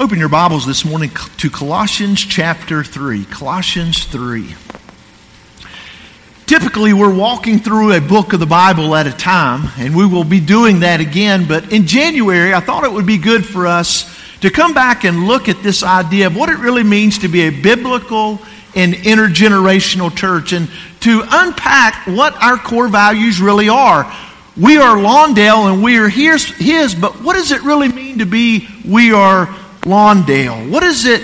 Open 0.00 0.20
your 0.20 0.28
Bibles 0.28 0.64
this 0.64 0.84
morning 0.84 1.10
to 1.38 1.50
Colossians 1.50 2.20
chapter 2.20 2.84
3. 2.84 3.24
Colossians 3.24 4.04
3. 4.04 4.54
Typically, 6.46 6.92
we're 6.92 7.12
walking 7.12 7.58
through 7.58 7.92
a 7.94 8.00
book 8.00 8.32
of 8.32 8.38
the 8.38 8.46
Bible 8.46 8.94
at 8.94 9.08
a 9.08 9.12
time, 9.12 9.68
and 9.76 9.96
we 9.96 10.06
will 10.06 10.22
be 10.22 10.38
doing 10.38 10.80
that 10.80 11.00
again. 11.00 11.48
But 11.48 11.72
in 11.72 11.88
January, 11.88 12.54
I 12.54 12.60
thought 12.60 12.84
it 12.84 12.92
would 12.92 13.06
be 13.06 13.18
good 13.18 13.44
for 13.44 13.66
us 13.66 14.16
to 14.38 14.50
come 14.50 14.72
back 14.72 15.02
and 15.02 15.26
look 15.26 15.48
at 15.48 15.64
this 15.64 15.82
idea 15.82 16.28
of 16.28 16.36
what 16.36 16.48
it 16.48 16.58
really 16.58 16.84
means 16.84 17.18
to 17.18 17.28
be 17.28 17.48
a 17.48 17.50
biblical 17.50 18.38
and 18.76 18.94
intergenerational 18.94 20.16
church 20.16 20.52
and 20.52 20.70
to 21.00 21.24
unpack 21.28 22.06
what 22.06 22.40
our 22.40 22.56
core 22.56 22.86
values 22.86 23.40
really 23.40 23.68
are. 23.68 24.04
We 24.56 24.76
are 24.78 24.96
Lawndale 24.96 25.72
and 25.72 25.82
we 25.82 25.98
are 25.98 26.08
his, 26.08 26.94
but 26.94 27.20
what 27.20 27.34
does 27.34 27.50
it 27.50 27.62
really 27.62 27.88
mean 27.88 28.20
to 28.20 28.26
be 28.26 28.68
we 28.84 29.12
are 29.12 29.52
Lawndale? 29.82 30.70
What 30.70 30.80
does 30.80 31.04
it 31.04 31.22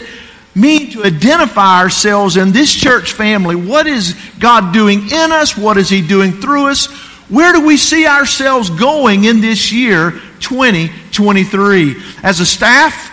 mean 0.54 0.90
to 0.92 1.04
identify 1.04 1.80
ourselves 1.80 2.36
in 2.36 2.52
this 2.52 2.72
church 2.72 3.12
family? 3.12 3.56
What 3.56 3.86
is 3.86 4.14
God 4.38 4.72
doing 4.72 5.10
in 5.10 5.32
us? 5.32 5.56
What 5.56 5.76
is 5.76 5.88
He 5.88 6.06
doing 6.06 6.32
through 6.32 6.68
us? 6.70 6.86
Where 7.28 7.52
do 7.52 7.66
we 7.66 7.76
see 7.76 8.06
ourselves 8.06 8.70
going 8.70 9.24
in 9.24 9.40
this 9.40 9.72
year, 9.72 10.12
2023? 10.40 11.96
As 12.22 12.40
a 12.40 12.46
staff 12.46 13.10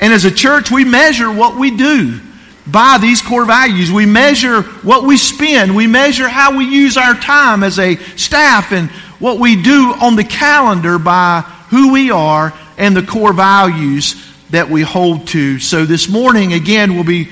and 0.00 0.12
as 0.12 0.24
a 0.24 0.30
church, 0.30 0.70
we 0.70 0.84
measure 0.84 1.32
what 1.32 1.56
we 1.56 1.76
do 1.76 2.20
by 2.66 2.98
these 3.00 3.22
core 3.22 3.44
values. 3.44 3.90
We 3.90 4.06
measure 4.06 4.62
what 4.62 5.04
we 5.04 5.16
spend. 5.16 5.74
We 5.74 5.86
measure 5.86 6.28
how 6.28 6.56
we 6.56 6.64
use 6.64 6.96
our 6.96 7.14
time 7.14 7.62
as 7.62 7.78
a 7.78 7.96
staff 8.16 8.72
and 8.72 8.90
what 9.20 9.38
we 9.38 9.62
do 9.62 9.94
on 10.00 10.16
the 10.16 10.24
calendar 10.24 10.98
by 10.98 11.42
who 11.70 11.92
we 11.92 12.10
are 12.10 12.52
and 12.76 12.96
the 12.96 13.02
core 13.02 13.32
values 13.32 14.31
that 14.52 14.68
we 14.68 14.82
hold 14.82 15.26
to. 15.28 15.58
So 15.58 15.84
this 15.84 16.08
morning, 16.08 16.52
again, 16.52 16.94
we'll 16.94 17.04
be 17.04 17.28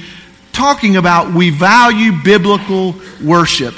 talking 0.52 0.96
about 0.96 1.32
we 1.32 1.50
value 1.50 2.12
biblical 2.24 2.94
worship. 3.22 3.74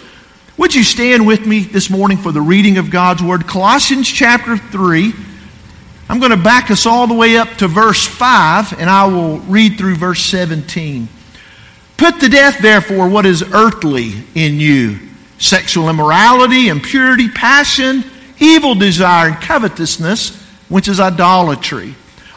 Would 0.57 0.75
you 0.75 0.85
stand 0.85 1.27
with 1.27 1.45
me 1.45 1.61
this 1.61 1.91
morning 1.91 2.19
for 2.19 2.31
the 2.31 2.41
reading 2.41 2.79
of 2.79 2.91
God's 2.91 3.23
Word? 3.23 3.47
Colossians 3.47 4.09
chapter 4.09 4.57
3. 4.57 5.13
I'm 6.09 6.21
going 6.21 6.31
to 6.31 6.37
back 6.37 6.71
us 6.71 6.87
all 6.87 7.09
the 7.09 7.15
way 7.15 7.37
up 7.37 7.49
to 7.57 7.69
verse 7.69 8.07
5, 8.07 8.79
and 8.79 8.89
I 8.89 9.07
will 9.07 9.39
read 9.41 9.77
through 9.77 9.97
verse 9.97 10.23
17. 10.23 11.09
Put 11.97 12.21
to 12.21 12.29
death, 12.29 12.59
therefore, 12.61 13.09
what 13.09 13.27
is 13.27 13.43
earthly 13.43 14.13
in 14.35 14.61
you 14.61 14.99
sexual 15.39 15.89
immorality, 15.91 16.69
impurity, 16.69 17.29
passion, 17.29 18.05
evil 18.39 18.77
desire, 18.77 19.31
and 19.31 19.41
covetousness, 19.41 20.41
which 20.69 20.87
is 20.87 21.01
idolatry. 21.01 21.97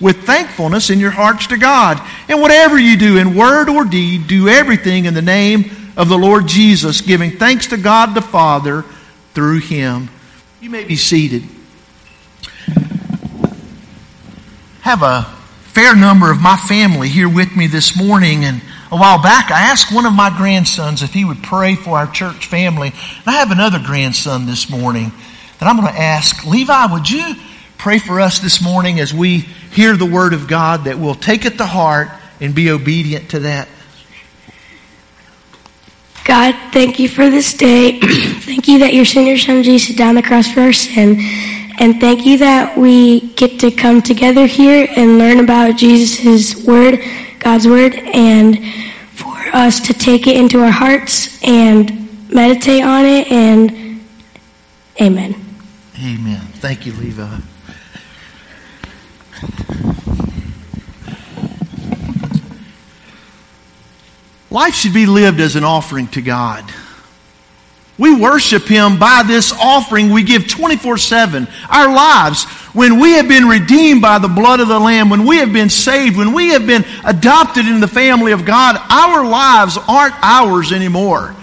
with 0.00 0.24
thankfulness 0.24 0.90
in 0.90 1.00
your 1.00 1.10
hearts 1.10 1.48
to 1.48 1.56
God. 1.56 2.00
And 2.28 2.40
whatever 2.40 2.78
you 2.78 2.96
do 2.96 3.16
in 3.16 3.34
word 3.34 3.68
or 3.68 3.84
deed, 3.84 4.26
do 4.26 4.48
everything 4.48 5.06
in 5.06 5.14
the 5.14 5.22
name 5.22 5.70
of 5.96 6.08
the 6.08 6.18
Lord 6.18 6.46
Jesus, 6.46 7.00
giving 7.00 7.32
thanks 7.32 7.66
to 7.68 7.76
God 7.76 8.14
the 8.14 8.22
Father 8.22 8.84
through 9.34 9.60
him. 9.60 10.08
You 10.60 10.70
may 10.70 10.84
be 10.84 10.96
seated. 10.96 11.42
Have 14.82 15.02
a 15.02 15.22
fair 15.62 15.94
number 15.94 16.30
of 16.30 16.40
my 16.40 16.56
family 16.56 17.08
here 17.08 17.28
with 17.28 17.56
me 17.56 17.66
this 17.66 17.96
morning 17.96 18.44
and 18.44 18.62
a 18.90 18.96
while 18.96 19.22
back 19.22 19.50
I 19.50 19.60
asked 19.60 19.94
one 19.94 20.06
of 20.06 20.14
my 20.14 20.34
grandsons 20.34 21.02
if 21.02 21.12
he 21.12 21.24
would 21.24 21.42
pray 21.42 21.74
for 21.74 21.90
our 21.98 22.06
church 22.06 22.46
family. 22.46 22.88
And 22.88 23.26
I 23.26 23.32
have 23.32 23.50
another 23.50 23.78
grandson 23.78 24.46
this 24.46 24.70
morning 24.70 25.12
that 25.58 25.68
I'm 25.68 25.76
going 25.76 25.92
to 25.92 26.00
ask, 26.00 26.46
Levi, 26.46 26.86
would 26.86 27.10
you 27.10 27.34
pray 27.76 27.98
for 27.98 28.18
us 28.18 28.38
this 28.38 28.62
morning 28.62 28.98
as 28.98 29.12
we 29.12 29.46
hear 29.70 29.96
the 29.96 30.06
word 30.06 30.32
of 30.32 30.48
God 30.48 30.84
that 30.84 30.98
we'll 30.98 31.14
take 31.14 31.44
it 31.44 31.58
to 31.58 31.66
heart 31.66 32.08
and 32.40 32.54
be 32.54 32.70
obedient 32.70 33.30
to 33.30 33.40
that? 33.40 33.68
God, 36.28 36.54
thank 36.72 36.98
you 36.98 37.08
for 37.08 37.30
this 37.30 37.54
day. 37.54 37.98
thank 38.02 38.68
you 38.68 38.80
that 38.80 38.92
your 38.92 39.06
son, 39.06 39.26
your 39.26 39.38
son 39.38 39.62
Jesus 39.62 39.96
died 39.96 40.10
on 40.10 40.14
the 40.14 40.22
cross 40.22 40.46
for 40.52 40.60
our 40.60 40.74
sin. 40.74 41.16
And 41.80 42.00
thank 42.00 42.26
you 42.26 42.36
that 42.38 42.76
we 42.76 43.32
get 43.34 43.60
to 43.60 43.70
come 43.70 44.02
together 44.02 44.46
here 44.46 44.86
and 44.94 45.16
learn 45.16 45.40
about 45.40 45.76
Jesus' 45.76 46.66
word, 46.66 47.00
God's 47.38 47.66
word, 47.66 47.94
and 47.94 48.58
for 49.12 49.38
us 49.54 49.80
to 49.86 49.94
take 49.94 50.26
it 50.26 50.36
into 50.36 50.60
our 50.60 50.70
hearts 50.70 51.42
and 51.42 52.30
meditate 52.30 52.82
on 52.82 53.06
it. 53.06 53.32
And 53.32 54.04
amen. 55.00 55.34
Amen. 56.04 56.40
Thank 56.56 56.84
you, 56.84 56.92
Levi. 56.92 57.38
Life 64.50 64.74
should 64.74 64.94
be 64.94 65.06
lived 65.06 65.40
as 65.40 65.56
an 65.56 65.64
offering 65.64 66.08
to 66.08 66.22
God. 66.22 66.64
We 67.98 68.14
worship 68.14 68.64
Him 68.64 68.98
by 68.98 69.24
this 69.26 69.52
offering 69.52 70.10
we 70.10 70.22
give 70.22 70.46
24 70.46 70.98
7. 70.98 71.48
Our 71.68 71.92
lives, 71.92 72.44
when 72.72 73.00
we 73.00 73.12
have 73.12 73.28
been 73.28 73.46
redeemed 73.46 74.00
by 74.00 74.18
the 74.18 74.28
blood 74.28 74.60
of 74.60 74.68
the 74.68 74.78
Lamb, 74.78 75.10
when 75.10 75.26
we 75.26 75.38
have 75.38 75.52
been 75.52 75.68
saved, 75.68 76.16
when 76.16 76.32
we 76.32 76.50
have 76.50 76.66
been 76.66 76.84
adopted 77.04 77.66
in 77.66 77.80
the 77.80 77.88
family 77.88 78.32
of 78.32 78.44
God, 78.44 78.76
our 78.88 79.26
lives 79.26 79.76
aren't 79.88 80.14
ours 80.22 80.72
anymore. 80.72 81.34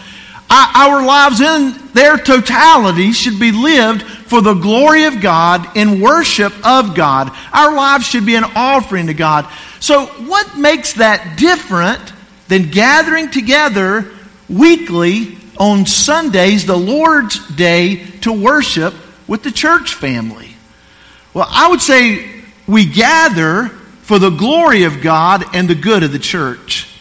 Our 0.55 1.05
lives 1.05 1.41
in 1.41 1.75
their 1.93 2.17
totality 2.17 3.11
should 3.11 3.39
be 3.39 3.51
lived 3.51 4.03
for 4.03 4.41
the 4.41 4.53
glory 4.53 5.05
of 5.05 5.21
God 5.21 5.75
in 5.75 5.99
worship 5.99 6.53
of 6.65 6.95
God. 6.95 7.31
Our 7.51 7.75
lives 7.75 8.05
should 8.05 8.25
be 8.25 8.35
an 8.35 8.45
offering 8.55 9.07
to 9.07 9.13
God. 9.13 9.51
So, 9.79 10.05
what 10.05 10.57
makes 10.57 10.93
that 10.93 11.37
different 11.37 12.13
than 12.47 12.69
gathering 12.69 13.31
together 13.31 14.11
weekly 14.49 15.37
on 15.57 15.85
Sundays, 15.85 16.65
the 16.65 16.77
Lord's 16.77 17.45
Day, 17.55 18.05
to 18.21 18.31
worship 18.31 18.93
with 19.27 19.43
the 19.43 19.51
church 19.51 19.93
family? 19.93 20.55
Well, 21.33 21.47
I 21.49 21.69
would 21.69 21.81
say 21.81 22.43
we 22.67 22.85
gather 22.85 23.69
for 24.03 24.19
the 24.19 24.29
glory 24.29 24.83
of 24.83 25.01
God 25.01 25.43
and 25.53 25.69
the 25.69 25.75
good 25.75 26.03
of 26.03 26.11
the 26.11 26.19
church. 26.19 26.94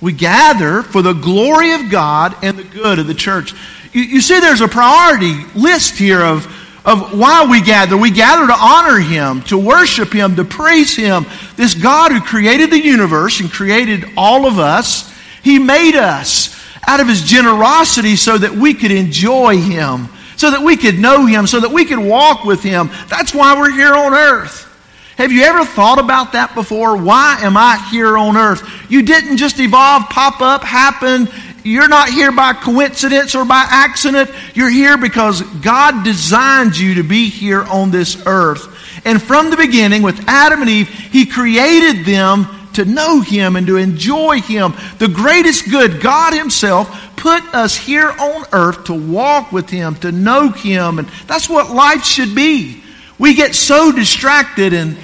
We 0.00 0.12
gather 0.12 0.82
for 0.82 1.02
the 1.02 1.12
glory 1.12 1.72
of 1.72 1.90
God 1.90 2.36
and 2.42 2.58
the 2.58 2.64
good 2.64 2.98
of 2.98 3.06
the 3.06 3.14
church. 3.14 3.54
You, 3.92 4.02
you 4.02 4.20
see, 4.20 4.40
there's 4.40 4.60
a 4.60 4.68
priority 4.68 5.34
list 5.54 5.96
here 5.96 6.20
of, 6.20 6.46
of 6.84 7.18
why 7.18 7.46
we 7.46 7.62
gather. 7.62 7.96
We 7.96 8.10
gather 8.10 8.46
to 8.46 8.56
honor 8.58 8.98
Him, 8.98 9.42
to 9.44 9.56
worship 9.56 10.12
Him, 10.12 10.36
to 10.36 10.44
praise 10.44 10.94
Him. 10.96 11.24
This 11.56 11.74
God 11.74 12.12
who 12.12 12.20
created 12.20 12.70
the 12.70 12.84
universe 12.84 13.40
and 13.40 13.50
created 13.50 14.04
all 14.16 14.46
of 14.46 14.58
us, 14.58 15.10
He 15.42 15.58
made 15.58 15.94
us 15.96 16.54
out 16.86 17.00
of 17.00 17.08
His 17.08 17.22
generosity 17.22 18.16
so 18.16 18.36
that 18.36 18.52
we 18.52 18.74
could 18.74 18.90
enjoy 18.90 19.58
Him. 19.58 20.08
so 20.36 20.50
that 20.50 20.62
we 20.62 20.76
could 20.76 20.98
know 20.98 21.26
Him, 21.26 21.46
so 21.46 21.60
that 21.60 21.70
we 21.70 21.84
could 21.84 21.98
walk 21.98 22.44
with 22.44 22.62
Him. 22.62 22.90
That's 23.08 23.32
why 23.32 23.56
we're 23.58 23.70
here 23.70 23.94
on 23.94 24.12
earth. 24.12 24.68
Have 25.16 25.30
you 25.30 25.42
ever 25.42 25.64
thought 25.64 25.98
about 25.98 26.32
that 26.32 26.54
before? 26.54 26.96
Why 26.96 27.38
am 27.40 27.56
I 27.56 27.76
here 27.90 28.18
on 28.18 28.36
earth? 28.36 28.62
You 28.90 29.02
didn't 29.02 29.36
just 29.36 29.60
evolve, 29.60 30.08
pop 30.10 30.40
up, 30.40 30.64
happen. 30.64 31.28
You're 31.62 31.88
not 31.88 32.10
here 32.10 32.32
by 32.32 32.52
coincidence 32.52 33.34
or 33.34 33.44
by 33.44 33.64
accident. 33.68 34.30
You're 34.54 34.70
here 34.70 34.98
because 34.98 35.42
God 35.42 36.04
designed 36.04 36.76
you 36.76 36.94
to 36.96 37.02
be 37.02 37.30
here 37.30 37.62
on 37.62 37.90
this 37.90 38.22
earth. 38.26 38.68
And 39.06 39.22
from 39.22 39.50
the 39.50 39.56
beginning, 39.56 40.02
with 40.02 40.28
Adam 40.28 40.62
and 40.62 40.70
Eve, 40.70 40.88
He 40.88 41.26
created 41.26 42.04
them 42.04 42.46
to 42.74 42.84
know 42.84 43.20
Him 43.20 43.56
and 43.56 43.66
to 43.68 43.76
enjoy 43.76 44.40
Him. 44.40 44.74
The 44.98 45.08
greatest 45.08 45.70
good, 45.70 46.00
God 46.00 46.34
Himself, 46.34 46.88
put 47.16 47.42
us 47.54 47.76
here 47.76 48.10
on 48.10 48.44
earth 48.52 48.84
to 48.84 48.94
walk 48.94 49.52
with 49.52 49.70
Him, 49.70 49.94
to 49.96 50.10
know 50.12 50.50
Him. 50.50 50.98
And 50.98 51.08
that's 51.26 51.48
what 51.48 51.70
life 51.70 52.04
should 52.04 52.34
be. 52.34 52.83
We 53.18 53.34
get 53.34 53.54
so 53.54 53.92
distracted 53.92 54.72
and 54.72 54.96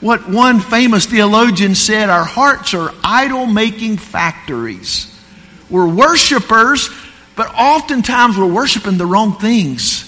what 0.00 0.28
one 0.28 0.60
famous 0.60 1.06
theologian 1.06 1.74
said 1.74 2.10
our 2.10 2.24
hearts 2.24 2.74
are 2.74 2.92
idol 3.02 3.46
making 3.46 3.96
factories. 3.96 5.12
We're 5.70 5.88
worshipers, 5.88 6.90
but 7.34 7.52
oftentimes 7.54 8.36
we're 8.36 8.52
worshiping 8.52 8.98
the 8.98 9.06
wrong 9.06 9.38
things. 9.38 10.02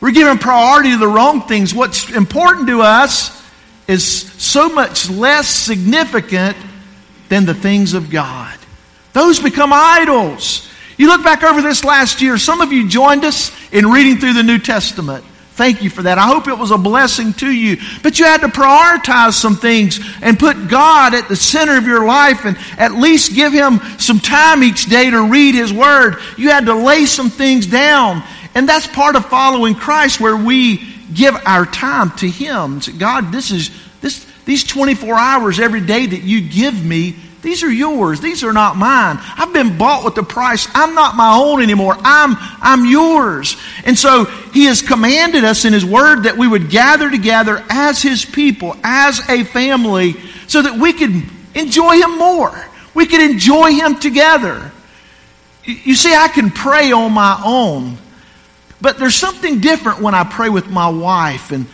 We're 0.00 0.12
giving 0.12 0.38
priority 0.38 0.90
to 0.90 0.98
the 0.98 1.08
wrong 1.08 1.42
things. 1.42 1.74
What's 1.74 2.10
important 2.10 2.68
to 2.68 2.82
us 2.82 3.42
is 3.86 4.04
so 4.32 4.68
much 4.68 5.08
less 5.08 5.48
significant 5.48 6.56
than 7.28 7.46
the 7.46 7.54
things 7.54 7.94
of 7.94 8.10
God. 8.10 8.58
Those 9.12 9.40
become 9.40 9.72
idols. 9.72 10.68
You 10.96 11.08
look 11.08 11.24
back 11.24 11.42
over 11.42 11.62
this 11.62 11.84
last 11.84 12.20
year, 12.20 12.38
some 12.38 12.60
of 12.60 12.72
you 12.72 12.88
joined 12.88 13.24
us 13.24 13.50
in 13.72 13.90
reading 13.90 14.18
through 14.18 14.34
the 14.34 14.42
New 14.42 14.58
Testament. 14.58 15.24
Thank 15.54 15.82
you 15.82 15.90
for 15.90 16.02
that. 16.02 16.18
I 16.18 16.26
hope 16.26 16.48
it 16.48 16.58
was 16.58 16.72
a 16.72 16.78
blessing 16.78 17.32
to 17.34 17.48
you. 17.48 17.76
But 18.02 18.18
you 18.18 18.24
had 18.24 18.40
to 18.40 18.48
prioritize 18.48 19.34
some 19.34 19.54
things 19.54 20.00
and 20.20 20.36
put 20.36 20.68
God 20.68 21.14
at 21.14 21.28
the 21.28 21.36
center 21.36 21.78
of 21.78 21.86
your 21.86 22.04
life 22.04 22.44
and 22.44 22.56
at 22.76 22.92
least 22.94 23.36
give 23.36 23.52
Him 23.52 23.78
some 23.98 24.18
time 24.18 24.64
each 24.64 24.86
day 24.86 25.10
to 25.10 25.30
read 25.30 25.54
His 25.54 25.72
Word. 25.72 26.16
You 26.36 26.50
had 26.50 26.66
to 26.66 26.74
lay 26.74 27.06
some 27.06 27.30
things 27.30 27.68
down. 27.68 28.24
And 28.56 28.68
that's 28.68 28.88
part 28.88 29.14
of 29.14 29.26
following 29.26 29.76
Christ 29.76 30.20
where 30.20 30.36
we 30.36 30.82
give 31.14 31.36
our 31.46 31.66
time 31.66 32.10
to 32.16 32.28
Him. 32.28 32.80
God, 32.98 33.30
this 33.30 33.52
is 33.52 33.70
this 34.00 34.26
these 34.44 34.64
24 34.64 35.14
hours 35.14 35.60
every 35.60 35.80
day 35.80 36.04
that 36.04 36.22
you 36.22 36.40
give 36.40 36.84
me 36.84 37.14
these 37.44 37.62
are 37.62 37.70
yours. 37.70 38.22
These 38.22 38.42
are 38.42 38.54
not 38.54 38.78
mine. 38.78 39.18
I've 39.20 39.52
been 39.52 39.76
bought 39.76 40.02
with 40.02 40.14
the 40.14 40.22
price. 40.22 40.66
I'm 40.74 40.94
not 40.94 41.14
my 41.14 41.36
own 41.36 41.60
anymore. 41.60 41.94
I'm, 42.00 42.36
I'm 42.62 42.86
yours. 42.86 43.58
And 43.84 43.98
so 43.98 44.24
he 44.24 44.64
has 44.64 44.80
commanded 44.80 45.44
us 45.44 45.66
in 45.66 45.74
his 45.74 45.84
word 45.84 46.22
that 46.22 46.38
we 46.38 46.48
would 46.48 46.70
gather 46.70 47.10
together 47.10 47.62
as 47.68 48.00
his 48.00 48.24
people, 48.24 48.74
as 48.82 49.20
a 49.28 49.44
family, 49.44 50.14
so 50.46 50.62
that 50.62 50.78
we 50.78 50.94
could 50.94 51.22
enjoy 51.54 52.00
him 52.00 52.16
more. 52.16 52.66
We 52.94 53.04
could 53.04 53.20
enjoy 53.20 53.72
him 53.72 54.00
together. 54.00 54.72
You 55.64 55.96
see, 55.96 56.14
I 56.14 56.28
can 56.28 56.48
pray 56.48 56.92
on 56.92 57.12
my 57.12 57.42
own, 57.44 57.98
but 58.80 58.96
there's 58.96 59.16
something 59.16 59.60
different 59.60 60.00
when 60.00 60.14
I 60.14 60.24
pray 60.24 60.48
with 60.48 60.70
my 60.70 60.88
wife 60.88 61.52
and 61.52 61.66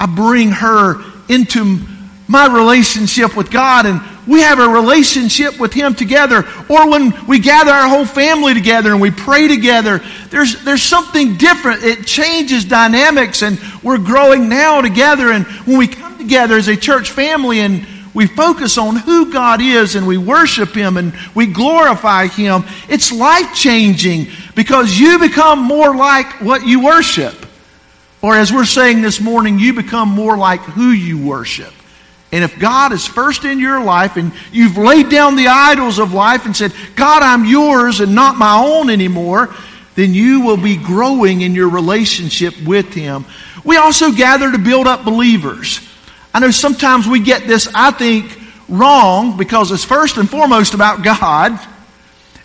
I 0.00 0.06
bring 0.06 0.52
her 0.52 1.04
into 1.28 1.80
my 2.28 2.46
relationship 2.46 3.34
with 3.36 3.50
God 3.50 3.86
and 3.86 4.00
we 4.28 4.42
have 4.42 4.58
a 4.58 4.68
relationship 4.68 5.58
with 5.58 5.72
Him 5.72 5.94
together. 5.94 6.44
Or 6.68 6.90
when 6.90 7.14
we 7.26 7.38
gather 7.38 7.70
our 7.72 7.88
whole 7.88 8.04
family 8.04 8.52
together 8.52 8.92
and 8.92 9.00
we 9.00 9.10
pray 9.10 9.48
together, 9.48 10.02
there's, 10.28 10.62
there's 10.64 10.82
something 10.82 11.38
different. 11.38 11.82
It 11.82 12.06
changes 12.06 12.66
dynamics 12.66 13.42
and 13.42 13.58
we're 13.82 13.98
growing 13.98 14.50
now 14.50 14.82
together. 14.82 15.32
And 15.32 15.46
when 15.66 15.78
we 15.78 15.88
come 15.88 16.18
together 16.18 16.56
as 16.56 16.68
a 16.68 16.76
church 16.76 17.10
family 17.10 17.60
and 17.60 17.86
we 18.12 18.26
focus 18.26 18.76
on 18.76 18.96
who 18.96 19.32
God 19.32 19.62
is 19.62 19.94
and 19.94 20.06
we 20.06 20.18
worship 20.18 20.74
Him 20.74 20.98
and 20.98 21.14
we 21.34 21.46
glorify 21.46 22.26
Him, 22.26 22.64
it's 22.90 23.10
life 23.10 23.54
changing 23.54 24.26
because 24.54 24.98
you 24.98 25.18
become 25.18 25.60
more 25.60 25.96
like 25.96 26.42
what 26.42 26.66
you 26.66 26.84
worship. 26.84 27.34
Or 28.20 28.36
as 28.36 28.52
we're 28.52 28.66
saying 28.66 29.00
this 29.00 29.20
morning, 29.20 29.58
you 29.58 29.72
become 29.72 30.10
more 30.10 30.36
like 30.36 30.60
who 30.60 30.90
you 30.90 31.24
worship. 31.24 31.72
And 32.30 32.44
if 32.44 32.58
God 32.58 32.92
is 32.92 33.06
first 33.06 33.44
in 33.44 33.58
your 33.58 33.82
life 33.82 34.16
and 34.16 34.32
you've 34.52 34.76
laid 34.76 35.08
down 35.08 35.36
the 35.36 35.48
idols 35.48 35.98
of 35.98 36.12
life 36.12 36.44
and 36.44 36.54
said, 36.54 36.74
God, 36.94 37.22
I'm 37.22 37.46
yours 37.46 38.00
and 38.00 38.14
not 38.14 38.36
my 38.36 38.58
own 38.58 38.90
anymore, 38.90 39.54
then 39.94 40.12
you 40.12 40.42
will 40.42 40.58
be 40.58 40.76
growing 40.76 41.40
in 41.40 41.54
your 41.54 41.70
relationship 41.70 42.54
with 42.64 42.92
Him. 42.92 43.24
We 43.64 43.76
also 43.76 44.12
gather 44.12 44.52
to 44.52 44.58
build 44.58 44.86
up 44.86 45.04
believers. 45.04 45.80
I 46.34 46.40
know 46.40 46.50
sometimes 46.50 47.06
we 47.06 47.20
get 47.20 47.46
this, 47.46 47.68
I 47.74 47.90
think, 47.92 48.38
wrong 48.68 49.38
because 49.38 49.72
it's 49.72 49.84
first 49.84 50.18
and 50.18 50.28
foremost 50.28 50.74
about 50.74 51.02
God, 51.02 51.58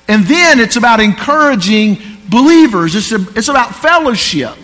and 0.08 0.24
then 0.24 0.60
it's 0.60 0.78
about 0.78 1.02
encouraging 1.02 1.98
believers. 2.30 2.96
It's, 2.96 3.12
a, 3.12 3.38
it's 3.38 3.50
about 3.50 3.76
fellowship. 3.76 4.56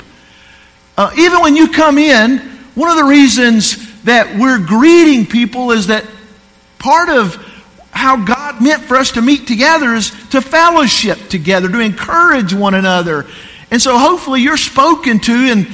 Uh, 0.98 1.12
even 1.18 1.42
when 1.42 1.56
you 1.56 1.70
come 1.72 1.98
in, 1.98 2.40
one 2.76 2.90
of 2.90 2.98
the 2.98 3.04
reasons 3.04 3.89
that 4.04 4.38
we're 4.40 4.60
greeting 4.60 5.26
people 5.26 5.72
is 5.72 5.88
that 5.88 6.06
part 6.78 7.10
of 7.10 7.36
how 7.92 8.24
God 8.24 8.62
meant 8.62 8.84
for 8.84 8.96
us 8.96 9.12
to 9.12 9.22
meet 9.22 9.48
together 9.48 9.94
is 9.94 10.12
to 10.30 10.42
fellowship 10.42 11.28
together, 11.28 11.70
to 11.70 11.80
encourage 11.80 12.54
one 12.54 12.74
another. 12.74 13.26
And 13.72 13.82
so 13.82 13.98
hopefully 13.98 14.42
you're 14.42 14.58
spoken 14.58 15.20
to 15.20 15.34
and 15.34 15.68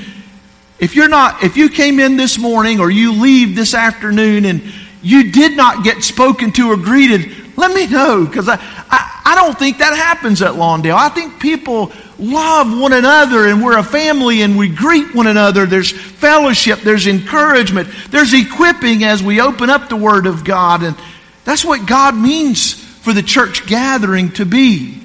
if 0.79 0.95
you're 0.95 1.07
not 1.07 1.43
if 1.43 1.55
you 1.55 1.69
came 1.69 1.99
in 1.99 2.17
this 2.17 2.37
morning 2.37 2.79
or 2.79 2.89
you 2.89 3.13
leave 3.13 3.55
this 3.55 3.73
afternoon 3.73 4.45
and 4.45 4.61
you 5.01 5.31
did 5.31 5.55
not 5.55 5.83
get 5.83 6.03
spoken 6.03 6.51
to 6.53 6.71
or 6.71 6.77
greeted, 6.77 7.57
let 7.57 7.73
me 7.73 7.87
know 7.87 8.25
because 8.25 8.49
I, 8.49 8.55
I, 8.89 9.21
I 9.25 9.35
don't 9.35 9.57
think 9.57 9.77
that 9.77 9.95
happens 9.95 10.41
at 10.41 10.53
Lawndale. 10.53 10.95
I 10.95 11.09
think 11.09 11.39
people 11.39 11.91
love 12.17 12.77
one 12.77 12.93
another 12.93 13.47
and 13.47 13.63
we're 13.63 13.77
a 13.77 13.83
family 13.83 14.41
and 14.41 14.57
we 14.57 14.69
greet 14.69 15.13
one 15.13 15.27
another. 15.27 15.65
There's 15.65 15.91
fellowship, 15.91 16.79
there's 16.79 17.07
encouragement, 17.07 17.89
there's 18.09 18.33
equipping 18.33 19.03
as 19.03 19.21
we 19.21 19.41
open 19.41 19.69
up 19.69 19.89
the 19.89 19.95
Word 19.95 20.25
of 20.25 20.43
God. 20.43 20.83
And 20.83 20.95
that's 21.43 21.65
what 21.65 21.87
God 21.87 22.15
means 22.15 22.73
for 22.73 23.13
the 23.13 23.23
church 23.23 23.67
gathering 23.67 24.31
to 24.33 24.45
be. 24.45 25.01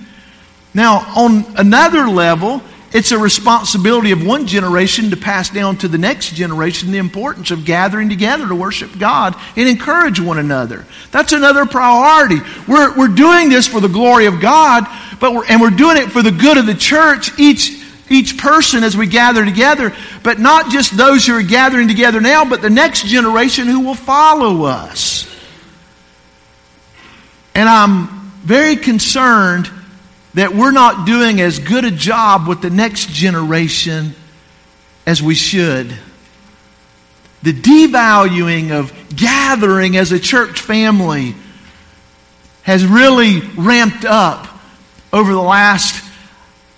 Now, 0.73 0.99
on 1.17 1.45
another 1.57 2.09
level, 2.09 2.62
it's 2.92 3.12
a 3.12 3.19
responsibility 3.19 4.10
of 4.10 4.26
one 4.26 4.48
generation 4.48 5.10
to 5.10 5.16
pass 5.16 5.48
down 5.48 5.76
to 5.78 5.88
the 5.88 5.98
next 5.98 6.35
generation 6.35 6.90
the 6.90 6.99
importance 6.99 7.52
of 7.52 7.64
gathering 7.64 8.09
together 8.09 8.49
to 8.49 8.54
worship 8.54 8.99
God 8.99 9.37
and 9.56 9.68
encourage 9.68 10.18
one 10.18 10.38
another. 10.38 10.85
That's 11.12 11.32
another 11.32 11.66
priority. 11.66 12.40
We're, 12.66 12.97
we're 12.99 13.14
doing 13.14 13.49
this 13.49 13.68
for 13.68 13.80
the 13.80 13.88
glory 13.88 14.26
of 14.26 14.40
God, 14.40 14.87
but 15.20 15.32
we're, 15.32 15.47
and 15.47 15.61
we're 15.61 15.70
doing 15.70 15.99
it 15.99 16.11
for 16.11 16.20
the 16.20 16.32
good 16.32 16.59
of 16.59 16.66
the 16.66 16.75
church, 16.75 17.38
each, 17.38 17.70
each 18.11 18.37
person 18.37 18.82
as 18.82 18.97
we 18.97 19.06
gather 19.06 19.44
together, 19.44 19.94
but 20.25 20.40
not 20.40 20.70
just 20.70 20.97
those 20.97 21.25
who 21.25 21.35
are 21.35 21.42
gathering 21.42 21.87
together 21.87 22.20
now, 22.20 22.44
but 22.44 22.61
the 22.61 22.70
next 22.70 23.06
generation 23.06 23.68
who 23.68 23.80
will 23.80 23.94
follow 23.94 24.64
us. 24.64 25.28
And 27.54 27.68
I'm 27.68 28.09
very 28.42 28.75
concerned 28.75 29.70
that 30.34 30.54
we're 30.54 30.70
not 30.70 31.06
doing 31.06 31.40
as 31.40 31.58
good 31.58 31.84
a 31.84 31.90
job 31.90 32.46
with 32.46 32.62
the 32.62 32.70
next 32.70 33.08
generation 33.08 34.14
as 35.06 35.22
we 35.22 35.34
should. 35.34 35.92
The 37.42 37.52
devaluing 37.52 38.70
of 38.70 38.92
gathering 39.16 39.96
as 39.96 40.12
a 40.12 40.20
church 40.20 40.60
family 40.60 41.34
has 42.62 42.84
really 42.87 43.40
ramped 43.56 44.04
up 44.04 44.46
over 45.12 45.32
the 45.32 45.40
last, 45.40 46.04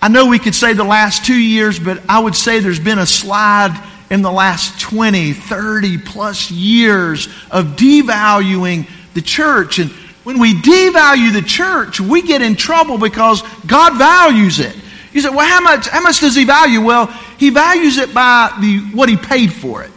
I 0.00 0.08
know 0.08 0.26
we 0.26 0.38
could 0.38 0.54
say 0.54 0.72
the 0.72 0.84
last 0.84 1.26
two 1.26 1.38
years, 1.38 1.78
but 1.78 2.02
I 2.08 2.20
would 2.20 2.36
say 2.36 2.60
there's 2.60 2.80
been 2.80 3.00
a 3.00 3.06
slide 3.06 3.76
in 4.08 4.22
the 4.22 4.30
last 4.30 4.80
20, 4.80 5.32
30 5.32 5.98
plus 5.98 6.50
years 6.50 7.26
of 7.50 7.76
devaluing 7.76 8.88
the 9.14 9.22
church. 9.22 9.78
And 9.78 9.90
when 10.24 10.38
we 10.38 10.54
devalue 10.54 11.32
the 11.32 11.42
church, 11.42 12.00
we 12.00 12.22
get 12.22 12.42
in 12.42 12.56
trouble 12.56 12.98
because 12.98 13.42
God 13.66 13.98
values 13.98 14.60
it. 14.60 14.76
You 15.12 15.20
say, 15.20 15.28
well, 15.28 15.46
how 15.46 15.60
much, 15.60 15.88
how 15.88 16.00
much 16.00 16.20
does 16.20 16.34
he 16.34 16.44
value? 16.44 16.80
Well, 16.80 17.06
he 17.38 17.50
values 17.50 17.98
it 17.98 18.14
by 18.14 18.56
the, 18.60 18.78
what 18.96 19.08
he 19.08 19.16
paid 19.16 19.52
for 19.52 19.82
it. 19.82 19.90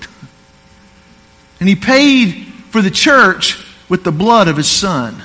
And 1.59 1.69
he 1.69 1.75
paid 1.75 2.45
for 2.69 2.81
the 2.81 2.91
church 2.91 3.63
with 3.87 4.03
the 4.03 4.11
blood 4.11 4.47
of 4.47 4.57
his 4.57 4.69
son. 4.69 5.21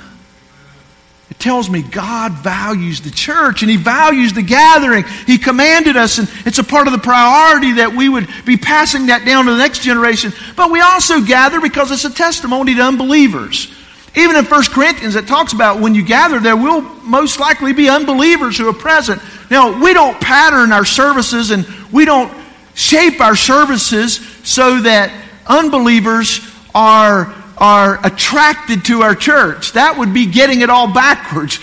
It 1.31 1.39
tells 1.39 1.69
me 1.69 1.81
God 1.81 2.33
values 2.33 2.99
the 2.99 3.09
church 3.09 3.61
and 3.61 3.71
He 3.71 3.77
values 3.77 4.33
the 4.33 4.41
gathering. 4.41 5.05
He 5.25 5.37
commanded 5.37 5.95
us, 5.95 6.17
and 6.17 6.29
it's 6.45 6.59
a 6.59 6.63
part 6.63 6.87
of 6.87 6.93
the 6.93 6.99
priority 6.99 7.71
that 7.75 7.93
we 7.95 8.09
would 8.09 8.27
be 8.45 8.57
passing 8.57 9.05
that 9.05 9.25
down 9.25 9.45
to 9.45 9.51
the 9.51 9.57
next 9.57 9.79
generation. 9.79 10.33
But 10.57 10.71
we 10.71 10.81
also 10.81 11.21
gather 11.21 11.61
because 11.61 11.89
it's 11.89 12.03
a 12.03 12.13
testimony 12.13 12.75
to 12.75 12.81
unbelievers. 12.81 13.73
Even 14.15 14.35
in 14.35 14.45
1 14.45 14.63
Corinthians, 14.65 15.15
it 15.15 15.27
talks 15.27 15.53
about 15.53 15.79
when 15.79 15.95
you 15.95 16.03
gather, 16.03 16.39
there 16.39 16.57
will 16.57 16.81
most 16.81 17.39
likely 17.39 17.71
be 17.71 17.89
unbelievers 17.89 18.57
who 18.57 18.67
are 18.67 18.73
present. 18.73 19.21
Now, 19.49 19.81
we 19.81 19.93
don't 19.93 20.19
pattern 20.19 20.71
our 20.73 20.85
services 20.85 21.51
and 21.51 21.65
we 21.91 22.03
don't 22.05 22.31
shape 22.73 23.21
our 23.21 23.35
services 23.35 24.17
so 24.43 24.81
that 24.81 25.13
unbelievers 25.47 26.41
are, 26.75 27.33
are 27.57 28.05
attracted 28.05 28.85
to 28.85 29.01
our 29.01 29.15
church. 29.15 29.73
That 29.73 29.97
would 29.97 30.13
be 30.13 30.25
getting 30.25 30.61
it 30.61 30.69
all 30.69 30.93
backwards. 30.93 31.59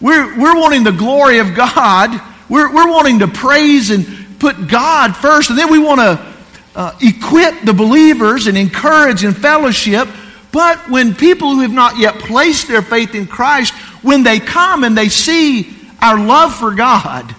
We're, 0.00 0.36
we're 0.36 0.58
wanting 0.58 0.82
the 0.82 0.92
glory 0.92 1.38
of 1.38 1.54
God. 1.54 2.20
We're, 2.48 2.74
we're 2.74 2.90
wanting 2.90 3.20
to 3.20 3.28
praise 3.28 3.90
and 3.90 4.06
put 4.40 4.66
God 4.66 5.14
first, 5.14 5.50
and 5.50 5.58
then 5.58 5.70
we 5.70 5.78
want 5.78 6.00
to 6.00 6.32
uh, 6.74 6.98
equip 7.00 7.60
the 7.62 7.72
believers 7.72 8.48
and 8.48 8.58
encourage 8.58 9.22
and 9.22 9.36
fellowship. 9.36 10.08
But 10.52 10.90
when 10.90 11.14
people 11.14 11.54
who 11.54 11.60
have 11.60 11.72
not 11.72 11.98
yet 11.98 12.18
placed 12.18 12.68
their 12.68 12.82
faith 12.82 13.14
in 13.14 13.26
Christ, 13.26 13.74
when 14.02 14.22
they 14.22 14.38
come 14.38 14.84
and 14.84 14.96
they 14.96 15.08
see 15.08 15.74
our 16.00 16.18
love 16.18 16.54
for 16.54 16.74
God 16.74 17.34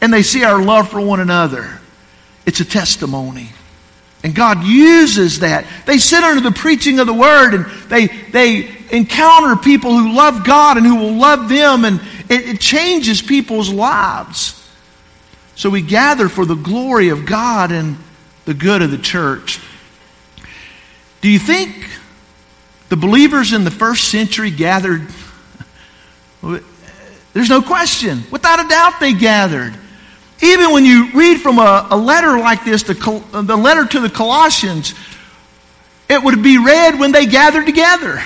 and 0.00 0.12
they 0.12 0.22
see 0.22 0.44
our 0.44 0.62
love 0.62 0.90
for 0.90 1.00
one 1.00 1.20
another, 1.20 1.80
it's 2.44 2.60
a 2.60 2.64
testimony. 2.64 3.48
And 4.22 4.34
God 4.34 4.64
uses 4.64 5.40
that. 5.40 5.66
They 5.86 5.98
sit 5.98 6.22
under 6.22 6.40
the 6.40 6.54
preaching 6.54 6.98
of 6.98 7.06
the 7.06 7.14
word 7.14 7.54
and 7.54 7.66
they, 7.88 8.06
they 8.06 8.74
encounter 8.90 9.56
people 9.56 9.96
who 9.96 10.14
love 10.14 10.44
God 10.44 10.76
and 10.76 10.86
who 10.86 10.96
will 10.96 11.14
love 11.14 11.48
them, 11.48 11.84
and 11.84 12.00
it, 12.28 12.48
it 12.48 12.60
changes 12.60 13.20
people's 13.20 13.70
lives. 13.70 14.60
So 15.56 15.70
we 15.70 15.82
gather 15.82 16.28
for 16.28 16.44
the 16.44 16.54
glory 16.54 17.08
of 17.08 17.26
God 17.26 17.70
and 17.70 17.96
the 18.44 18.54
good 18.54 18.82
of 18.82 18.90
the 18.90 18.98
church. 18.98 19.60
Do 21.20 21.28
you 21.28 21.38
think 21.38 21.88
the 22.88 22.96
believers 22.96 23.52
in 23.52 23.64
the 23.64 23.70
first 23.70 24.08
century 24.08 24.50
gathered? 24.50 25.06
There's 26.42 27.48
no 27.48 27.62
question. 27.62 28.22
Without 28.30 28.64
a 28.64 28.68
doubt, 28.68 29.00
they 29.00 29.12
gathered. 29.12 29.74
Even 30.42 30.72
when 30.72 30.84
you 30.84 31.10
read 31.12 31.40
from 31.40 31.58
a, 31.58 31.88
a 31.90 31.96
letter 31.96 32.38
like 32.38 32.64
this, 32.64 32.82
the, 32.82 32.94
the 33.44 33.56
letter 33.56 33.86
to 33.86 34.00
the 34.00 34.10
Colossians, 34.10 34.94
it 36.08 36.22
would 36.22 36.42
be 36.42 36.58
read 36.58 36.98
when 36.98 37.12
they 37.12 37.26
gathered 37.26 37.66
together. 37.66 38.22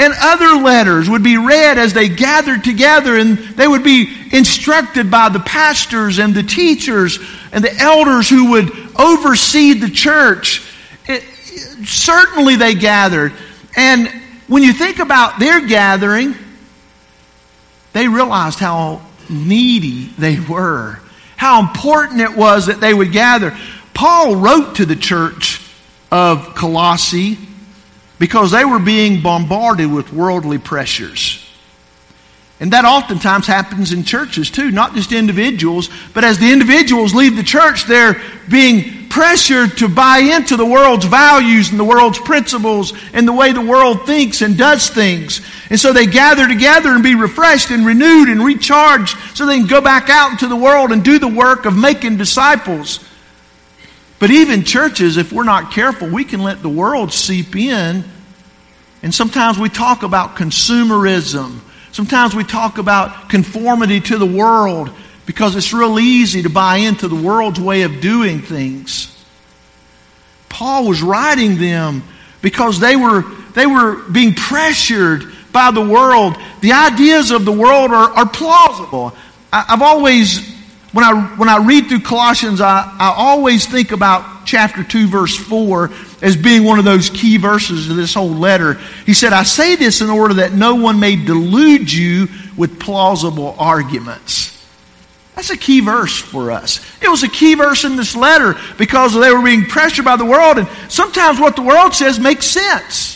And 0.00 0.14
other 0.16 0.62
letters 0.62 1.08
would 1.08 1.24
be 1.24 1.36
read 1.38 1.76
as 1.76 1.92
they 1.92 2.08
gathered 2.08 2.62
together, 2.62 3.16
and 3.16 3.36
they 3.36 3.66
would 3.66 3.82
be 3.82 4.28
instructed 4.32 5.10
by 5.10 5.28
the 5.28 5.40
pastors 5.40 6.18
and 6.18 6.34
the 6.34 6.42
teachers 6.42 7.18
and 7.52 7.64
the 7.64 7.74
elders 7.76 8.28
who 8.28 8.50
would 8.50 8.70
oversee 8.96 9.72
the 9.72 9.90
church. 9.90 10.62
Certainly 11.84 12.56
they 12.56 12.74
gathered. 12.74 13.32
And 13.76 14.08
when 14.46 14.62
you 14.62 14.72
think 14.72 14.98
about 14.98 15.38
their 15.38 15.66
gathering, 15.66 16.34
they 17.92 18.08
realized 18.08 18.58
how 18.58 19.02
needy 19.28 20.06
they 20.18 20.40
were, 20.40 21.00
how 21.36 21.60
important 21.60 22.20
it 22.20 22.36
was 22.36 22.66
that 22.66 22.80
they 22.80 22.94
would 22.94 23.12
gather. 23.12 23.56
Paul 23.94 24.36
wrote 24.36 24.76
to 24.76 24.86
the 24.86 24.96
church 24.96 25.60
of 26.10 26.54
Colossae 26.54 27.38
because 28.18 28.50
they 28.50 28.64
were 28.64 28.78
being 28.78 29.22
bombarded 29.22 29.92
with 29.92 30.12
worldly 30.12 30.58
pressures. 30.58 31.44
And 32.60 32.72
that 32.72 32.84
oftentimes 32.84 33.46
happens 33.46 33.92
in 33.92 34.02
churches 34.02 34.50
too, 34.50 34.70
not 34.70 34.94
just 34.94 35.12
individuals, 35.12 35.88
but 36.12 36.24
as 36.24 36.38
the 36.38 36.50
individuals 36.50 37.14
leave 37.14 37.36
the 37.36 37.44
church, 37.44 37.84
they're 37.84 38.20
being 38.48 38.97
pressured 39.18 39.76
to 39.76 39.88
buy 39.88 40.18
into 40.18 40.56
the 40.56 40.64
world's 40.64 41.04
values 41.04 41.72
and 41.72 41.80
the 41.80 41.82
world's 41.84 42.20
principles 42.20 42.92
and 43.12 43.26
the 43.26 43.32
way 43.32 43.50
the 43.50 43.60
world 43.60 44.06
thinks 44.06 44.42
and 44.42 44.56
does 44.56 44.90
things. 44.90 45.40
And 45.70 45.80
so 45.80 45.92
they 45.92 46.06
gather 46.06 46.46
together 46.46 46.90
and 46.90 47.02
be 47.02 47.16
refreshed 47.16 47.72
and 47.72 47.84
renewed 47.84 48.28
and 48.28 48.44
recharged 48.44 49.16
so 49.34 49.44
they 49.44 49.58
can 49.58 49.66
go 49.66 49.80
back 49.80 50.08
out 50.08 50.30
into 50.30 50.46
the 50.46 50.54
world 50.54 50.92
and 50.92 51.04
do 51.04 51.18
the 51.18 51.26
work 51.26 51.64
of 51.64 51.76
making 51.76 52.16
disciples. 52.16 53.04
But 54.20 54.30
even 54.30 54.62
churches, 54.62 55.16
if 55.16 55.32
we're 55.32 55.42
not 55.42 55.72
careful, 55.72 56.08
we 56.08 56.22
can 56.22 56.44
let 56.44 56.62
the 56.62 56.68
world 56.68 57.12
seep 57.12 57.56
in. 57.56 58.04
And 59.02 59.12
sometimes 59.12 59.58
we 59.58 59.68
talk 59.68 60.04
about 60.04 60.36
consumerism. 60.36 61.58
Sometimes 61.90 62.36
we 62.36 62.44
talk 62.44 62.78
about 62.78 63.30
conformity 63.30 64.00
to 64.00 64.16
the 64.16 64.26
world 64.26 64.92
because 65.28 65.54
it's 65.56 65.74
real 65.74 66.00
easy 66.00 66.42
to 66.42 66.48
buy 66.48 66.78
into 66.78 67.06
the 67.06 67.14
world's 67.14 67.60
way 67.60 67.82
of 67.82 68.00
doing 68.00 68.40
things. 68.40 69.14
Paul 70.48 70.88
was 70.88 71.02
writing 71.02 71.58
them 71.58 72.02
because 72.40 72.80
they 72.80 72.96
were, 72.96 73.24
they 73.52 73.66
were 73.66 73.96
being 74.08 74.32
pressured 74.32 75.30
by 75.52 75.70
the 75.70 75.86
world. 75.86 76.34
The 76.62 76.72
ideas 76.72 77.30
of 77.30 77.44
the 77.44 77.52
world 77.52 77.90
are, 77.90 78.10
are 78.10 78.26
plausible. 78.26 79.14
I, 79.52 79.64
have 79.68 79.82
always 79.82 80.56
when 80.92 81.04
I, 81.04 81.12
when 81.36 81.50
I 81.50 81.58
read 81.58 81.88
through 81.88 82.00
Colossians, 82.00 82.62
I, 82.62 82.90
I 82.98 83.12
always 83.14 83.66
think 83.66 83.92
about 83.92 84.46
chapter 84.46 84.82
2, 84.82 85.08
verse 85.08 85.36
4 85.36 85.90
as 86.22 86.38
being 86.38 86.64
one 86.64 86.78
of 86.78 86.86
those 86.86 87.10
key 87.10 87.36
verses 87.36 87.90
of 87.90 87.96
this 87.96 88.14
whole 88.14 88.30
letter. 88.30 88.80
He 89.04 89.12
said, 89.12 89.34
I 89.34 89.42
say 89.42 89.76
this 89.76 90.00
in 90.00 90.08
order 90.08 90.32
that 90.34 90.54
no 90.54 90.76
one 90.76 90.98
may 90.98 91.16
delude 91.22 91.92
you 91.92 92.28
with 92.56 92.80
plausible 92.80 93.56
arguments. 93.58 94.57
That's 95.38 95.50
a 95.50 95.56
key 95.56 95.78
verse 95.78 96.18
for 96.18 96.50
us. 96.50 96.84
It 97.00 97.08
was 97.08 97.22
a 97.22 97.28
key 97.28 97.54
verse 97.54 97.84
in 97.84 97.94
this 97.94 98.16
letter 98.16 98.56
because 98.76 99.14
they 99.14 99.32
were 99.32 99.42
being 99.42 99.66
pressured 99.66 100.04
by 100.04 100.16
the 100.16 100.24
world, 100.24 100.58
and 100.58 100.66
sometimes 100.88 101.38
what 101.38 101.54
the 101.54 101.62
world 101.62 101.94
says 101.94 102.18
makes 102.18 102.44
sense. 102.44 103.14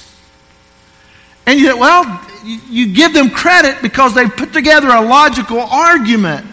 And 1.46 1.58
you, 1.58 1.76
well, 1.76 2.24
you 2.44 2.94
give 2.94 3.12
them 3.12 3.30
credit 3.30 3.82
because 3.82 4.14
they 4.14 4.28
put 4.28 4.52
together 4.52 4.86
a 4.86 5.00
logical 5.00 5.58
argument 5.58 6.46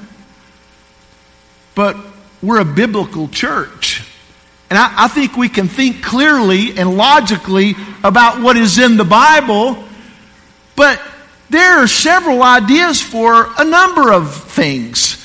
but 1.80 1.96
we're 2.44 2.60
a 2.60 2.66
biblical 2.66 3.30
church. 3.30 4.06
And 4.70 4.78
I, 4.78 5.06
I, 5.06 5.08
think 5.08 5.38
we 5.38 5.48
can 5.48 5.70
think 5.70 6.04
clearly 6.04 6.78
and 6.78 6.98
logically 6.98 7.74
about 8.04 8.42
what 8.42 8.58
is 8.58 8.78
in 8.78 8.98
the 8.98 9.06
Bible, 9.06 9.82
but 10.76 11.02
there 11.50 11.80
are 11.80 11.88
several 11.88 12.44
ideas 12.44 13.02
for 13.02 13.48
a 13.58 13.64
number 13.64 14.12
of 14.12 14.44
things. 14.44 15.19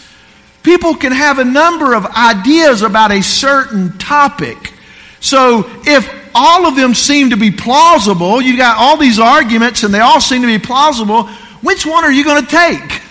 People 0.65 0.97
can 0.97 1.13
have 1.13 1.39
a 1.39 1.45
number 1.45 1.95
of 1.95 2.07
ideas 2.07 2.83
about 2.83 3.13
a 3.13 3.23
certain 3.23 3.97
topic. 3.99 4.73
So 5.21 5.71
if 5.85 6.13
all 6.35 6.67
of 6.67 6.75
them 6.75 6.95
seem 6.95 7.31
to 7.31 7.37
be 7.37 7.53
plausible, 7.53 8.43
you've 8.43 8.59
got 8.59 8.77
all 8.79 8.97
these 8.97 9.21
arguments 9.21 9.85
and 9.85 9.95
they 9.95 10.01
all 10.01 10.21
seem 10.21 10.43
to 10.43 10.49
be 10.49 10.59
plausible, 10.59 11.29
which 11.63 11.87
one 11.87 12.03
are 12.03 12.11
you 12.11 12.25
going 12.25 12.45
to 12.45 12.51
take? 12.51 13.03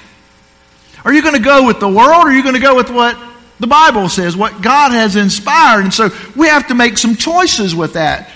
Are 1.06 1.14
you 1.14 1.22
going 1.22 1.36
to 1.36 1.42
go 1.42 1.66
with 1.66 1.80
the 1.80 1.88
world 1.88 2.26
or 2.26 2.30
are 2.30 2.34
you 2.34 2.44
going 2.44 2.56
to 2.56 2.62
go 2.62 2.76
with 2.76 2.90
what 2.90 3.18
the 3.64 3.68
Bible 3.68 4.10
says, 4.10 4.36
what 4.36 4.62
God 4.62 4.92
has 4.92 5.16
inspired. 5.16 5.86
And 5.86 5.94
so 5.94 6.10
we 6.36 6.48
have 6.48 6.68
to 6.68 6.76
make 6.76 6.98
some 6.98 7.16
choices 7.16 7.74
with 7.74 7.94
that. 7.94 8.30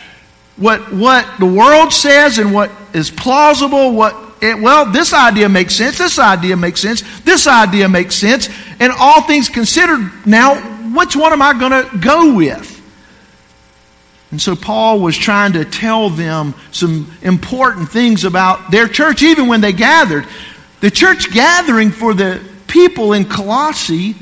What, 0.56 0.94
what 0.94 1.28
the 1.38 1.46
world 1.46 1.92
says 1.92 2.38
and 2.38 2.54
what 2.54 2.72
is 2.94 3.12
plausible, 3.12 3.92
what 3.92 4.16
it, 4.42 4.58
well, 4.58 4.90
this 4.90 5.14
idea 5.14 5.50
makes 5.50 5.76
sense, 5.76 5.98
this 5.98 6.18
idea 6.18 6.56
makes 6.56 6.80
sense, 6.80 7.04
this 7.22 7.46
idea 7.46 7.90
makes 7.90 8.16
sense, 8.16 8.48
and 8.80 8.92
all 8.92 9.22
things 9.22 9.50
considered, 9.50 10.12
now, 10.26 10.56
which 10.96 11.16
one 11.16 11.34
am 11.34 11.42
I 11.42 11.54
going 11.54 11.72
to 11.72 11.98
go 11.98 12.36
with? 12.36 12.74
And 14.32 14.42
so 14.42 14.56
Paul 14.56 15.00
was 15.00 15.18
trying 15.18 15.54
to 15.54 15.64
tell 15.64 16.10
them 16.10 16.54
some 16.72 17.12
important 17.22 17.90
things 17.90 18.24
about 18.24 18.72
their 18.72 18.88
church, 18.88 19.24
even 19.24 19.48
when 19.48 19.62
they 19.62 19.72
gathered. 19.72 20.28
The 20.82 20.92
church 20.92 21.32
gathering 21.32 21.92
for 21.92 22.14
the 22.14 22.42
people 22.68 23.14
in 23.14 23.26
Colossae 23.26 24.16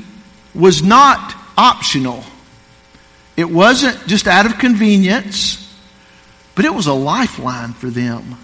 was 0.54 0.82
not 0.82 1.34
optional. 1.58 2.24
It 3.36 3.50
wasn't 3.50 4.06
just 4.06 4.26
out 4.26 4.46
of 4.46 4.58
convenience, 4.58 5.62
but 6.54 6.64
it 6.64 6.72
was 6.72 6.86
a 6.86 6.94
lifeline 6.94 7.72
for 7.72 7.90
them 7.90 8.36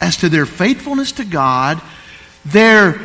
as 0.00 0.16
to 0.18 0.28
their 0.28 0.46
faithfulness 0.46 1.12
to 1.12 1.24
God, 1.24 1.80
their, 2.44 3.00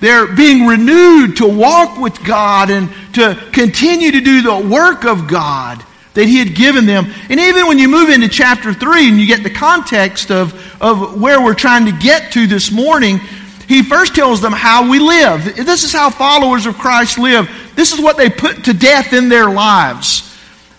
their 0.00 0.26
being 0.26 0.66
renewed 0.66 1.36
to 1.38 1.46
walk 1.46 1.98
with 1.98 2.22
God 2.24 2.70
and 2.70 2.88
to 3.14 3.40
continue 3.52 4.12
to 4.12 4.20
do 4.20 4.42
the 4.42 4.68
work 4.68 5.04
of 5.04 5.28
God 5.28 5.82
that 6.14 6.26
He 6.26 6.38
had 6.38 6.54
given 6.54 6.86
them. 6.86 7.06
And 7.28 7.40
even 7.40 7.66
when 7.66 7.78
you 7.78 7.88
move 7.88 8.08
into 8.08 8.28
chapter 8.28 8.72
3 8.72 9.08
and 9.08 9.18
you 9.18 9.26
get 9.26 9.42
the 9.42 9.50
context 9.50 10.30
of, 10.30 10.52
of 10.80 11.20
where 11.20 11.42
we're 11.42 11.54
trying 11.54 11.86
to 11.86 11.92
get 11.92 12.32
to 12.32 12.46
this 12.46 12.70
morning, 12.70 13.18
he 13.66 13.82
first 13.82 14.14
tells 14.14 14.40
them 14.40 14.52
how 14.52 14.90
we 14.90 14.98
live. 14.98 15.56
This 15.56 15.84
is 15.84 15.92
how 15.92 16.10
followers 16.10 16.66
of 16.66 16.76
Christ 16.76 17.18
live. 17.18 17.48
This 17.74 17.92
is 17.92 18.00
what 18.00 18.16
they 18.16 18.28
put 18.28 18.64
to 18.64 18.74
death 18.74 19.12
in 19.12 19.28
their 19.28 19.50
lives. 19.50 20.30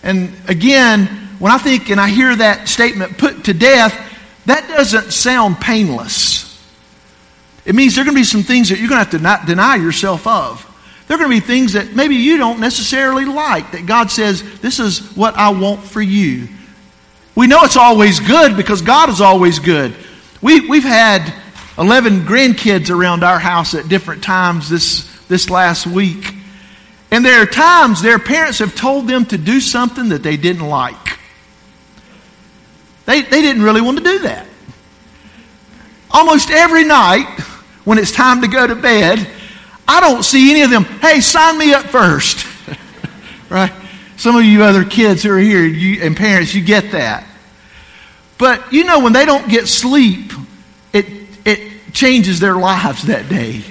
And 0.02 0.32
again, 0.48 1.06
when 1.38 1.52
I 1.52 1.58
think 1.58 1.90
and 1.90 2.00
I 2.00 2.08
hear 2.08 2.34
that 2.36 2.68
statement, 2.68 3.18
put 3.18 3.44
to 3.46 3.54
death, 3.54 3.92
that 4.46 4.68
doesn't 4.68 5.12
sound 5.12 5.58
painless. 5.60 6.45
It 7.66 7.74
means 7.74 7.94
there 7.94 8.02
are 8.02 8.06
going 8.06 8.14
to 8.14 8.20
be 8.20 8.24
some 8.24 8.44
things 8.44 8.68
that 8.68 8.78
you're 8.78 8.88
going 8.88 9.04
to 9.04 9.10
have 9.10 9.10
to 9.10 9.18
not 9.18 9.44
deny 9.44 9.74
yourself 9.74 10.26
of. 10.26 10.62
There 11.06 11.16
are 11.16 11.18
going 11.18 11.30
to 11.30 11.40
be 11.40 11.46
things 11.46 11.74
that 11.74 11.94
maybe 11.94 12.14
you 12.14 12.38
don't 12.38 12.60
necessarily 12.60 13.24
like, 13.24 13.72
that 13.72 13.86
God 13.86 14.10
says, 14.10 14.60
This 14.60 14.78
is 14.78 15.14
what 15.16 15.34
I 15.34 15.50
want 15.50 15.82
for 15.82 16.00
you. 16.00 16.48
We 17.34 17.48
know 17.48 17.60
it's 17.62 17.76
always 17.76 18.20
good 18.20 18.56
because 18.56 18.82
God 18.82 19.08
is 19.08 19.20
always 19.20 19.58
good. 19.58 19.94
We, 20.40 20.68
we've 20.68 20.84
had 20.84 21.34
11 21.76 22.20
grandkids 22.20 22.88
around 22.88 23.22
our 23.24 23.38
house 23.38 23.74
at 23.74 23.88
different 23.88 24.22
times 24.22 24.70
this, 24.70 25.04
this 25.26 25.50
last 25.50 25.86
week. 25.86 26.34
And 27.10 27.24
there 27.24 27.42
are 27.42 27.46
times 27.46 28.00
their 28.00 28.18
parents 28.18 28.60
have 28.60 28.74
told 28.74 29.06
them 29.06 29.26
to 29.26 29.38
do 29.38 29.60
something 29.60 30.08
that 30.10 30.22
they 30.22 30.36
didn't 30.36 30.66
like. 30.66 31.18
They, 33.04 33.22
they 33.22 33.42
didn't 33.42 33.62
really 33.62 33.80
want 33.80 33.98
to 33.98 34.04
do 34.04 34.18
that. 34.20 34.46
Almost 36.10 36.50
every 36.50 36.84
night, 36.84 37.26
when 37.86 37.98
it's 37.98 38.10
time 38.10 38.42
to 38.42 38.48
go 38.48 38.66
to 38.66 38.74
bed, 38.74 39.26
I 39.88 40.00
don't 40.00 40.24
see 40.24 40.50
any 40.50 40.62
of 40.62 40.70
them, 40.70 40.82
hey, 40.84 41.20
sign 41.20 41.56
me 41.56 41.72
up 41.72 41.86
first. 41.86 42.44
right? 43.48 43.72
Some 44.16 44.34
of 44.34 44.44
you 44.44 44.64
other 44.64 44.84
kids 44.84 45.22
who 45.22 45.30
are 45.30 45.38
here 45.38 45.64
you, 45.64 46.02
and 46.02 46.16
parents, 46.16 46.52
you 46.52 46.64
get 46.64 46.90
that. 46.90 47.24
But 48.38 48.72
you 48.72 48.84
know, 48.84 48.98
when 49.00 49.12
they 49.12 49.24
don't 49.24 49.48
get 49.48 49.68
sleep, 49.68 50.32
it, 50.92 51.06
it 51.46 51.92
changes 51.92 52.40
their 52.40 52.56
lives 52.56 53.04
that 53.04 53.28
day. 53.28 53.62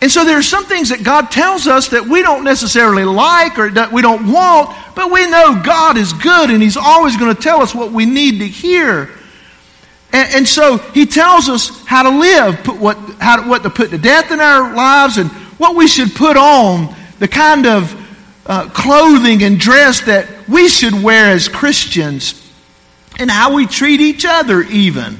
And 0.00 0.10
so 0.10 0.24
there 0.24 0.38
are 0.38 0.42
some 0.42 0.64
things 0.64 0.90
that 0.90 1.02
God 1.02 1.32
tells 1.32 1.66
us 1.66 1.88
that 1.88 2.06
we 2.06 2.22
don't 2.22 2.44
necessarily 2.44 3.04
like 3.04 3.58
or 3.58 3.70
that 3.70 3.90
we 3.90 4.02
don't 4.02 4.30
want, 4.30 4.76
but 4.94 5.10
we 5.10 5.28
know 5.28 5.60
God 5.64 5.96
is 5.96 6.12
good 6.12 6.50
and 6.50 6.62
He's 6.62 6.76
always 6.76 7.16
going 7.16 7.34
to 7.34 7.40
tell 7.40 7.60
us 7.60 7.74
what 7.74 7.90
we 7.90 8.06
need 8.06 8.38
to 8.38 8.46
hear. 8.46 9.10
And, 10.12 10.34
and 10.34 10.48
so 10.48 10.78
He 10.78 11.06
tells 11.06 11.48
us 11.48 11.84
how 11.86 12.02
to 12.02 12.18
live, 12.18 12.64
put 12.64 12.78
what, 12.78 12.96
how 13.20 13.42
to, 13.42 13.48
what 13.48 13.62
to 13.62 13.70
put 13.70 13.90
to 13.90 13.98
death 13.98 14.30
in 14.30 14.40
our 14.40 14.74
lives, 14.74 15.18
and 15.18 15.30
what 15.58 15.76
we 15.76 15.86
should 15.86 16.14
put 16.14 16.36
on, 16.36 16.94
the 17.18 17.28
kind 17.28 17.66
of 17.66 17.98
uh, 18.46 18.68
clothing 18.70 19.42
and 19.42 19.58
dress 19.58 20.00
that 20.02 20.48
we 20.48 20.68
should 20.68 21.02
wear 21.02 21.30
as 21.30 21.48
Christians, 21.48 22.38
and 23.18 23.30
how 23.30 23.54
we 23.54 23.66
treat 23.66 24.00
each 24.00 24.24
other, 24.24 24.62
even. 24.62 25.18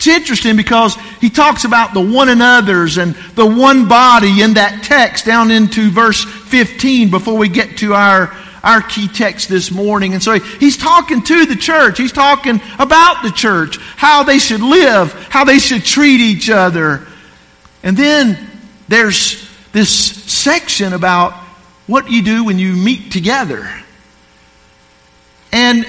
It's 0.00 0.06
interesting 0.06 0.56
because 0.56 0.94
he 1.20 1.28
talks 1.28 1.64
about 1.64 1.92
the 1.92 2.00
one 2.00 2.30
another's 2.30 2.96
and 2.96 3.14
the 3.34 3.44
one 3.44 3.86
body 3.86 4.40
in 4.40 4.54
that 4.54 4.82
text 4.82 5.26
down 5.26 5.50
into 5.50 5.90
verse 5.90 6.24
15 6.24 7.10
before 7.10 7.36
we 7.36 7.50
get 7.50 7.76
to 7.78 7.92
our, 7.92 8.34
our 8.62 8.82
key 8.82 9.08
text 9.08 9.48
this 9.48 9.70
morning. 9.70 10.12
And 10.12 10.22
so 10.22 10.38
he's 10.38 10.76
talking 10.76 11.22
to 11.22 11.46
the 11.46 11.56
church. 11.56 11.98
He's 11.98 12.12
talking 12.12 12.60
about 12.78 13.22
the 13.22 13.30
church, 13.30 13.78
how 13.96 14.22
they 14.22 14.38
should 14.38 14.60
live, 14.60 15.12
how 15.30 15.44
they 15.44 15.58
should 15.58 15.84
treat 15.84 16.20
each 16.20 16.50
other. 16.50 17.06
And 17.82 17.96
then 17.96 18.38
there's 18.88 19.48
this 19.72 19.90
section 19.90 20.92
about 20.92 21.32
what 21.86 22.10
you 22.10 22.22
do 22.22 22.44
when 22.44 22.58
you 22.58 22.72
meet 22.74 23.12
together. 23.12 23.68
And 25.52 25.86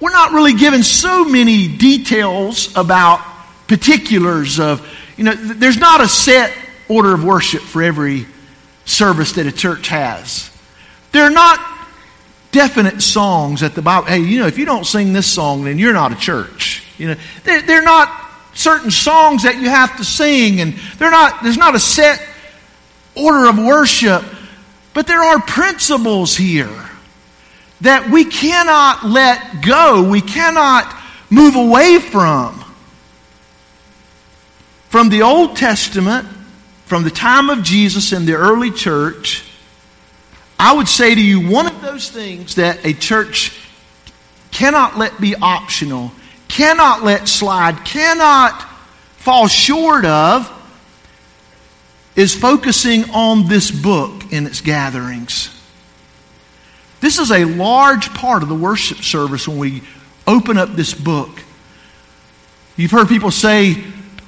we're 0.00 0.12
not 0.12 0.32
really 0.32 0.54
given 0.54 0.82
so 0.82 1.24
many 1.24 1.68
details 1.68 2.76
about 2.76 3.20
particulars 3.66 4.58
of, 4.58 4.86
you 5.16 5.24
know, 5.24 5.34
there's 5.34 5.76
not 5.76 6.00
a 6.00 6.08
set 6.08 6.52
order 6.88 7.12
of 7.12 7.24
worship 7.24 7.60
for 7.60 7.82
every 7.82 8.26
service 8.84 9.32
that 9.32 9.46
a 9.46 9.52
church 9.52 9.88
has. 9.88 10.50
There 11.12 11.24
are 11.24 11.30
not 11.30 11.58
definite 12.50 13.02
songs 13.02 13.60
that 13.60 13.74
the 13.74 13.82
Bible, 13.82 14.06
hey, 14.06 14.20
you 14.20 14.40
know, 14.40 14.46
if 14.46 14.58
you 14.58 14.64
don't 14.64 14.84
sing 14.84 15.12
this 15.12 15.30
song, 15.30 15.64
then 15.64 15.78
you're 15.78 15.92
not 15.92 16.12
a 16.12 16.16
church. 16.16 16.84
You 16.98 17.08
know, 17.08 17.16
they're, 17.44 17.62
they're 17.62 17.82
not 17.82 18.08
certain 18.54 18.90
songs 18.90 19.44
that 19.44 19.56
you 19.56 19.68
have 19.68 19.96
to 19.98 20.04
sing, 20.04 20.60
and 20.60 20.74
they're 20.98 21.10
not, 21.10 21.42
there's 21.42 21.56
not 21.56 21.74
a 21.74 21.80
set 21.80 22.24
order 23.14 23.48
of 23.48 23.58
worship, 23.58 24.24
but 24.94 25.06
there 25.06 25.22
are 25.22 25.40
principles 25.40 26.36
here 26.36 26.88
that 27.82 28.10
we 28.10 28.24
cannot 28.24 29.04
let 29.04 29.62
go, 29.64 30.08
we 30.08 30.20
cannot 30.20 30.92
move 31.30 31.54
away 31.54 31.98
from. 31.98 32.64
From 34.88 35.10
the 35.10 35.22
Old 35.22 35.56
Testament, 35.56 36.26
from 36.86 37.04
the 37.04 37.10
time 37.10 37.50
of 37.50 37.62
Jesus 37.62 38.12
in 38.12 38.24
the 38.24 38.34
early 38.34 38.70
church, 38.70 39.47
I 40.58 40.74
would 40.74 40.88
say 40.88 41.14
to 41.14 41.20
you 41.20 41.48
one 41.48 41.66
of 41.66 41.80
those 41.80 42.10
things 42.10 42.56
that 42.56 42.84
a 42.84 42.92
church 42.92 43.56
cannot 44.50 44.98
let 44.98 45.20
be 45.20 45.36
optional, 45.36 46.10
cannot 46.48 47.04
let 47.04 47.28
slide, 47.28 47.84
cannot 47.84 48.60
fall 49.16 49.46
short 49.46 50.04
of 50.04 50.54
is 52.16 52.34
focusing 52.34 53.08
on 53.10 53.46
this 53.46 53.70
book 53.70 54.32
in 54.32 54.46
its 54.46 54.60
gatherings. 54.60 55.54
This 57.00 57.18
is 57.18 57.30
a 57.30 57.44
large 57.44 58.12
part 58.14 58.42
of 58.42 58.48
the 58.48 58.56
worship 58.56 58.98
service 58.98 59.46
when 59.46 59.58
we 59.58 59.82
open 60.26 60.58
up 60.58 60.70
this 60.74 60.92
book. 60.92 61.30
You've 62.76 62.90
heard 62.90 63.08
people 63.08 63.30
say, 63.30 63.84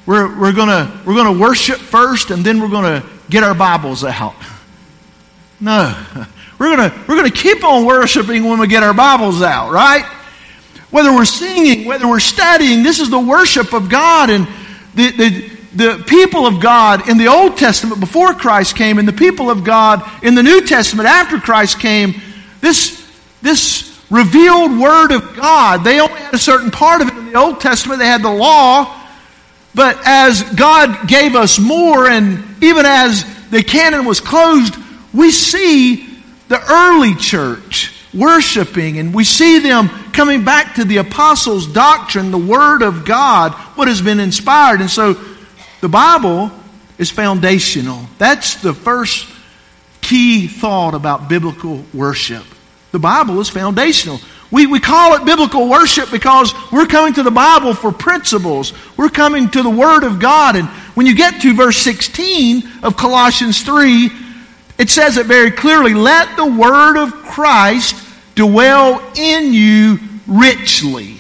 we're, 0.07 0.39
we're 0.39 0.53
going 0.53 0.69
we're 1.05 1.17
gonna 1.17 1.39
worship 1.39 1.79
first 1.79 2.31
and 2.31 2.45
then 2.45 2.61
we're 2.61 2.69
going 2.69 3.03
to 3.03 3.09
get 3.29 3.43
our 3.43 3.55
Bibles 3.55 4.05
out. 4.05 4.35
No. 5.61 5.95
We're 6.59 6.77
going 6.77 6.93
we're 7.09 7.17
gonna 7.17 7.31
keep 7.31 7.65
on 7.65 7.87
worshiping 7.87 8.45
when 8.45 8.59
we 8.59 8.67
get 8.67 8.83
our 8.83 8.93
Bibles 8.93 9.41
out, 9.41 9.73
right? 9.73 10.05
Whether 10.91 11.13
we're 11.13 11.25
singing, 11.25 11.87
whether 11.87 12.09
we're 12.09 12.21
studying, 12.21 12.83
this 12.83 12.99
is 12.99 13.11
the 13.11 13.19
worship 13.19 13.73
of 13.73 13.89
God. 13.89 14.29
And 14.29 14.49
the, 14.95 15.11
the, 15.11 15.51
the 15.75 16.05
people 16.07 16.47
of 16.47 16.61
God 16.61 17.09
in 17.09 17.17
the 17.17 17.29
Old 17.29 17.57
Testament 17.57 18.01
before 18.01 18.35
Christ 18.35 18.77
came 18.77 18.99
and 18.99 19.07
the 19.07 19.13
people 19.13 19.51
of 19.51 19.65
God 19.65 20.03
in 20.23 20.35
the 20.35 20.43
New 20.43 20.67
Testament 20.67 21.09
after 21.09 21.39
Christ 21.39 21.79
came, 21.79 22.21
this, 22.61 23.09
this 23.41 23.99
revealed 24.11 24.79
Word 24.79 25.13
of 25.13 25.37
God, 25.37 25.85
they 25.85 26.01
only 26.01 26.21
had 26.21 26.35
a 26.35 26.39
certain 26.39 26.71
part 26.71 27.03
of 27.03 27.09
it 27.09 27.17
in 27.17 27.27
the 27.27 27.39
Old 27.39 27.61
Testament. 27.61 28.01
They 28.01 28.07
had 28.07 28.23
the 28.23 28.33
law, 28.33 29.01
but 29.75 29.97
as 30.05 30.43
God 30.55 31.09
gave 31.09 31.37
us 31.37 31.59
more, 31.59 32.09
and 32.09 32.45
even 32.63 32.85
as 32.85 33.25
the 33.51 33.63
canon 33.63 34.05
was 34.05 34.21
closed, 34.21 34.75
we 35.13 35.31
see 35.31 36.07
the 36.49 36.61
early 36.71 37.15
church 37.15 37.95
worshiping, 38.13 38.99
and 38.99 39.15
we 39.15 39.25
see 39.25 39.61
them 39.61 39.89
coming 40.13 40.45
back 40.45 40.75
to 40.75 40.85
the 40.85 40.99
apostles' 40.99 41.67
doctrine, 41.67 42.31
the 42.31 42.39
Word 42.39 42.83
of 42.83 43.05
God, 43.05 43.53
what 43.77 43.89
has 43.89 44.03
been 44.03 44.21
inspired. 44.21 44.81
And 44.81 44.91
so 44.91 45.17
the 45.81 45.89
Bible 45.89 46.51
is 46.99 47.11
foundational. 47.11 48.01
That's 48.19 48.57
the 48.57 48.75
first 48.75 49.29
key 50.01 50.49
thought 50.49 50.95
about 50.95 51.29
biblical 51.29 51.85
worship. 51.95 52.45
The 52.91 52.99
Bible 52.99 53.41
is 53.41 53.49
foundational. 53.49 54.21
We, 54.51 54.67
we 54.67 54.81
call 54.81 55.15
it 55.15 55.25
biblical 55.25 55.69
worship 55.69 56.11
because 56.11 56.53
we're 56.73 56.87
coming 56.87 57.15
to 57.15 57.23
the 57.23 57.31
Bible 57.31 57.73
for 57.73 57.93
principles. 57.93 58.73
We're 58.97 59.09
coming 59.09 59.49
to 59.51 59.63
the 59.63 59.71
Word 59.71 60.03
of 60.03 60.19
God. 60.19 60.57
And 60.57 60.67
when 60.97 61.07
you 61.07 61.15
get 61.15 61.41
to 61.43 61.55
verse 61.55 61.77
16 61.79 62.69
of 62.83 62.97
Colossians 62.97 63.63
3, 63.63 64.11
it 64.81 64.89
says 64.89 65.19
it 65.19 65.27
very 65.27 65.51
clearly 65.51 65.93
let 65.93 66.37
the 66.37 66.47
Word 66.47 66.97
of 66.97 67.13
Christ 67.13 67.95
dwell 68.35 69.01
in 69.15 69.53
you 69.53 69.99
richly. 70.27 71.19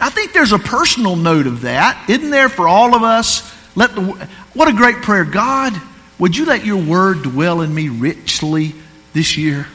I 0.00 0.10
think 0.10 0.32
there's 0.32 0.50
a 0.50 0.58
personal 0.58 1.14
note 1.14 1.46
of 1.46 1.60
that, 1.62 2.10
isn't 2.10 2.30
there, 2.30 2.48
for 2.48 2.66
all 2.66 2.96
of 2.96 3.04
us? 3.04 3.54
Let 3.76 3.94
the, 3.94 4.02
what 4.54 4.66
a 4.66 4.72
great 4.72 4.96
prayer. 4.96 5.24
God, 5.24 5.72
would 6.18 6.36
you 6.36 6.46
let 6.46 6.66
your 6.66 6.82
word 6.82 7.22
dwell 7.22 7.60
in 7.60 7.72
me 7.72 7.88
richly 7.88 8.74
this 9.12 9.36
year? 9.36 9.68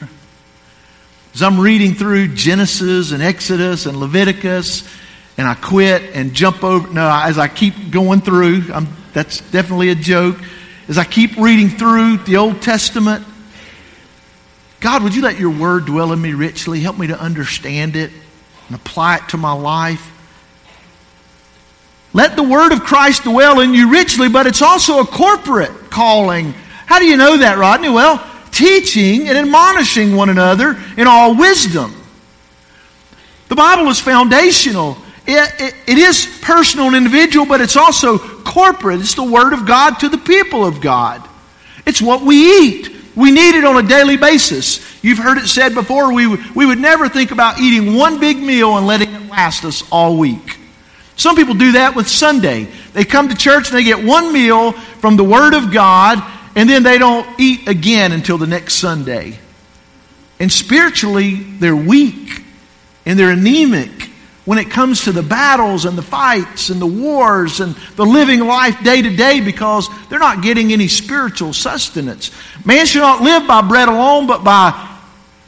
As 1.32 1.42
I'm 1.42 1.58
reading 1.58 1.94
through 1.94 2.34
Genesis 2.34 3.12
and 3.12 3.22
Exodus 3.22 3.86
and 3.86 3.96
Leviticus, 3.96 4.86
and 5.38 5.48
I 5.48 5.54
quit 5.54 6.02
and 6.14 6.34
jump 6.34 6.62
over. 6.62 6.92
No, 6.92 7.10
as 7.10 7.38
I 7.38 7.48
keep 7.48 7.90
going 7.90 8.20
through, 8.20 8.64
I'm, 8.74 8.88
that's 9.14 9.40
definitely 9.50 9.88
a 9.88 9.94
joke. 9.94 10.36
As 10.90 10.98
I 10.98 11.04
keep 11.04 11.36
reading 11.36 11.68
through 11.68 12.16
the 12.16 12.36
Old 12.36 12.62
Testament, 12.62 13.24
God, 14.80 15.04
would 15.04 15.14
you 15.14 15.22
let 15.22 15.38
your 15.38 15.56
word 15.56 15.86
dwell 15.86 16.12
in 16.12 16.20
me 16.20 16.32
richly? 16.32 16.80
Help 16.80 16.98
me 16.98 17.06
to 17.06 17.16
understand 17.18 17.94
it 17.94 18.10
and 18.66 18.74
apply 18.74 19.18
it 19.18 19.28
to 19.28 19.36
my 19.36 19.52
life. 19.52 20.04
Let 22.12 22.34
the 22.34 22.42
word 22.42 22.72
of 22.72 22.82
Christ 22.82 23.22
dwell 23.22 23.60
in 23.60 23.72
you 23.72 23.88
richly, 23.92 24.28
but 24.28 24.48
it's 24.48 24.62
also 24.62 24.98
a 24.98 25.06
corporate 25.06 25.90
calling. 25.90 26.54
How 26.86 26.98
do 26.98 27.04
you 27.04 27.16
know 27.16 27.36
that, 27.36 27.56
Rodney? 27.56 27.88
Well, 27.88 28.20
teaching 28.50 29.28
and 29.28 29.38
admonishing 29.38 30.16
one 30.16 30.28
another 30.28 30.76
in 30.96 31.06
all 31.06 31.36
wisdom. 31.36 31.94
The 33.46 33.54
Bible 33.54 33.88
is 33.90 34.00
foundational. 34.00 34.98
It, 35.26 35.74
it, 35.86 35.98
is 35.98 36.38
personal 36.42 36.88
and 36.88 36.96
individual, 36.96 37.46
but 37.46 37.60
it's 37.60 37.76
also 37.76 38.18
corporate. 38.18 39.00
It's 39.00 39.14
the 39.14 39.22
Word 39.22 39.52
of 39.52 39.66
God 39.66 40.00
to 40.00 40.08
the 40.08 40.18
people 40.18 40.64
of 40.64 40.80
God. 40.80 41.26
It's 41.86 42.02
what 42.02 42.22
we 42.22 42.60
eat. 42.60 42.96
We 43.14 43.30
need 43.30 43.54
it 43.54 43.64
on 43.64 43.84
a 43.84 43.86
daily 43.86 44.16
basis. 44.16 44.80
You've 45.04 45.18
heard 45.18 45.38
it 45.38 45.46
said 45.46 45.74
before, 45.74 46.12
we, 46.12 46.26
we 46.54 46.66
would 46.66 46.78
never 46.78 47.08
think 47.08 47.30
about 47.30 47.60
eating 47.60 47.94
one 47.94 48.18
big 48.18 48.38
meal 48.38 48.76
and 48.76 48.86
letting 48.86 49.12
it 49.12 49.30
last 49.30 49.64
us 49.64 49.82
all 49.90 50.16
week. 50.16 50.58
Some 51.16 51.36
people 51.36 51.54
do 51.54 51.72
that 51.72 51.94
with 51.94 52.08
Sunday. 52.08 52.66
They 52.92 53.04
come 53.04 53.28
to 53.28 53.36
church 53.36 53.68
and 53.68 53.76
they 53.78 53.84
get 53.84 54.02
one 54.02 54.32
meal 54.32 54.72
from 54.72 55.16
the 55.16 55.24
Word 55.24 55.54
of 55.54 55.72
God 55.72 56.22
and 56.56 56.68
then 56.68 56.82
they 56.82 56.98
don't 56.98 57.26
eat 57.38 57.68
again 57.68 58.12
until 58.12 58.38
the 58.38 58.46
next 58.46 58.74
Sunday. 58.74 59.38
And 60.38 60.50
spiritually, 60.50 61.34
they're 61.34 61.76
weak 61.76 62.42
and 63.04 63.18
they're 63.18 63.30
anemic 63.30 64.09
when 64.50 64.58
it 64.58 64.68
comes 64.68 65.04
to 65.04 65.12
the 65.12 65.22
battles 65.22 65.84
and 65.84 65.96
the 65.96 66.02
fights 66.02 66.70
and 66.70 66.80
the 66.80 66.84
wars 66.84 67.60
and 67.60 67.76
the 67.94 68.04
living 68.04 68.40
life 68.40 68.82
day 68.82 69.00
to 69.00 69.14
day 69.14 69.40
because 69.40 69.88
they're 70.08 70.18
not 70.18 70.42
getting 70.42 70.72
any 70.72 70.88
spiritual 70.88 71.52
sustenance. 71.52 72.32
Man 72.64 72.84
should 72.84 72.98
not 72.98 73.22
live 73.22 73.46
by 73.46 73.62
bread 73.62 73.86
alone, 73.86 74.26
but 74.26 74.42
by 74.42 74.98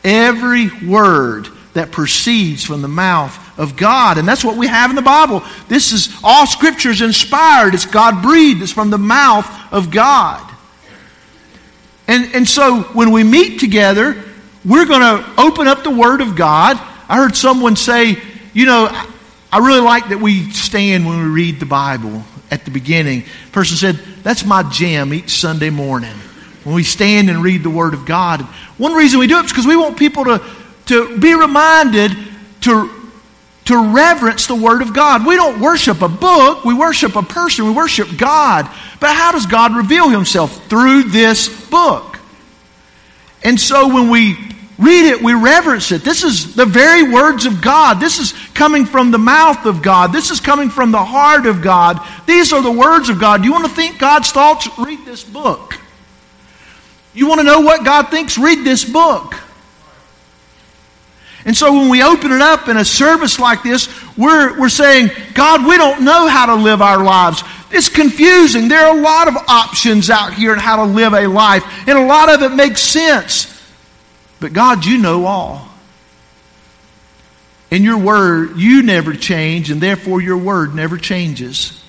every 0.05 0.71
word 0.87 1.49
that 1.75 1.91
proceeds 1.91 2.63
from 2.63 2.81
the 2.81 2.87
mouth 2.87 3.59
of 3.59 3.77
God. 3.77 4.19
And 4.19 4.29
that's 4.29 4.45
what 4.45 4.57
we 4.57 4.69
have 4.69 4.91
in 4.91 4.95
the 4.95 5.03
Bible. 5.03 5.43
This 5.67 5.91
is 5.91 6.17
all 6.23 6.47
scripture 6.47 6.91
is 6.91 7.03
inspired, 7.03 7.75
it's 7.75 7.87
God 7.87 8.23
breathed, 8.23 8.63
it's 8.63 8.71
from 8.71 8.91
the 8.91 8.99
mouth 8.99 9.51
of 9.73 9.91
God. 9.91 10.49
And, 12.07 12.33
and 12.37 12.49
so 12.49 12.83
when 12.93 13.11
we 13.11 13.25
meet 13.25 13.59
together, 13.59 14.23
we're 14.65 14.87
going 14.87 15.01
to 15.01 15.29
open 15.39 15.67
up 15.67 15.83
the 15.83 15.91
Word 15.91 16.21
of 16.21 16.37
God. 16.37 16.77
I 17.09 17.17
heard 17.17 17.35
someone 17.35 17.75
say, 17.75 18.23
you 18.53 18.67
know, 18.67 18.89
I 19.51 19.59
really 19.59 19.81
like 19.81 20.09
that 20.09 20.19
we 20.19 20.51
stand 20.51 21.07
when 21.07 21.19
we 21.19 21.29
read 21.29 21.61
the 21.61 21.67
Bible 21.67 22.23
at 22.51 22.65
the 22.65 22.71
beginning. 22.71 23.25
person 23.53 23.77
said, 23.77 23.97
that's 24.23 24.45
my 24.45 24.63
jam 24.63 25.13
each 25.13 25.31
Sunday 25.31 25.71
morning 25.71 26.15
when 26.65 26.75
we 26.75 26.85
stand 26.85 27.29
and 27.31 27.43
read 27.43 27.63
the 27.63 27.71
Word 27.71 27.95
of 27.95 28.07
God. 28.07 28.41
One 28.79 28.93
reason 28.93 29.19
we 29.19 29.27
do 29.27 29.39
it 29.39 29.47
is 29.47 29.53
because 29.53 29.67
we 29.67 29.77
want 29.77 29.99
people 29.99 30.25
to, 30.25 30.43
to 30.87 31.19
be 31.19 31.35
reminded 31.35 32.13
to, 32.63 32.91
to 33.67 33.93
reverence 33.93 34.47
the 34.47 34.55
Word 34.55 34.83
of 34.83 34.95
God. 34.95 35.27
We 35.27 35.37
don't 35.37 35.61
worship 35.61 36.03
a 36.03 36.09
book, 36.09 36.65
we 36.65 36.75
worship 36.75 37.17
a 37.17 37.23
person, 37.23 37.67
we 37.67 37.73
worship 37.73 38.09
God. 38.17 38.71
But 39.01 39.15
how 39.15 39.33
does 39.33 39.47
God 39.47 39.75
reveal 39.75 40.09
Himself? 40.09 40.67
Through 40.69 41.05
this 41.05 41.49
book. 41.69 42.19
And 43.43 43.61
so 43.61 43.93
when 43.93 44.09
we 44.09 44.52
read 44.83 45.07
it, 45.07 45.23
we 45.23 45.35
reverence 45.35 45.93
it. 45.93 46.03
This 46.03 46.25
is 46.25 46.55
the 46.55 46.67
very 46.67 47.03
words 47.03 47.47
of 47.47 47.61
God. 47.61 48.01
This 48.01 48.19
is 48.19 48.33
coming 48.55 48.85
from 48.85 49.11
the 49.11 49.19
mouth 49.19 49.65
of 49.67 49.83
God. 49.83 50.13
This 50.13 50.31
is 50.31 50.41
coming 50.41 50.71
from 50.71 50.91
the 50.91 51.05
heart 51.05 51.47
of 51.47 51.63
God. 51.63 52.01
These 52.27 52.53
are 52.53 52.63
the 52.63 52.73
words 52.73 53.09
of 53.09 53.21
God. 53.21 53.43
Do 53.43 53.47
You 53.47 53.53
want 53.53 53.67
to 53.67 53.73
think 53.73 53.99
God's 53.99 54.31
thoughts? 54.31 54.69
Read 54.79 55.05
this 55.05 55.25
book. 55.25 55.79
You 57.15 57.29
want 57.29 57.41
to 57.41 57.45
know 57.45 57.61
what 57.61 57.85
God 57.85 58.11
thinks? 58.11 58.39
Read 58.39 58.65
this 58.65 58.85
book. 58.85 59.35
And 61.45 61.57
so 61.57 61.73
when 61.73 61.89
we 61.89 62.03
open 62.03 62.31
it 62.31 62.41
up 62.41 62.69
in 62.69 62.77
a 62.77 62.85
service 62.85 63.39
like 63.39 63.63
this, 63.63 63.89
we're, 64.17 64.59
we're 64.59 64.69
saying, 64.69 65.11
God, 65.35 65.67
we 65.67 65.77
don't 65.77 66.05
know 66.05 66.29
how 66.29 66.47
to 66.47 66.55
live 66.55 66.81
our 66.81 67.03
lives. 67.03 67.43
It's 67.71 67.89
confusing. 67.89 68.69
There 68.69 68.87
are 68.87 68.97
a 68.97 69.01
lot 69.01 69.29
of 69.29 69.37
options 69.49 70.09
out 70.09 70.35
here 70.35 70.53
in 70.53 70.59
how 70.59 70.77
to 70.77 70.85
live 70.85 71.15
a 71.15 71.27
life, 71.27 71.65
and 71.89 71.99
a 71.99 72.05
lot 72.05 72.33
of 72.33 72.43
it 72.43 72.55
makes 72.55 72.81
sense. 72.81 73.52
But 74.43 74.53
God, 74.53 74.85
you 74.85 74.99
know 74.99 75.25
all. 75.25 75.69
In 77.71 77.85
your 77.85 77.97
word, 77.97 78.59
you 78.59 78.83
never 78.83 79.15
change, 79.15 79.71
and 79.71 79.81
therefore 79.81 80.21
your 80.21 80.37
word 80.37 80.75
never 80.75 80.99
changes. 80.99 81.83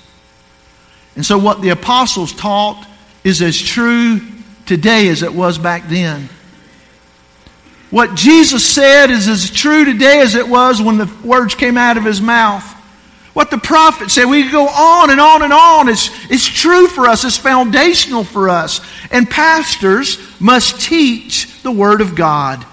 And 1.15 1.25
so, 1.25 1.37
what 1.39 1.61
the 1.61 1.69
apostles 1.69 2.31
taught 2.31 2.87
is 3.23 3.41
as 3.41 3.59
true 3.59 4.21
today 4.67 5.09
as 5.09 5.23
it 5.23 5.33
was 5.33 5.57
back 5.57 5.89
then. 5.89 6.29
What 7.89 8.15
Jesus 8.15 8.63
said 8.63 9.09
is 9.09 9.27
as 9.27 9.49
true 9.49 9.83
today 9.83 10.19
as 10.21 10.35
it 10.35 10.47
was 10.47 10.79
when 10.79 10.97
the 10.97 11.11
words 11.23 11.55
came 11.55 11.77
out 11.77 11.97
of 11.97 12.05
his 12.05 12.21
mouth. 12.21 12.63
What 13.33 13.49
the 13.49 13.57
prophet 13.57 14.11
said, 14.11 14.25
we 14.25 14.49
go 14.51 14.67
on 14.67 15.09
and 15.09 15.19
on 15.19 15.41
and 15.41 15.51
on. 15.51 15.89
It's, 15.89 16.09
it's 16.29 16.45
true 16.45 16.87
for 16.87 17.07
us, 17.07 17.23
it's 17.23 17.37
foundational 17.37 18.23
for 18.23 18.47
us. 18.49 18.79
And 19.09 19.27
pastors 19.29 20.17
must 20.43 20.81
teach 20.81 21.63
the 21.63 21.71
Word 21.71 22.01
of 22.01 22.15
God 22.15 22.63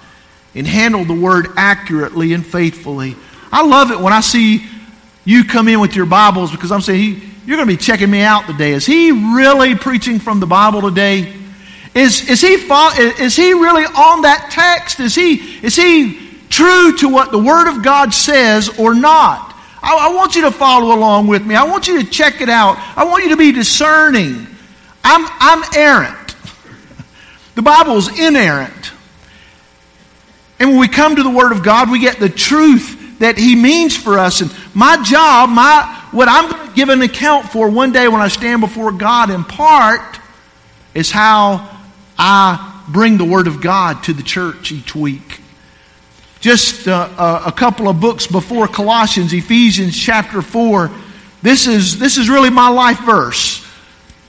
and 0.53 0.67
handle 0.67 1.05
the 1.05 1.13
Word 1.13 1.47
accurately 1.55 2.33
and 2.33 2.45
faithfully. 2.45 3.15
I 3.51 3.65
love 3.65 3.91
it 3.91 3.99
when 3.99 4.11
I 4.11 4.19
see 4.19 4.65
you 5.23 5.45
come 5.45 5.67
in 5.69 5.79
with 5.79 5.95
your 5.95 6.05
Bibles 6.05 6.51
because 6.51 6.71
I'm 6.71 6.81
saying, 6.81 7.21
you're 7.45 7.55
going 7.55 7.67
to 7.67 7.73
be 7.73 7.81
checking 7.81 8.11
me 8.11 8.21
out 8.21 8.45
today. 8.45 8.73
Is 8.73 8.85
he 8.85 9.11
really 9.11 9.75
preaching 9.75 10.19
from 10.19 10.39
the 10.39 10.45
Bible 10.45 10.81
today? 10.81 11.33
Is, 11.95 12.29
is, 12.29 12.41
he, 12.41 12.53
is 12.53 13.35
he 13.35 13.53
really 13.53 13.85
on 13.85 14.23
that 14.23 14.49
text? 14.51 14.99
Is 14.99 15.15
he, 15.15 15.35
is 15.65 15.75
he 15.75 16.19
true 16.49 16.95
to 16.97 17.09
what 17.09 17.31
the 17.31 17.39
Word 17.39 17.69
of 17.69 17.83
God 17.83 18.13
says 18.13 18.77
or 18.79 18.93
not? 18.93 19.55
I, 19.81 20.09
I 20.09 20.13
want 20.13 20.35
you 20.35 20.41
to 20.43 20.51
follow 20.51 20.93
along 20.93 21.27
with 21.27 21.45
me. 21.45 21.55
I 21.55 21.63
want 21.63 21.87
you 21.87 22.03
to 22.03 22.09
check 22.09 22.41
it 22.41 22.49
out. 22.49 22.77
I 22.97 23.05
want 23.05 23.23
you 23.23 23.29
to 23.29 23.37
be 23.37 23.51
discerning. 23.51 24.47
I'm, 25.03 25.25
I'm 25.39 25.63
errant. 25.75 26.20
The 27.55 27.61
Bible 27.61 27.97
is 27.97 28.19
inerrant. 28.19 28.91
And 30.59 30.69
when 30.69 30.79
we 30.79 30.87
come 30.87 31.15
to 31.15 31.23
the 31.23 31.29
Word 31.29 31.51
of 31.51 31.63
God, 31.63 31.89
we 31.89 31.99
get 31.99 32.19
the 32.19 32.29
truth 32.29 33.19
that 33.19 33.37
He 33.37 33.55
means 33.55 33.95
for 33.95 34.19
us. 34.19 34.41
And 34.41 34.53
my 34.73 35.01
job, 35.03 35.49
my 35.49 35.97
what 36.11 36.27
I'm 36.27 36.51
going 36.51 36.67
to 36.67 36.75
give 36.75 36.89
an 36.89 37.01
account 37.01 37.49
for 37.49 37.69
one 37.69 37.91
day 37.91 38.07
when 38.07 38.21
I 38.21 38.27
stand 38.27 38.61
before 38.61 38.91
God 38.91 39.29
in 39.29 39.43
part 39.43 40.19
is 40.93 41.09
how 41.09 41.79
I 42.17 42.83
bring 42.89 43.17
the 43.17 43.25
Word 43.25 43.47
of 43.47 43.61
God 43.61 44.03
to 44.03 44.13
the 44.13 44.23
church 44.23 44.71
each 44.71 44.93
week. 44.93 45.39
Just 46.41 46.87
uh, 46.87 47.43
a 47.45 47.51
couple 47.51 47.87
of 47.87 47.99
books 47.99 48.27
before 48.27 48.67
Colossians, 48.67 49.31
Ephesians 49.31 49.97
chapter 49.97 50.41
4, 50.41 50.91
this 51.41 51.67
is, 51.67 51.97
this 51.97 52.17
is 52.17 52.29
really 52.29 52.49
my 52.49 52.69
life 52.69 52.99
verse. 53.01 53.65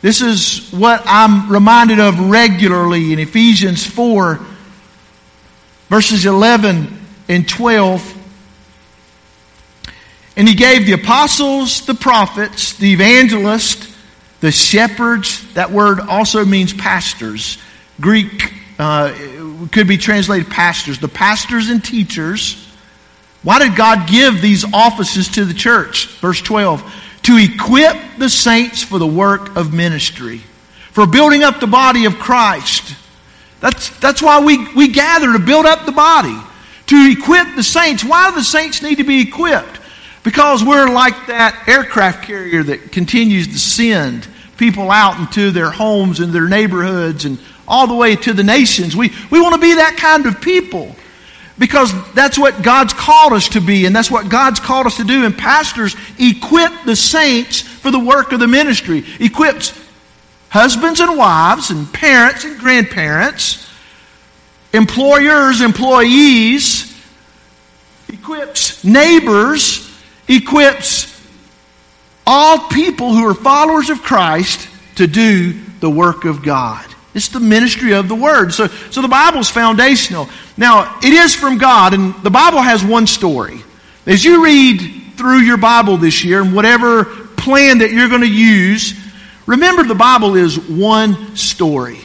This 0.03 0.21
is 0.21 0.71
what 0.73 1.03
I'm 1.07 1.51
reminded 1.51 2.01
of 2.01 2.19
regularly 2.29 3.13
in 3.13 3.19
Ephesians 3.19 3.87
4, 3.87 4.41
verses 5.89 6.27
11 6.27 7.01
and 7.29 7.49
12. 7.49 8.19
And 10.37 10.49
he 10.49 10.55
gave 10.55 10.87
the 10.87 10.93
apostles, 10.93 11.87
the 11.87 11.95
prophets, 11.95 12.75
the 12.77 12.93
evangelists, 12.93 13.97
the 14.41 14.51
shepherds. 14.51 15.53
That 15.55 15.71
word 15.71 16.01
also 16.01 16.45
means 16.45 16.73
pastors 16.73 17.59
Greek 18.01 18.53
uh, 18.79 19.15
could 19.71 19.87
be 19.87 19.97
translated 19.97 20.51
pastors. 20.51 20.99
The 20.99 21.09
pastors 21.09 21.71
and 21.71 21.83
teachers. 21.83 22.69
Why 23.43 23.59
did 23.59 23.77
God 23.77 24.09
give 24.09 24.43
these 24.43 24.65
offices 24.73 25.29
to 25.31 25.45
the 25.45 25.55
church? 25.55 26.09
Verse 26.19 26.43
12. 26.43 27.02
To 27.23 27.37
equip 27.37 27.97
the 28.19 28.29
saints 28.29 28.83
for 28.83 28.99
the 28.99 29.07
work 29.07 29.57
of 29.57 29.73
ministry, 29.73 30.39
for 30.91 31.07
building 31.07 31.43
up 31.43 31.61
the 31.61 31.67
body 31.67 32.05
of 32.05 32.19
Christ. 32.19 32.97
That's, 33.61 33.97
that's 34.01 34.21
why 34.21 34.45
we, 34.45 34.73
we 34.75 34.89
gather 34.89 35.33
to 35.33 35.39
build 35.39 35.67
up 35.67 35.87
the 35.87 35.93
body, 35.93 36.37
to 36.87 37.17
equip 37.17 37.55
the 37.55 37.63
saints. 37.63 38.05
Why 38.05 38.31
do 38.31 38.37
the 38.37 38.45
saints 38.45 38.83
need 38.83 38.97
to 38.97 39.05
be 39.05 39.21
equipped? 39.21 39.79
Because 40.25 40.65
we're 40.65 40.93
like 40.93 41.29
that 41.29 41.65
aircraft 41.69 42.25
carrier 42.25 42.63
that 42.65 42.93
continues 42.93 43.49
to 43.49 43.59
send 43.59 44.27
people 44.57 44.91
out 44.91 45.19
into 45.19 45.51
their 45.51 45.71
homes 45.71 46.21
and 46.21 46.33
their 46.33 46.49
neighborhoods 46.49 47.25
and 47.25 47.39
all 47.67 47.87
the 47.87 47.95
way 47.95 48.17
to 48.17 48.33
the 48.33 48.45
nations. 48.45 48.97
We, 48.97 49.13
we 49.31 49.41
want 49.41 49.55
to 49.55 49.61
be 49.61 49.75
that 49.75 49.97
kind 49.97 50.27
of 50.27 50.41
people 50.41 50.95
because 51.59 51.93
that's 52.13 52.39
what 52.39 52.63
God's 52.63 52.93
called 52.93 53.33
us 53.33 53.51
to 53.51 53.61
be, 53.61 53.87
and 53.87 53.95
that's 53.95 54.11
what 54.11 54.29
God's 54.29 54.61
called 54.61 54.87
us 54.87 54.97
to 54.97 55.05
do. 55.05 55.25
And 55.25 55.37
pastors 55.37 55.97
equip 56.19 56.73
the 56.85 56.97
saints 56.97 57.61
for 57.61 57.91
the 57.91 57.99
work 57.99 58.33
of 58.33 58.41
the 58.41 58.49
ministry, 58.49 59.05
equips 59.21 59.79
husbands 60.49 61.01
and 61.01 61.17
wives, 61.17 61.71
and 61.71 61.93
parents 61.93 62.45
and 62.45 62.59
grandparents, 62.59 63.69
employers, 64.73 65.61
employees, 65.61 66.89
equips 68.09 68.85
neighbors, 68.85 69.89
equips 70.29 71.09
all 72.27 72.69
people 72.69 73.13
who 73.13 73.27
are 73.27 73.35
followers 73.35 73.91
of 73.91 74.03
Christ 74.03 74.69
to 74.97 75.07
do 75.07 75.53
the 75.81 75.91
work 75.91 76.25
of 76.25 76.43
God. 76.43 76.87
It's 77.15 77.29
the 77.29 77.41
ministry 77.41 77.93
of 77.93 78.09
the 78.09 78.15
Word. 78.15 78.53
So, 78.53 78.69
so 78.69 79.03
the 79.03 79.09
Bible's 79.09 79.51
foundational. 79.51 80.29
Now, 80.57 80.99
it 81.03 81.13
is 81.13 81.35
from 81.35 81.59
God, 81.59 81.93
and 81.93 82.15
the 82.23 82.31
Bible 82.31 82.63
has 82.63 82.83
one 82.83 83.07
story. 83.07 83.63
As 84.07 84.25
you 84.25 84.45
read 84.45 85.13
through 85.17 85.41
your 85.41 85.59
Bible 85.59 85.99
this 85.99 86.25
year, 86.25 86.41
and 86.41 86.55
whatever 86.55 87.05
plan 87.05 87.79
that 87.79 87.93
you're 87.93 88.09
going 88.09 88.23
to 88.23 88.27
use, 88.27 88.99
remember 89.47 89.83
the 89.83 89.95
Bible 89.95 90.37
is 90.37 90.59
one 90.59 91.37
story. 91.37 91.99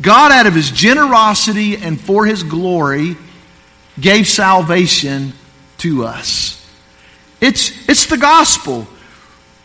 God, 0.00 0.30
out 0.30 0.46
of 0.46 0.54
His 0.54 0.70
generosity 0.70 1.76
and 1.76 2.00
for 2.00 2.24
His 2.24 2.44
glory, 2.44 3.16
gave 3.98 4.28
salvation 4.28 5.32
to 5.78 6.04
us. 6.04 6.52
It's, 7.40 7.88
it's 7.88 8.06
the 8.06 8.16
gospel. 8.16 8.86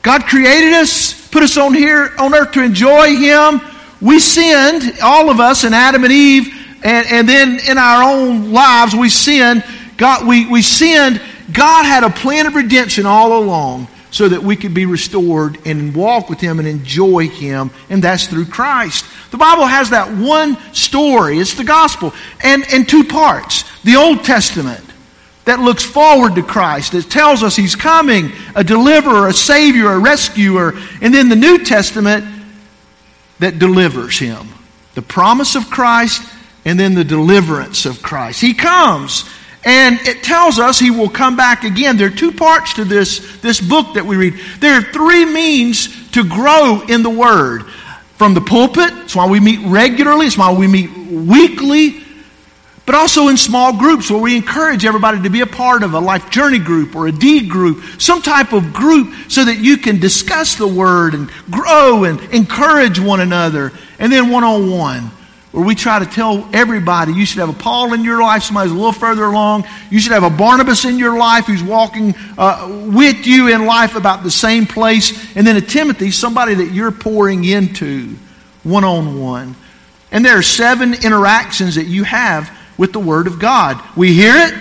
God 0.02 0.24
created 0.24 0.74
us, 0.74 1.30
put 1.30 1.44
us 1.44 1.56
on 1.58 1.76
here 1.76 2.14
on 2.18 2.34
earth 2.34 2.54
to 2.54 2.64
enjoy 2.64 3.16
Him 3.16 3.62
we 4.02 4.20
sinned, 4.20 5.00
all 5.02 5.30
of 5.30 5.40
us, 5.40 5.64
and 5.64 5.76
Adam 5.76 6.04
and 6.04 6.12
Eve, 6.12 6.48
and, 6.84 7.08
and 7.08 7.30
then 7.30 7.60
in 7.70 7.78
our 7.78 8.04
own 8.04 8.52
lives 8.52 8.96
we 8.96 9.10
sinned. 9.10 9.64
God, 9.98 10.28
we, 10.28 10.48
we 10.48 10.62
sinned. 10.62 11.22
God 11.54 11.86
had 11.86 12.04
a 12.04 12.10
plan 12.10 12.48
of 12.48 12.56
redemption 12.56 13.06
all 13.06 13.38
along 13.38 13.88
so 14.10 14.28
that 14.28 14.42
we 14.42 14.56
could 14.56 14.74
be 14.74 14.86
restored 14.86 15.58
and 15.66 15.96
walk 15.96 16.30
with 16.30 16.40
Him 16.40 16.60
and 16.60 16.68
enjoy 16.68 17.30
Him, 17.30 17.70
and 17.90 18.04
that's 18.04 18.28
through 18.28 18.46
Christ. 18.46 19.06
The 19.32 19.38
Bible 19.38 19.66
has 19.66 19.92
that 19.92 20.12
one 20.18 20.58
story. 20.74 21.38
It's 21.38 21.54
the 21.54 21.64
gospel, 21.64 22.14
and 22.44 22.64
in 22.74 22.86
two 22.86 23.04
parts. 23.04 23.64
The 23.84 23.96
Old 23.96 24.24
Testament, 24.24 24.84
that 25.46 25.60
looks 25.60 25.84
forward 25.84 26.36
to 26.36 26.44
Christ. 26.44 26.92
that 26.92 27.10
tells 27.10 27.44
us 27.44 27.56
He's 27.56 27.76
coming, 27.76 28.32
a 28.56 28.64
deliverer, 28.64 29.28
a 29.28 29.34
savior, 29.34 29.92
a 29.92 30.00
rescuer. 30.00 30.74
And 31.02 31.14
then 31.14 31.30
the 31.30 31.36
New 31.36 31.64
Testament 31.64 32.41
that 33.42 33.60
delivers 33.60 34.18
Him. 34.18 34.48
The 34.96 35.02
promise 35.02 35.56
of 35.56 35.70
Christ 35.70 36.22
and 36.66 36.80
then 36.80 36.94
the 36.96 37.04
deliverance 37.04 37.86
of 37.86 38.02
Christ. 38.02 38.42
He 38.42 38.54
comes. 38.54 39.30
And 39.64 40.00
it 40.08 40.24
tells 40.24 40.58
us 40.58 40.80
he 40.80 40.90
will 40.90 41.10
come 41.10 41.36
back 41.36 41.64
again. 41.64 41.98
There 41.98 42.08
are 42.08 42.16
two 42.16 42.32
parts 42.32 42.74
to 42.76 42.86
this, 42.86 43.40
this 43.42 43.62
book 43.62 43.94
that 43.94 44.06
we 44.06 44.16
read. 44.16 44.40
There 44.60 44.80
are 44.80 44.82
three 44.82 45.26
means 45.26 46.12
to 46.12 46.24
grow 46.24 46.82
in 46.88 47.04
the 47.04 47.10
Word. 47.10 47.68
From 48.16 48.34
the 48.34 48.42
pulpit, 48.42 48.92
it's 49.04 49.16
why 49.16 49.28
we 49.28 49.40
meet 49.40 49.60
regularly, 49.66 50.28
it's 50.28 50.38
why 50.38 50.54
we 50.54 50.68
meet 50.68 50.92
weekly, 50.92 52.01
but 52.92 52.98
also 52.98 53.30
in 53.30 53.38
small 53.38 53.78
groups 53.78 54.12
where 54.12 54.20
we 54.20 54.36
encourage 54.36 54.84
everybody 54.84 55.22
to 55.22 55.30
be 55.30 55.40
a 55.40 55.46
part 55.46 55.82
of 55.82 55.94
a 55.94 56.00
life 56.02 56.30
journey 56.30 56.60
group 56.60 56.94
or 56.94 57.08
a 57.08 57.12
D 57.14 57.48
group, 57.48 57.82
some 58.02 58.22
type 58.22 58.52
of 58.52 58.74
group 58.74 59.14
so 59.30 59.46
that 59.46 59.60
you 59.60 59.78
can 59.78 59.98
discuss 59.98 60.56
the 60.56 60.68
Word 60.68 61.14
and 61.14 61.32
grow 61.50 62.04
and 62.04 62.20
encourage 62.34 63.00
one 63.00 63.22
another. 63.22 63.72
And 63.98 64.12
then 64.12 64.30
one 64.30 64.44
on 64.44 64.70
one 64.70 65.04
where 65.54 65.64
we 65.64 65.74
try 65.74 66.00
to 66.00 66.06
tell 66.06 66.46
everybody 66.52 67.14
you 67.14 67.26
should 67.26 67.40
have 67.40 67.48
a 67.48 67.54
Paul 67.54 67.94
in 67.94 68.04
your 68.04 68.22
life, 68.22 68.44
somebody's 68.44 68.74
a 68.74 68.76
little 68.76 68.92
further 68.92 69.24
along. 69.24 69.66
You 69.90 70.02
should 70.02 70.12
have 70.12 70.24
a 70.24 70.30
Barnabas 70.30 70.84
in 70.84 71.00
your 71.00 71.18
life 71.18 71.46
who's 71.46 71.64
walking 71.64 72.14
uh, 72.38 72.90
with 72.94 73.26
you 73.26 73.56
in 73.56 73.66
life 73.66 73.96
about 73.96 74.22
the 74.22 74.32
same 74.32 74.66
place. 74.66 75.34
And 75.38 75.48
then 75.48 75.56
a 75.56 75.62
Timothy, 75.62 76.12
somebody 76.12 76.56
that 76.56 76.74
you're 76.74 76.92
pouring 76.92 77.46
into 77.46 78.18
one 78.64 78.84
on 78.84 79.18
one. 79.18 79.56
And 80.12 80.26
there 80.26 80.38
are 80.38 80.44
seven 80.44 80.94
interactions 80.94 81.76
that 81.76 81.86
you 81.86 82.04
have 82.04 82.58
with 82.82 82.94
the 82.94 83.00
Word 83.00 83.28
of 83.28 83.38
God. 83.38 83.80
We 83.96 84.12
hear 84.12 84.34
it, 84.36 84.56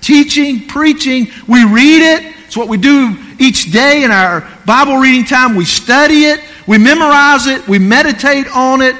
teaching, 0.00 0.68
preaching, 0.68 1.26
we 1.48 1.64
read 1.64 2.02
it. 2.02 2.36
It's 2.46 2.56
what 2.56 2.68
we 2.68 2.76
do 2.76 3.18
each 3.40 3.72
day 3.72 4.04
in 4.04 4.12
our 4.12 4.48
Bible 4.64 4.98
reading 4.98 5.24
time. 5.24 5.56
We 5.56 5.64
study 5.64 6.26
it, 6.26 6.40
we 6.68 6.78
memorize 6.78 7.48
it, 7.48 7.66
we 7.66 7.80
meditate 7.80 8.46
on 8.54 8.80
it. 8.80 8.94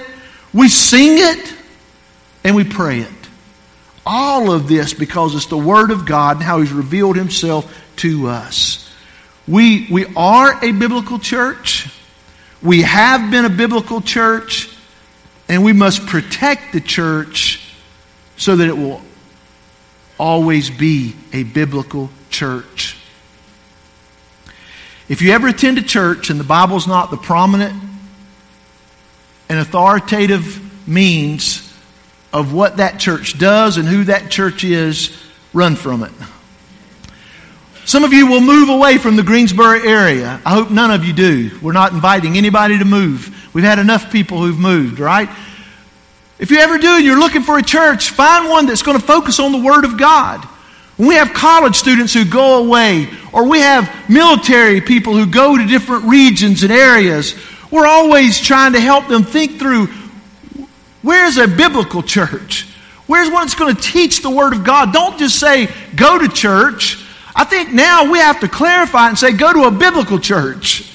We 0.52 0.68
sing 0.68 1.18
it 1.18 1.54
and 2.42 2.56
we 2.56 2.64
pray 2.64 2.98
it. 2.98 3.12
All 4.04 4.50
of 4.50 4.66
this 4.66 4.92
because 4.92 5.36
it's 5.36 5.46
the 5.46 5.56
Word 5.56 5.92
of 5.92 6.04
God 6.04 6.38
and 6.38 6.44
how 6.44 6.58
He's 6.58 6.72
revealed 6.72 7.14
Himself 7.14 7.72
to 7.98 8.26
us. 8.26 8.92
We, 9.46 9.86
we 9.88 10.06
are 10.16 10.64
a 10.64 10.72
biblical 10.72 11.20
church. 11.20 11.88
We 12.60 12.82
have 12.82 13.30
been 13.30 13.44
a 13.44 13.50
biblical 13.50 14.00
church. 14.00 14.68
And 15.48 15.62
we 15.62 15.72
must 15.72 16.06
protect 16.06 16.72
the 16.72 16.80
church 16.80 17.63
so 18.36 18.56
that 18.56 18.68
it 18.68 18.76
will 18.76 19.02
always 20.18 20.70
be 20.70 21.14
a 21.32 21.42
biblical 21.42 22.10
church. 22.30 22.96
If 25.08 25.20
you 25.20 25.32
ever 25.32 25.48
attend 25.48 25.78
a 25.78 25.82
church 25.82 26.30
and 26.30 26.40
the 26.40 26.44
Bible's 26.44 26.86
not 26.86 27.10
the 27.10 27.16
prominent 27.16 27.74
and 29.48 29.58
authoritative 29.58 30.88
means 30.88 31.60
of 32.32 32.52
what 32.52 32.78
that 32.78 32.98
church 32.98 33.38
does 33.38 33.76
and 33.76 33.86
who 33.86 34.04
that 34.04 34.30
church 34.30 34.64
is, 34.64 35.16
run 35.52 35.76
from 35.76 36.02
it. 36.02 36.12
Some 37.84 38.02
of 38.02 38.14
you 38.14 38.26
will 38.26 38.40
move 38.40 38.70
away 38.70 38.96
from 38.96 39.16
the 39.16 39.22
Greensboro 39.22 39.78
area. 39.82 40.40
I 40.44 40.54
hope 40.54 40.70
none 40.70 40.90
of 40.90 41.04
you 41.04 41.12
do. 41.12 41.50
We're 41.60 41.72
not 41.72 41.92
inviting 41.92 42.36
anybody 42.38 42.78
to 42.78 42.84
move. 42.84 43.50
We've 43.54 43.64
had 43.64 43.78
enough 43.78 44.10
people 44.10 44.38
who've 44.38 44.58
moved, 44.58 44.98
right? 44.98 45.28
If 46.38 46.50
you 46.50 46.58
ever 46.58 46.78
do 46.78 46.96
and 46.96 47.04
you're 47.04 47.18
looking 47.18 47.42
for 47.42 47.58
a 47.58 47.62
church, 47.62 48.10
find 48.10 48.48
one 48.48 48.66
that's 48.66 48.82
going 48.82 48.98
to 48.98 49.04
focus 49.04 49.38
on 49.38 49.52
the 49.52 49.58
Word 49.58 49.84
of 49.84 49.96
God. 49.96 50.44
When 50.96 51.08
we 51.08 51.14
have 51.14 51.32
college 51.32 51.76
students 51.76 52.12
who 52.14 52.24
go 52.24 52.64
away, 52.64 53.08
or 53.32 53.48
we 53.48 53.60
have 53.60 54.08
military 54.08 54.80
people 54.80 55.14
who 55.14 55.26
go 55.26 55.56
to 55.56 55.66
different 55.66 56.04
regions 56.04 56.62
and 56.62 56.72
areas, 56.72 57.34
we're 57.70 57.86
always 57.86 58.40
trying 58.40 58.72
to 58.72 58.80
help 58.80 59.08
them 59.08 59.22
think 59.22 59.58
through 59.58 59.88
where's 61.02 61.36
a 61.36 61.48
biblical 61.48 62.02
church? 62.02 62.68
Where's 63.06 63.28
one 63.30 63.42
that's 63.42 63.54
going 63.54 63.74
to 63.74 63.80
teach 63.80 64.22
the 64.22 64.30
Word 64.30 64.52
of 64.52 64.64
God? 64.64 64.92
Don't 64.92 65.18
just 65.18 65.38
say, 65.38 65.68
go 65.94 66.18
to 66.18 66.28
church. 66.28 67.04
I 67.36 67.44
think 67.44 67.72
now 67.72 68.10
we 68.10 68.18
have 68.18 68.40
to 68.40 68.48
clarify 68.48 69.08
and 69.08 69.18
say, 69.18 69.32
go 69.32 69.52
to 69.52 69.64
a 69.64 69.70
biblical 69.70 70.18
church. 70.18 70.90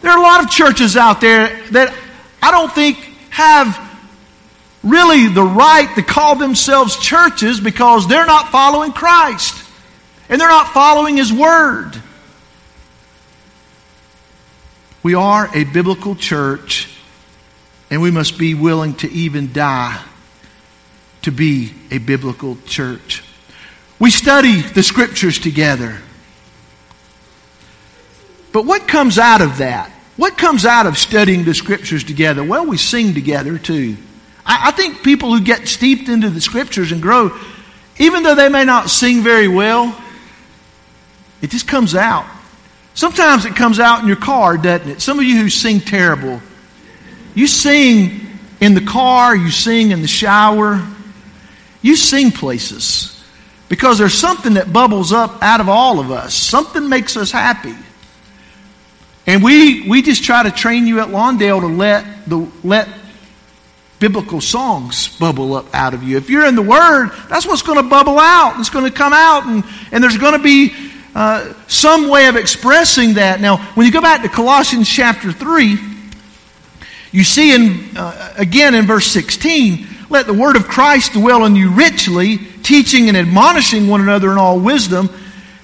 There 0.00 0.10
are 0.10 0.18
a 0.18 0.22
lot 0.22 0.44
of 0.44 0.50
churches 0.50 0.96
out 0.96 1.20
there 1.20 1.48
that 1.70 1.94
I 2.42 2.50
don't 2.50 2.72
think 2.72 2.98
have 3.30 3.87
really 4.82 5.28
the 5.28 5.42
right 5.42 5.92
to 5.96 6.02
call 6.02 6.36
themselves 6.36 6.96
churches 6.98 7.60
because 7.60 8.06
they're 8.08 8.26
not 8.26 8.50
following 8.50 8.92
Christ 8.92 9.64
and 10.28 10.40
they're 10.40 10.48
not 10.48 10.68
following 10.68 11.16
His 11.16 11.32
Word. 11.32 12.00
We 15.02 15.14
are 15.14 15.48
a 15.54 15.64
biblical 15.64 16.16
church, 16.16 16.94
and 17.90 18.02
we 18.02 18.10
must 18.10 18.36
be 18.36 18.54
willing 18.54 18.94
to 18.96 19.10
even 19.10 19.52
die 19.52 20.02
to 21.22 21.32
be 21.32 21.72
a 21.90 21.98
biblical 21.98 22.58
church. 22.66 23.24
We 23.98 24.10
study 24.10 24.60
the 24.60 24.82
scriptures 24.82 25.38
together. 25.38 25.98
But 28.52 28.66
what 28.66 28.88
comes 28.88 29.18
out 29.18 29.40
of 29.40 29.58
that? 29.58 29.90
What 30.16 30.36
comes 30.36 30.64
out 30.64 30.86
of 30.86 30.98
studying 30.98 31.44
the 31.44 31.54
scriptures 31.54 32.02
together? 32.02 32.42
Well, 32.42 32.66
we 32.66 32.76
sing 32.76 33.14
together 33.14 33.56
too. 33.56 33.96
I, 34.48 34.68
I 34.68 34.70
think 34.72 35.04
people 35.04 35.32
who 35.32 35.40
get 35.44 35.68
steeped 35.68 36.08
into 36.08 36.30
the 36.30 36.40
scriptures 36.40 36.90
and 36.90 37.00
grow, 37.00 37.38
even 37.98 38.22
though 38.24 38.34
they 38.34 38.48
may 38.48 38.64
not 38.64 38.90
sing 38.90 39.22
very 39.22 39.46
well, 39.46 39.96
it 41.40 41.50
just 41.50 41.68
comes 41.68 41.94
out. 41.94 42.26
Sometimes 42.94 43.44
it 43.44 43.54
comes 43.54 43.78
out 43.78 44.00
in 44.00 44.08
your 44.08 44.16
car, 44.16 44.56
doesn't 44.56 44.88
it? 44.88 45.00
Some 45.00 45.20
of 45.20 45.24
you 45.24 45.40
who 45.40 45.48
sing 45.48 45.78
terrible, 45.78 46.40
you 47.34 47.46
sing 47.46 48.26
in 48.60 48.74
the 48.74 48.80
car, 48.80 49.36
you 49.36 49.50
sing 49.50 49.92
in 49.92 50.02
the 50.02 50.08
shower, 50.08 50.84
you 51.80 51.94
sing 51.94 52.32
places 52.32 53.14
because 53.68 53.98
there's 53.98 54.14
something 54.14 54.54
that 54.54 54.72
bubbles 54.72 55.12
up 55.12 55.40
out 55.42 55.60
of 55.60 55.68
all 55.68 56.00
of 56.00 56.10
us. 56.10 56.34
Something 56.34 56.88
makes 56.88 57.16
us 57.16 57.30
happy. 57.30 57.74
And 59.26 59.44
we, 59.44 59.88
we 59.88 60.00
just 60.02 60.24
try 60.24 60.42
to 60.42 60.50
train 60.50 60.86
you 60.86 61.00
at 61.00 61.08
Lawndale 61.08 61.60
to 61.60 61.66
let, 61.66 62.28
the, 62.28 62.48
let 62.64 62.88
biblical 63.98 64.40
songs 64.40 65.16
bubble 65.18 65.54
up 65.54 65.66
out 65.74 65.94
of 65.94 66.02
you. 66.02 66.16
If 66.16 66.30
you're 66.30 66.46
in 66.46 66.54
the 66.54 66.62
Word, 66.62 67.10
that's 67.28 67.46
what's 67.46 67.62
going 67.62 67.82
to 67.82 67.88
bubble 67.88 68.18
out. 68.18 68.58
It's 68.58 68.70
going 68.70 68.84
to 68.84 68.96
come 68.96 69.12
out, 69.12 69.46
and, 69.46 69.64
and 69.92 70.02
there's 70.02 70.18
going 70.18 70.34
to 70.34 70.42
be 70.42 70.72
uh, 71.14 71.52
some 71.66 72.08
way 72.08 72.28
of 72.28 72.36
expressing 72.36 73.14
that. 73.14 73.40
Now, 73.40 73.56
when 73.74 73.86
you 73.86 73.92
go 73.92 74.00
back 74.00 74.22
to 74.22 74.28
Colossians 74.28 74.88
chapter 74.88 75.32
3, 75.32 75.78
you 77.10 77.24
see 77.24 77.54
in, 77.54 77.96
uh, 77.96 78.34
again 78.36 78.74
in 78.74 78.86
verse 78.86 79.06
16, 79.06 79.86
let 80.10 80.26
the 80.26 80.34
word 80.34 80.56
of 80.56 80.68
Christ 80.68 81.14
dwell 81.14 81.44
in 81.44 81.56
you 81.56 81.70
richly, 81.70 82.38
teaching 82.62 83.08
and 83.08 83.16
admonishing 83.16 83.88
one 83.88 84.00
another 84.00 84.30
in 84.30 84.38
all 84.38 84.60
wisdom, 84.60 85.10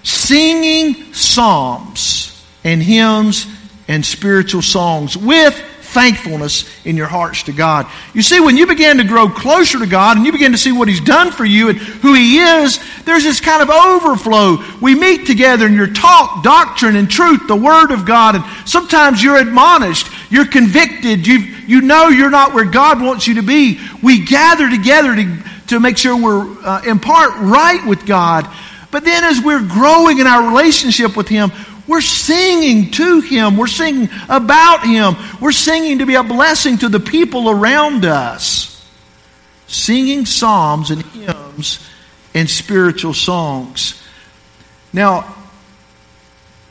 singing 0.03 1.13
psalms 1.13 2.45
and 2.63 2.83
hymns 2.83 3.47
and 3.89 4.05
spiritual 4.05 4.63
songs 4.63 5.17
with 5.17 5.63
thankfulness 5.95 6.69
in 6.85 6.97
your 6.97 7.07
hearts 7.07 7.45
to 7.45 7.53
God. 7.53 7.87
You 8.13 8.23
see, 8.23 8.41
when 8.41 8.57
you 8.57 8.67
begin 8.67 8.99
to 8.99 9.05
grow 9.05 9.29
closer 9.29 9.79
to 9.79 9.87
God 9.87 10.17
and 10.17 10.27
you 10.27 10.33
begin 10.33 10.53
to 10.53 10.59
see 10.59 10.73
what 10.73 10.89
He's 10.89 11.01
done 11.01 11.31
for 11.31 11.45
you 11.45 11.69
and 11.69 11.79
who 11.79 12.15
He 12.15 12.39
is, 12.39 12.81
there's 13.05 13.23
this 13.23 13.41
kind 13.41 13.63
of 13.63 13.71
overflow. 13.71 14.59
We 14.83 14.95
meet 14.95 15.27
together 15.27 15.67
and 15.67 15.77
you're 15.77 15.93
taught 15.93 16.43
doctrine 16.43 16.97
and 16.97 17.09
truth, 17.09 17.47
the 17.47 17.57
Word 17.57 17.93
of 17.93 18.05
God, 18.05 18.35
and 18.35 18.45
sometimes 18.69 19.23
you're 19.23 19.37
admonished, 19.37 20.09
you're 20.31 20.47
convicted, 20.47 21.27
you 21.27 21.55
you 21.67 21.81
know 21.81 22.09
you're 22.09 22.31
not 22.31 22.53
where 22.53 22.65
God 22.65 23.01
wants 23.01 23.27
you 23.27 23.37
to 23.37 23.43
be. 23.43 23.81
We 24.03 24.25
gather 24.25 24.69
together 24.69 25.15
to, 25.17 25.45
to 25.69 25.81
make 25.81 25.97
sure 25.97 26.21
we're 26.21 26.47
uh, 26.63 26.83
in 26.83 26.99
part 26.99 27.33
right 27.37 27.87
with 27.87 28.05
God. 28.05 28.49
But 28.91 29.05
then 29.05 29.25
as 29.25 29.41
we're 29.41 29.67
growing 29.67 30.19
in 30.19 30.27
our 30.27 30.49
relationship 30.49 31.17
with 31.17 31.29
Him, 31.29 31.51
we're 31.87 32.01
singing 32.01 32.91
to 32.93 33.21
Him. 33.21 33.57
We're 33.57 33.67
singing 33.67 34.09
about 34.29 34.87
Him. 34.87 35.17
We're 35.41 35.53
singing 35.53 35.99
to 35.99 36.07
be 36.07 36.15
a 36.15 36.23
blessing 36.23 36.79
to 36.79 36.89
the 36.89 37.01
people 37.01 37.51
around 37.51 38.05
us. 38.05 38.71
Singing 39.67 40.25
psalms 40.25 40.91
and 40.91 41.03
hymns 41.03 41.87
and 42.35 42.49
spiritual 42.49 43.15
songs. 43.15 44.03
Now, 44.93 45.35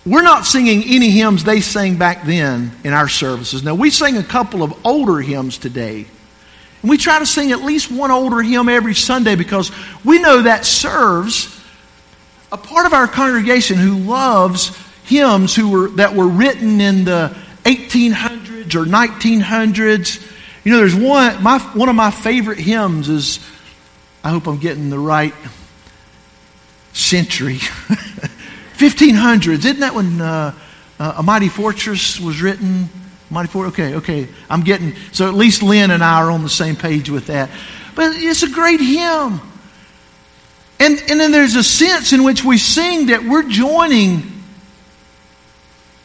we're 0.05 0.21
not 0.21 0.45
singing 0.45 0.83
any 0.83 1.11
hymns 1.11 1.43
they 1.43 1.61
sang 1.61 1.97
back 1.97 2.25
then 2.25 2.71
in 2.83 2.93
our 2.93 3.07
services. 3.07 3.63
Now, 3.63 3.75
we 3.75 3.89
sing 3.89 4.17
a 4.17 4.23
couple 4.23 4.63
of 4.63 4.85
older 4.85 5.19
hymns 5.19 5.57
today. 5.57 6.05
And 6.81 6.89
we 6.89 6.97
try 6.97 7.19
to 7.19 7.25
sing 7.25 7.51
at 7.51 7.61
least 7.61 7.89
one 7.89 8.11
older 8.11 8.41
hymn 8.41 8.67
every 8.67 8.95
Sunday 8.95 9.35
because 9.35 9.71
we 10.03 10.19
know 10.19 10.41
that 10.41 10.65
serves 10.65 11.61
a 12.51 12.57
part 12.57 12.85
of 12.85 12.93
our 12.93 13.07
congregation 13.07 13.77
who 13.77 13.97
loves 13.97 14.77
hymns 15.03 15.55
who 15.55 15.69
were, 15.69 15.87
that 15.89 16.15
were 16.15 16.27
written 16.27 16.81
in 16.81 17.05
the 17.05 17.35
1800s 17.63 18.75
or 18.75 18.85
1900s. 18.85 20.31
You 20.63 20.71
know, 20.71 20.77
there's 20.77 20.95
one, 20.95 21.41
my, 21.43 21.59
one 21.59 21.89
of 21.89 21.95
my 21.95 22.11
favorite 22.11 22.59
hymns 22.59 23.09
is, 23.09 23.39
I 24.23 24.29
hope 24.29 24.47
I'm 24.47 24.59
getting 24.59 24.89
the 24.89 24.99
right 24.99 25.33
century. 26.93 27.59
1500s. 28.77 29.47
Isn't 29.47 29.79
that 29.79 29.93
when 29.93 30.19
uh, 30.19 30.53
uh, 30.99 31.13
A 31.17 31.23
Mighty 31.23 31.49
Fortress 31.49 32.19
was 32.19 32.41
written? 32.41 32.89
Mighty 33.29 33.47
Fortress? 33.47 33.73
Okay, 33.73 33.95
okay. 33.95 34.27
I'm 34.49 34.61
getting, 34.61 34.95
so 35.11 35.27
at 35.27 35.33
least 35.33 35.63
Lynn 35.63 35.91
and 35.91 36.03
I 36.03 36.21
are 36.21 36.31
on 36.31 36.43
the 36.43 36.49
same 36.49 36.75
page 36.75 37.09
with 37.09 37.27
that. 37.27 37.49
But 37.95 38.15
it's 38.15 38.43
a 38.43 38.49
great 38.49 38.79
hymn. 38.79 39.39
And, 40.79 40.99
and 41.09 41.19
then 41.19 41.31
there's 41.31 41.55
a 41.55 41.63
sense 41.63 42.13
in 42.13 42.23
which 42.23 42.43
we 42.43 42.57
sing 42.57 43.07
that 43.07 43.23
we're 43.23 43.47
joining 43.47 44.32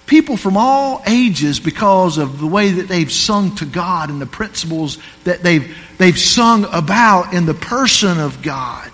people 0.09 0.37
from 0.37 0.57
all 0.57 1.03
ages 1.07 1.61
because 1.61 2.19
of 2.19 2.41
the 2.41 2.47
way 2.47 2.73
that 2.73 2.89
they've 2.89 3.13
sung 3.13 3.55
to 3.57 3.67
God 3.67 4.11
and 4.11 4.21
the 4.21 4.27
principles 4.27 4.99
that 5.25 5.43
they've, 5.43 5.77
they've 5.99 6.19
sung 6.19 6.67
about 6.73 7.35
in 7.35 7.47
the 7.47 7.55
person 7.55 8.19
of 8.19 8.43
God. 8.43 8.91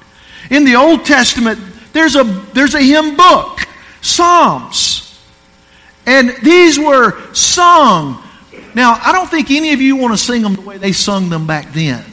In 0.50 0.64
the 0.64 0.74
Old 0.74 1.06
Testament, 1.06 1.58
there's 1.92 2.16
a, 2.16 2.24
there's 2.24 2.74
a 2.74 2.82
hymn 2.82 3.16
book, 3.16 3.60
Psalms. 4.02 5.00
And 6.04 6.30
these 6.42 6.78
were 6.78 7.18
sung. 7.32 8.22
Now, 8.74 8.98
I 9.00 9.12
don't 9.12 9.30
think 9.30 9.50
any 9.50 9.72
of 9.72 9.80
you 9.80 9.96
want 9.96 10.12
to 10.12 10.18
sing 10.18 10.42
them 10.42 10.54
the 10.54 10.60
way 10.60 10.76
they 10.76 10.92
sung 10.92 11.30
them 11.30 11.46
back 11.46 11.72
then. 11.72 12.04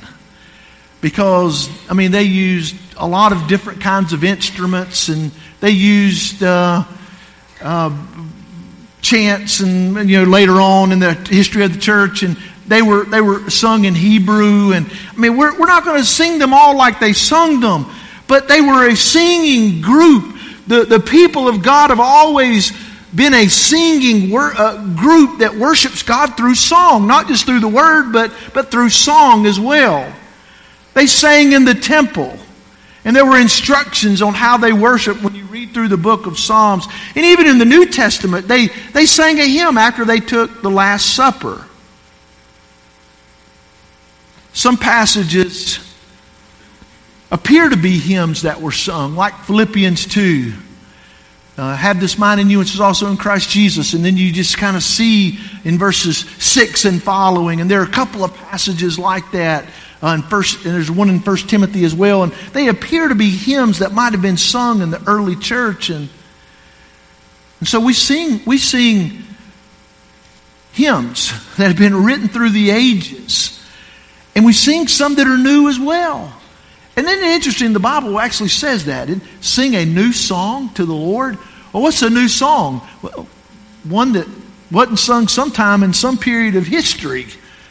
Because, 1.01 1.69
I 1.89 1.95
mean, 1.95 2.11
they 2.11 2.23
used 2.23 2.75
a 2.95 3.07
lot 3.07 3.33
of 3.33 3.47
different 3.47 3.81
kinds 3.81 4.13
of 4.13 4.23
instruments 4.23 5.09
and 5.09 5.31
they 5.59 5.71
used 5.71 6.43
uh, 6.43 6.83
uh, 7.61 7.89
chants 9.01 9.59
and, 9.59 10.09
you 10.09 10.23
know, 10.23 10.29
later 10.29 10.61
on 10.61 10.91
in 10.91 10.99
the 10.99 11.13
history 11.13 11.63
of 11.63 11.73
the 11.73 11.79
church 11.79 12.23
and 12.23 12.37
they 12.67 12.81
were, 12.81 13.03
they 13.05 13.21
were 13.21 13.49
sung 13.49 13.85
in 13.85 13.95
Hebrew. 13.95 14.71
And, 14.73 14.89
I 15.11 15.19
mean, 15.19 15.35
we're, 15.37 15.59
we're 15.59 15.67
not 15.67 15.83
going 15.83 15.99
to 15.99 16.05
sing 16.05 16.39
them 16.39 16.53
all 16.53 16.77
like 16.77 16.99
they 16.99 17.13
sung 17.13 17.59
them 17.59 17.85
but 18.31 18.47
they 18.47 18.61
were 18.61 18.87
a 18.87 18.95
singing 18.95 19.81
group. 19.81 20.37
The, 20.65 20.85
the 20.85 21.01
people 21.01 21.49
of 21.49 21.61
God 21.61 21.89
have 21.89 21.99
always 21.99 22.71
been 23.13 23.33
a 23.33 23.49
singing 23.49 24.31
wor- 24.31 24.53
uh, 24.57 24.77
group 24.95 25.39
that 25.39 25.53
worships 25.53 26.01
God 26.01 26.37
through 26.37 26.55
song, 26.55 27.07
not 27.07 27.27
just 27.27 27.45
through 27.45 27.59
the 27.59 27.67
word, 27.67 28.13
but, 28.13 28.31
but 28.53 28.71
through 28.71 28.87
song 28.87 29.45
as 29.45 29.59
well. 29.59 30.15
They 30.93 31.07
sang 31.07 31.51
in 31.51 31.65
the 31.65 31.73
temple. 31.73 32.39
And 33.03 33.15
there 33.15 33.25
were 33.25 33.39
instructions 33.39 34.21
on 34.21 34.33
how 34.33 34.57
they 34.57 34.73
worship 34.73 35.23
when 35.23 35.33
you 35.33 35.45
read 35.45 35.73
through 35.73 35.87
the 35.87 35.97
book 35.97 36.27
of 36.27 36.37
Psalms. 36.37 36.85
And 37.15 37.25
even 37.25 37.47
in 37.47 37.57
the 37.57 37.65
New 37.65 37.87
Testament, 37.87 38.47
they, 38.47 38.67
they 38.93 39.05
sang 39.05 39.39
a 39.39 39.45
hymn 39.45 39.77
after 39.77 40.05
they 40.05 40.19
took 40.19 40.61
the 40.61 40.69
Last 40.69 41.15
Supper. 41.15 41.65
Some 44.53 44.77
passages 44.77 45.79
appear 47.31 47.69
to 47.69 47.77
be 47.77 47.97
hymns 47.97 48.43
that 48.43 48.61
were 48.61 48.71
sung, 48.71 49.15
like 49.15 49.33
Philippians 49.45 50.05
2. 50.07 50.53
Uh, 51.57 51.75
have 51.75 51.99
this 51.99 52.17
mind 52.17 52.39
in 52.39 52.49
you, 52.49 52.59
which 52.59 52.73
is 52.73 52.79
also 52.79 53.09
in 53.09 53.17
Christ 53.17 53.49
Jesus. 53.49 53.93
And 53.93 54.03
then 54.03 54.17
you 54.17 54.31
just 54.31 54.57
kind 54.57 54.75
of 54.75 54.83
see 54.83 55.39
in 55.63 55.77
verses 55.77 56.19
6 56.39 56.85
and 56.85 57.01
following. 57.01 57.61
And 57.61 57.69
there 57.69 57.81
are 57.81 57.85
a 57.85 57.91
couple 57.91 58.23
of 58.23 58.33
passages 58.35 58.97
like 58.97 59.31
that. 59.31 59.65
Uh, 60.03 60.15
in 60.15 60.23
first, 60.23 60.65
and 60.65 60.73
there's 60.73 60.89
one 60.89 61.09
in 61.09 61.19
First 61.19 61.49
Timothy 61.49 61.83
as 61.83 61.93
well. 61.93 62.23
And 62.23 62.31
they 62.53 62.67
appear 62.67 63.07
to 63.07 63.15
be 63.15 63.29
hymns 63.29 63.79
that 63.79 63.91
might 63.91 64.13
have 64.13 64.21
been 64.21 64.37
sung 64.37 64.81
in 64.81 64.89
the 64.89 65.01
early 65.07 65.35
church. 65.35 65.89
And, 65.89 66.09
and 67.59 67.67
so 67.67 67.79
we 67.79 67.93
sing, 67.93 68.41
we 68.45 68.57
sing 68.57 69.23
hymns 70.73 71.29
that 71.57 71.67
have 71.67 71.77
been 71.77 72.03
written 72.03 72.27
through 72.27 72.49
the 72.49 72.71
ages. 72.71 73.59
And 74.35 74.45
we 74.45 74.53
sing 74.53 74.87
some 74.87 75.15
that 75.15 75.27
are 75.27 75.37
new 75.37 75.69
as 75.69 75.79
well. 75.79 76.33
And 76.95 77.05
then 77.05 77.23
interesting, 77.23 77.73
the 77.73 77.79
Bible 77.79 78.19
actually 78.19 78.49
says 78.49 78.85
that. 78.85 79.09
It, 79.09 79.21
sing 79.39 79.75
a 79.75 79.85
new 79.85 80.11
song 80.11 80.73
to 80.73 80.85
the 80.85 80.93
Lord. 80.93 81.37
Well, 81.71 81.83
what's 81.83 82.01
a 82.01 82.09
new 82.09 82.27
song? 82.27 82.87
Well, 83.01 83.27
one 83.83 84.13
that 84.13 84.27
wasn't 84.71 84.99
sung 84.99 85.27
sometime 85.27 85.83
in 85.83 85.93
some 85.93 86.17
period 86.17 86.55
of 86.55 86.65
history 86.65 87.27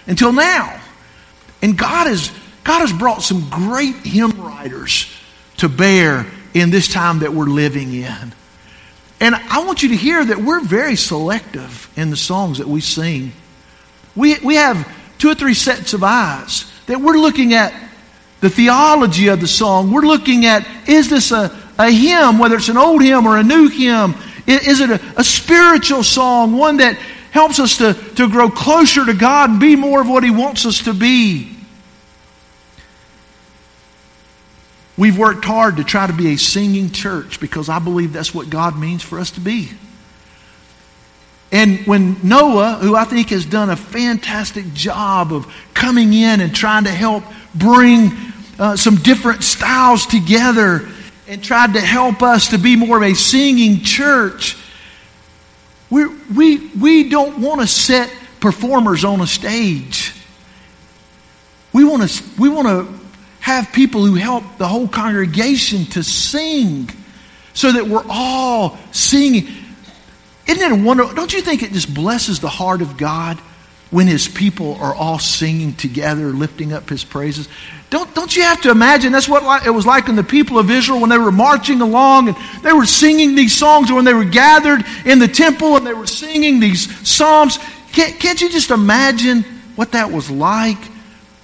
until 0.06 0.32
now. 0.32 0.79
And 1.62 1.76
God 1.76 2.06
has, 2.06 2.30
God 2.64 2.80
has 2.80 2.92
brought 2.92 3.22
some 3.22 3.48
great 3.50 3.96
hymn 3.96 4.40
writers 4.40 5.12
to 5.58 5.68
bear 5.68 6.26
in 6.54 6.70
this 6.70 6.88
time 6.88 7.20
that 7.20 7.32
we're 7.32 7.46
living 7.46 7.92
in. 7.92 8.32
And 9.20 9.34
I 9.34 9.64
want 9.64 9.82
you 9.82 9.90
to 9.90 9.96
hear 9.96 10.24
that 10.24 10.38
we're 10.38 10.60
very 10.60 10.96
selective 10.96 11.90
in 11.96 12.10
the 12.10 12.16
songs 12.16 12.58
that 12.58 12.66
we 12.66 12.80
sing. 12.80 13.32
We, 14.16 14.38
we 14.40 14.54
have 14.56 14.90
two 15.18 15.28
or 15.28 15.34
three 15.34 15.54
sets 15.54 15.92
of 15.92 16.02
eyes 16.02 16.70
that 16.86 17.00
we're 17.00 17.18
looking 17.18 17.52
at 17.52 17.74
the 18.40 18.48
theology 18.48 19.28
of 19.28 19.40
the 19.40 19.46
song. 19.46 19.92
We're 19.92 20.00
looking 20.06 20.46
at 20.46 20.66
is 20.88 21.10
this 21.10 21.30
a, 21.30 21.56
a 21.78 21.90
hymn, 21.90 22.38
whether 22.38 22.56
it's 22.56 22.70
an 22.70 22.78
old 22.78 23.02
hymn 23.02 23.26
or 23.26 23.36
a 23.36 23.42
new 23.42 23.68
hymn? 23.68 24.14
Is 24.46 24.80
it 24.80 24.90
a, 24.90 25.00
a 25.18 25.24
spiritual 25.24 26.02
song, 26.02 26.54
one 26.54 26.78
that 26.78 26.98
helps 27.30 27.58
us 27.58 27.78
to, 27.78 27.94
to 28.14 28.28
grow 28.28 28.50
closer 28.50 29.04
to 29.04 29.14
God 29.14 29.50
and 29.50 29.60
be 29.60 29.76
more 29.76 30.00
of 30.00 30.08
what 30.08 30.24
He 30.24 30.30
wants 30.30 30.66
us 30.66 30.80
to 30.84 30.94
be? 30.94 31.56
We've 34.96 35.16
worked 35.16 35.46
hard 35.46 35.78
to 35.78 35.84
try 35.84 36.06
to 36.06 36.12
be 36.12 36.34
a 36.34 36.36
singing 36.36 36.90
church 36.90 37.40
because 37.40 37.70
I 37.70 37.78
believe 37.78 38.12
that's 38.12 38.34
what 38.34 38.50
God 38.50 38.78
means 38.78 39.02
for 39.02 39.18
us 39.18 39.30
to 39.32 39.40
be. 39.40 39.70
And 41.52 41.86
when 41.86 42.16
Noah, 42.22 42.74
who 42.74 42.94
I 42.94 43.04
think 43.04 43.30
has 43.30 43.44
done 43.44 43.70
a 43.70 43.76
fantastic 43.76 44.72
job 44.72 45.32
of 45.32 45.52
coming 45.74 46.12
in 46.12 46.40
and 46.40 46.54
trying 46.54 46.84
to 46.84 46.90
help 46.90 47.24
bring 47.54 48.10
uh, 48.58 48.76
some 48.76 48.96
different 48.96 49.42
styles 49.42 50.06
together 50.06 50.86
and 51.26 51.42
tried 51.42 51.74
to 51.74 51.80
help 51.80 52.22
us 52.22 52.48
to 52.48 52.58
be 52.58 52.76
more 52.76 52.98
of 52.98 53.02
a 53.02 53.14
singing 53.14 53.80
church. 53.80 54.56
We 55.90 56.06
we, 56.06 56.68
we 56.68 57.08
don't 57.08 57.40
want 57.40 57.60
to 57.60 57.66
set 57.66 58.12
performers 58.40 59.04
on 59.04 59.20
a 59.20 59.26
stage. 59.26 60.14
We 61.72 61.84
want 61.84 62.08
to, 62.08 62.24
we 62.40 62.48
want 62.48 62.68
to 62.68 63.00
have 63.40 63.72
people 63.72 64.04
who 64.04 64.14
help 64.14 64.44
the 64.58 64.66
whole 64.66 64.88
congregation 64.88 65.84
to 65.86 66.02
sing 66.02 66.90
so 67.52 67.72
that 67.72 67.86
we're 67.86 68.04
all 68.08 68.78
singing. 68.92 69.48
Isn't 70.46 70.72
it 70.72 70.80
a 70.80 70.84
wonder? 70.84 71.04
Don't 71.14 71.32
you 71.32 71.40
think 71.40 71.62
it 71.62 71.72
just 71.72 71.92
blesses 71.92 72.40
the 72.40 72.48
heart 72.48 72.82
of 72.82 72.96
God 72.96 73.40
when 73.90 74.06
his 74.06 74.28
people 74.28 74.76
are 74.76 74.94
all 74.94 75.18
singing 75.18 75.74
together, 75.74 76.26
lifting 76.26 76.72
up 76.72 76.88
his 76.88 77.04
praises. 77.04 77.48
Don't, 77.90 78.14
don't 78.14 78.34
you 78.36 78.42
have 78.44 78.60
to 78.62 78.70
imagine 78.70 79.10
that's 79.10 79.28
what 79.28 79.66
it 79.66 79.70
was 79.70 79.84
like 79.84 80.08
in 80.08 80.14
the 80.14 80.22
people 80.22 80.58
of 80.58 80.70
Israel 80.70 81.00
when 81.00 81.10
they 81.10 81.18
were 81.18 81.32
marching 81.32 81.80
along 81.80 82.28
and 82.28 82.36
they 82.62 82.72
were 82.72 82.86
singing 82.86 83.34
these 83.34 83.56
songs, 83.56 83.90
or 83.90 83.94
when 83.94 84.04
they 84.04 84.14
were 84.14 84.24
gathered 84.24 84.84
in 85.04 85.18
the 85.18 85.26
temple 85.26 85.76
and 85.76 85.84
they 85.84 85.94
were 85.94 86.06
singing 86.06 86.60
these 86.60 87.08
psalms. 87.08 87.58
Can't, 87.92 88.18
can't 88.20 88.40
you 88.40 88.48
just 88.48 88.70
imagine 88.70 89.42
what 89.74 89.92
that 89.92 90.12
was 90.12 90.30
like? 90.30 90.78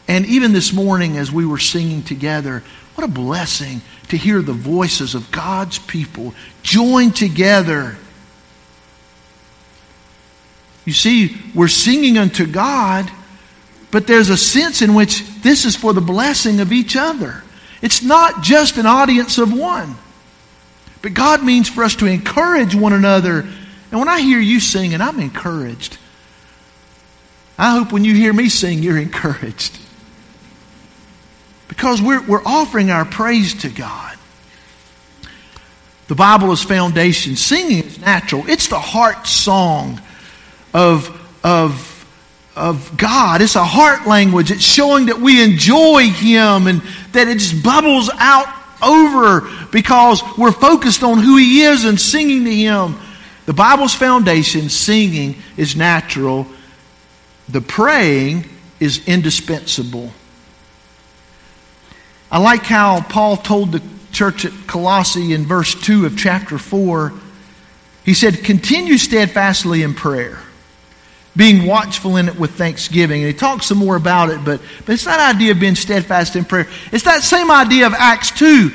And 0.06 0.24
even 0.26 0.52
this 0.52 0.72
morning, 0.72 1.16
as 1.16 1.32
we 1.32 1.44
were 1.44 1.58
singing 1.58 2.04
together, 2.04 2.62
what 2.94 3.04
a 3.04 3.10
blessing 3.10 3.80
to 4.08 4.16
hear 4.16 4.40
the 4.40 4.52
voices 4.52 5.16
of 5.16 5.32
God's 5.32 5.80
people 5.80 6.32
join 6.62 7.10
together 7.10 7.96
you 10.86 10.92
see, 10.92 11.36
we're 11.54 11.68
singing 11.68 12.16
unto 12.16 12.46
God, 12.46 13.10
but 13.90 14.06
there's 14.06 14.30
a 14.30 14.36
sense 14.36 14.80
in 14.80 14.94
which 14.94 15.26
this 15.42 15.64
is 15.64 15.76
for 15.76 15.92
the 15.92 16.00
blessing 16.00 16.60
of 16.60 16.72
each 16.72 16.96
other. 16.96 17.42
It's 17.82 18.02
not 18.02 18.42
just 18.42 18.78
an 18.78 18.86
audience 18.86 19.36
of 19.36 19.52
one. 19.52 19.96
But 21.02 21.12
God 21.12 21.44
means 21.44 21.68
for 21.68 21.84
us 21.84 21.96
to 21.96 22.06
encourage 22.06 22.74
one 22.74 22.92
another. 22.92 23.40
And 23.40 24.00
when 24.00 24.08
I 24.08 24.20
hear 24.20 24.38
you 24.38 24.60
singing, 24.60 25.00
I'm 25.00 25.20
encouraged. 25.20 25.98
I 27.58 27.72
hope 27.72 27.92
when 27.92 28.04
you 28.04 28.14
hear 28.14 28.32
me 28.32 28.48
sing, 28.48 28.82
you're 28.82 28.98
encouraged. 28.98 29.76
Because 31.68 32.00
we're, 32.00 32.22
we're 32.22 32.44
offering 32.44 32.90
our 32.90 33.04
praise 33.04 33.54
to 33.62 33.68
God. 33.68 34.16
The 36.06 36.14
Bible 36.14 36.52
is 36.52 36.62
foundation. 36.62 37.34
Singing 37.34 37.84
is 37.84 37.98
natural, 37.98 38.44
it's 38.48 38.68
the 38.68 38.78
heart 38.78 39.26
song 39.26 40.00
of, 40.76 41.38
of, 41.42 42.06
of 42.54 42.98
God. 42.98 43.40
It's 43.40 43.56
a 43.56 43.64
heart 43.64 44.06
language. 44.06 44.50
It's 44.50 44.62
showing 44.62 45.06
that 45.06 45.18
we 45.18 45.42
enjoy 45.42 46.10
Him 46.10 46.66
and 46.66 46.82
that 47.12 47.28
it 47.28 47.38
just 47.38 47.64
bubbles 47.64 48.10
out 48.12 48.46
over 48.82 49.48
because 49.72 50.22
we're 50.36 50.52
focused 50.52 51.02
on 51.02 51.18
who 51.18 51.38
He 51.38 51.62
is 51.62 51.86
and 51.86 51.98
singing 51.98 52.44
to 52.44 52.54
Him. 52.54 52.96
The 53.46 53.54
Bible's 53.54 53.94
foundation, 53.94 54.68
singing, 54.68 55.36
is 55.56 55.76
natural. 55.76 56.46
The 57.48 57.62
praying 57.62 58.44
is 58.78 59.08
indispensable. 59.08 60.12
I 62.30 62.38
like 62.38 62.64
how 62.64 63.00
Paul 63.00 63.38
told 63.38 63.72
the 63.72 63.82
church 64.12 64.44
at 64.44 64.52
Colossae 64.66 65.32
in 65.32 65.46
verse 65.46 65.74
2 65.74 66.04
of 66.04 66.18
chapter 66.18 66.58
4. 66.58 67.14
He 68.04 68.12
said, 68.12 68.44
Continue 68.44 68.98
steadfastly 68.98 69.82
in 69.82 69.94
prayer 69.94 70.42
being 71.36 71.66
watchful 71.66 72.16
in 72.16 72.28
it 72.28 72.38
with 72.38 72.52
thanksgiving. 72.52 73.22
And 73.22 73.32
he 73.32 73.38
talks 73.38 73.66
some 73.66 73.78
more 73.78 73.96
about 73.96 74.30
it, 74.30 74.44
but, 74.44 74.60
but 74.84 74.92
it's 74.94 75.04
that 75.04 75.34
idea 75.34 75.52
of 75.52 75.60
being 75.60 75.74
steadfast 75.74 76.34
in 76.34 76.44
prayer. 76.44 76.68
It's 76.92 77.04
that 77.04 77.22
same 77.22 77.50
idea 77.50 77.86
of 77.86 77.94
Acts 77.94 78.30
2. 78.32 78.70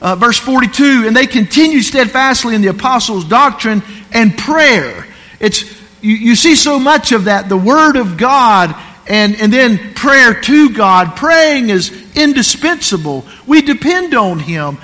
uh, 0.00 0.16
verse 0.16 0.38
42, 0.38 1.04
and 1.06 1.16
they 1.16 1.26
continued 1.26 1.82
steadfastly 1.82 2.54
in 2.54 2.60
the 2.60 2.68
apostles' 2.68 3.24
doctrine 3.24 3.82
and 4.12 4.36
prayer. 4.36 5.06
It's, 5.40 5.64
you, 6.02 6.14
you 6.14 6.36
see 6.36 6.54
so 6.56 6.78
much 6.78 7.12
of 7.12 7.24
that, 7.24 7.48
the 7.48 7.56
Word 7.56 7.96
of 7.96 8.18
God 8.18 8.76
and, 9.06 9.34
and 9.36 9.52
then 9.52 9.94
prayer 9.94 10.40
to 10.40 10.70
God. 10.70 11.16
Praying 11.16 11.70
is 11.70 11.90
indispensable. 12.14 13.24
We 13.46 13.62
depend 13.62 14.14
on 14.14 14.38
Him. 14.38 14.78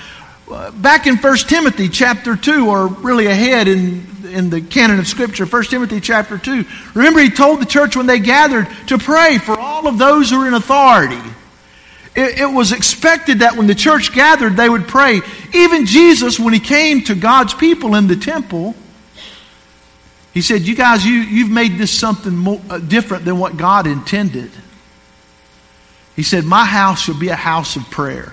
Back 0.51 1.07
in 1.07 1.17
1 1.17 1.37
Timothy 1.39 1.89
chapter 1.89 2.35
2, 2.35 2.69
or 2.69 2.89
really 2.89 3.27
ahead 3.27 3.69
in, 3.69 4.05
in 4.25 4.51
the 4.51 4.61
canon 4.61 4.99
of 4.99 5.07
Scripture, 5.07 5.47
1 5.47 5.65
Timothy 5.65 6.01
chapter 6.01 6.39
2, 6.39 6.65
remember 6.95 7.21
he 7.21 7.31
told 7.31 7.61
the 7.61 7.67
church 7.67 7.95
when 7.95 8.07
they 8.07 8.19
gathered 8.19 8.67
to 8.89 8.99
pray 8.99 9.39
for 9.39 9.57
all 9.57 9.87
of 9.87 9.97
those 9.97 10.31
who 10.31 10.43
are 10.43 10.49
in 10.49 10.55
authority. 10.55 11.21
It, 12.17 12.41
it 12.41 12.53
was 12.53 12.73
expected 12.73 13.41
that 13.41 13.57
when 13.57 13.69
the 13.69 13.77
church 13.77 14.13
gathered, 14.13 14.57
they 14.57 14.69
would 14.69 14.89
pray. 14.89 15.21
Even 15.55 15.87
Jesus, 15.87 16.41
when 16.41 16.53
he 16.53 16.59
came 16.59 17.05
to 17.05 17.15
God's 17.15 17.55
people 17.55 17.95
in 17.95 18.09
the 18.09 18.17
temple, 18.17 18.75
he 20.35 20.43
said, 20.43 20.63
You 20.63 20.75
guys, 20.75 21.07
you, 21.07 21.13
you've 21.13 21.51
made 21.51 21.79
this 21.79 21.93
something 21.93 22.37
more, 22.37 22.61
uh, 22.69 22.79
different 22.79 23.25
than 23.25 23.39
what 23.39 23.57
God 23.57 23.87
intended. 23.87 24.51
He 26.17 26.25
said, 26.25 26.45
My 26.45 26.65
house 26.65 27.03
shall 27.03 27.19
be 27.19 27.29
a 27.29 27.37
house 27.37 27.77
of 27.77 27.89
prayer. 27.89 28.33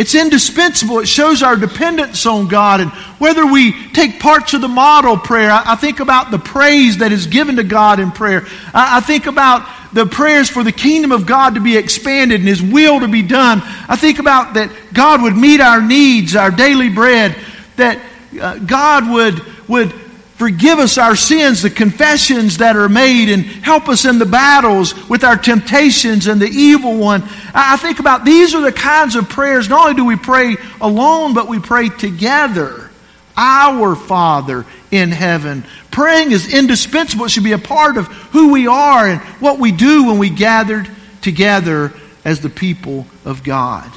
It's 0.00 0.14
indispensable. 0.14 1.00
It 1.00 1.08
shows 1.08 1.42
our 1.42 1.56
dependence 1.56 2.24
on 2.24 2.48
God. 2.48 2.80
And 2.80 2.90
whether 3.18 3.44
we 3.44 3.74
take 3.88 4.18
parts 4.18 4.54
of 4.54 4.62
the 4.62 4.66
model 4.66 5.18
prayer, 5.18 5.50
I, 5.50 5.76
think 5.76 6.00
about 6.00 6.30
the 6.30 6.38
praise 6.38 6.96
that 6.98 7.12
is 7.12 7.26
given 7.26 7.56
to 7.56 7.64
God 7.64 8.00
in 8.00 8.10
prayer. 8.10 8.46
I, 8.72 8.96
I 8.96 9.00
think 9.00 9.26
about 9.26 9.68
the 9.92 10.06
prayers 10.06 10.48
for 10.48 10.64
the 10.64 10.72
kingdom 10.72 11.12
of 11.12 11.26
God 11.26 11.56
to 11.56 11.60
be 11.60 11.76
expanded 11.76 12.40
and 12.40 12.48
His 12.48 12.62
will 12.62 13.00
to 13.00 13.08
be 13.08 13.20
done. 13.20 13.60
I 13.62 13.96
think 13.96 14.20
about 14.20 14.54
that 14.54 14.74
God 14.94 15.20
would 15.20 15.36
meet 15.36 15.60
our 15.60 15.82
needs, 15.82 16.34
our 16.34 16.50
daily 16.50 16.88
bread, 16.88 17.36
that 17.76 18.00
uh, 18.40 18.56
God 18.56 19.10
would, 19.10 19.68
would 19.68 19.92
forgive 20.40 20.78
us 20.78 20.96
our 20.96 21.14
sins, 21.14 21.60
the 21.60 21.68
confessions 21.68 22.56
that 22.56 22.74
are 22.74 22.88
made, 22.88 23.28
and 23.28 23.44
help 23.44 23.90
us 23.90 24.06
in 24.06 24.18
the 24.18 24.24
battles 24.24 24.94
with 25.06 25.22
our 25.22 25.36
temptations 25.36 26.28
and 26.28 26.40
the 26.40 26.48
evil 26.48 26.96
one. 26.96 27.22
I 27.52 27.76
think 27.76 27.98
about 27.98 28.24
these 28.24 28.54
are 28.54 28.62
the 28.62 28.72
kinds 28.72 29.16
of 29.16 29.28
prayers. 29.28 29.68
Not 29.68 29.82
only 29.82 29.96
do 29.96 30.06
we 30.06 30.16
pray 30.16 30.56
alone, 30.80 31.34
but 31.34 31.46
we 31.46 31.58
pray 31.58 31.90
together. 31.90 32.90
Our 33.36 33.94
Father 33.94 34.64
in 34.90 35.10
heaven. 35.10 35.62
Praying 35.90 36.32
is 36.32 36.52
indispensable. 36.52 37.26
It 37.26 37.32
should 37.32 37.44
be 37.44 37.52
a 37.52 37.58
part 37.58 37.98
of 37.98 38.06
who 38.06 38.50
we 38.50 38.66
are 38.66 39.06
and 39.06 39.20
what 39.40 39.58
we 39.58 39.72
do 39.72 40.06
when 40.06 40.16
we 40.16 40.30
gathered 40.30 40.90
together 41.20 41.92
as 42.24 42.40
the 42.40 42.48
people 42.48 43.06
of 43.26 43.44
God. 43.44 43.90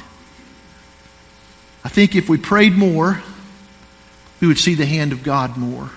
I 1.82 1.88
think 1.88 2.14
if 2.14 2.28
we 2.28 2.36
prayed 2.36 2.74
more, 2.74 3.22
we 4.40 4.46
would 4.46 4.58
see 4.58 4.74
the 4.74 4.84
hand 4.84 5.12
of 5.12 5.22
God 5.22 5.56
more. 5.56 5.88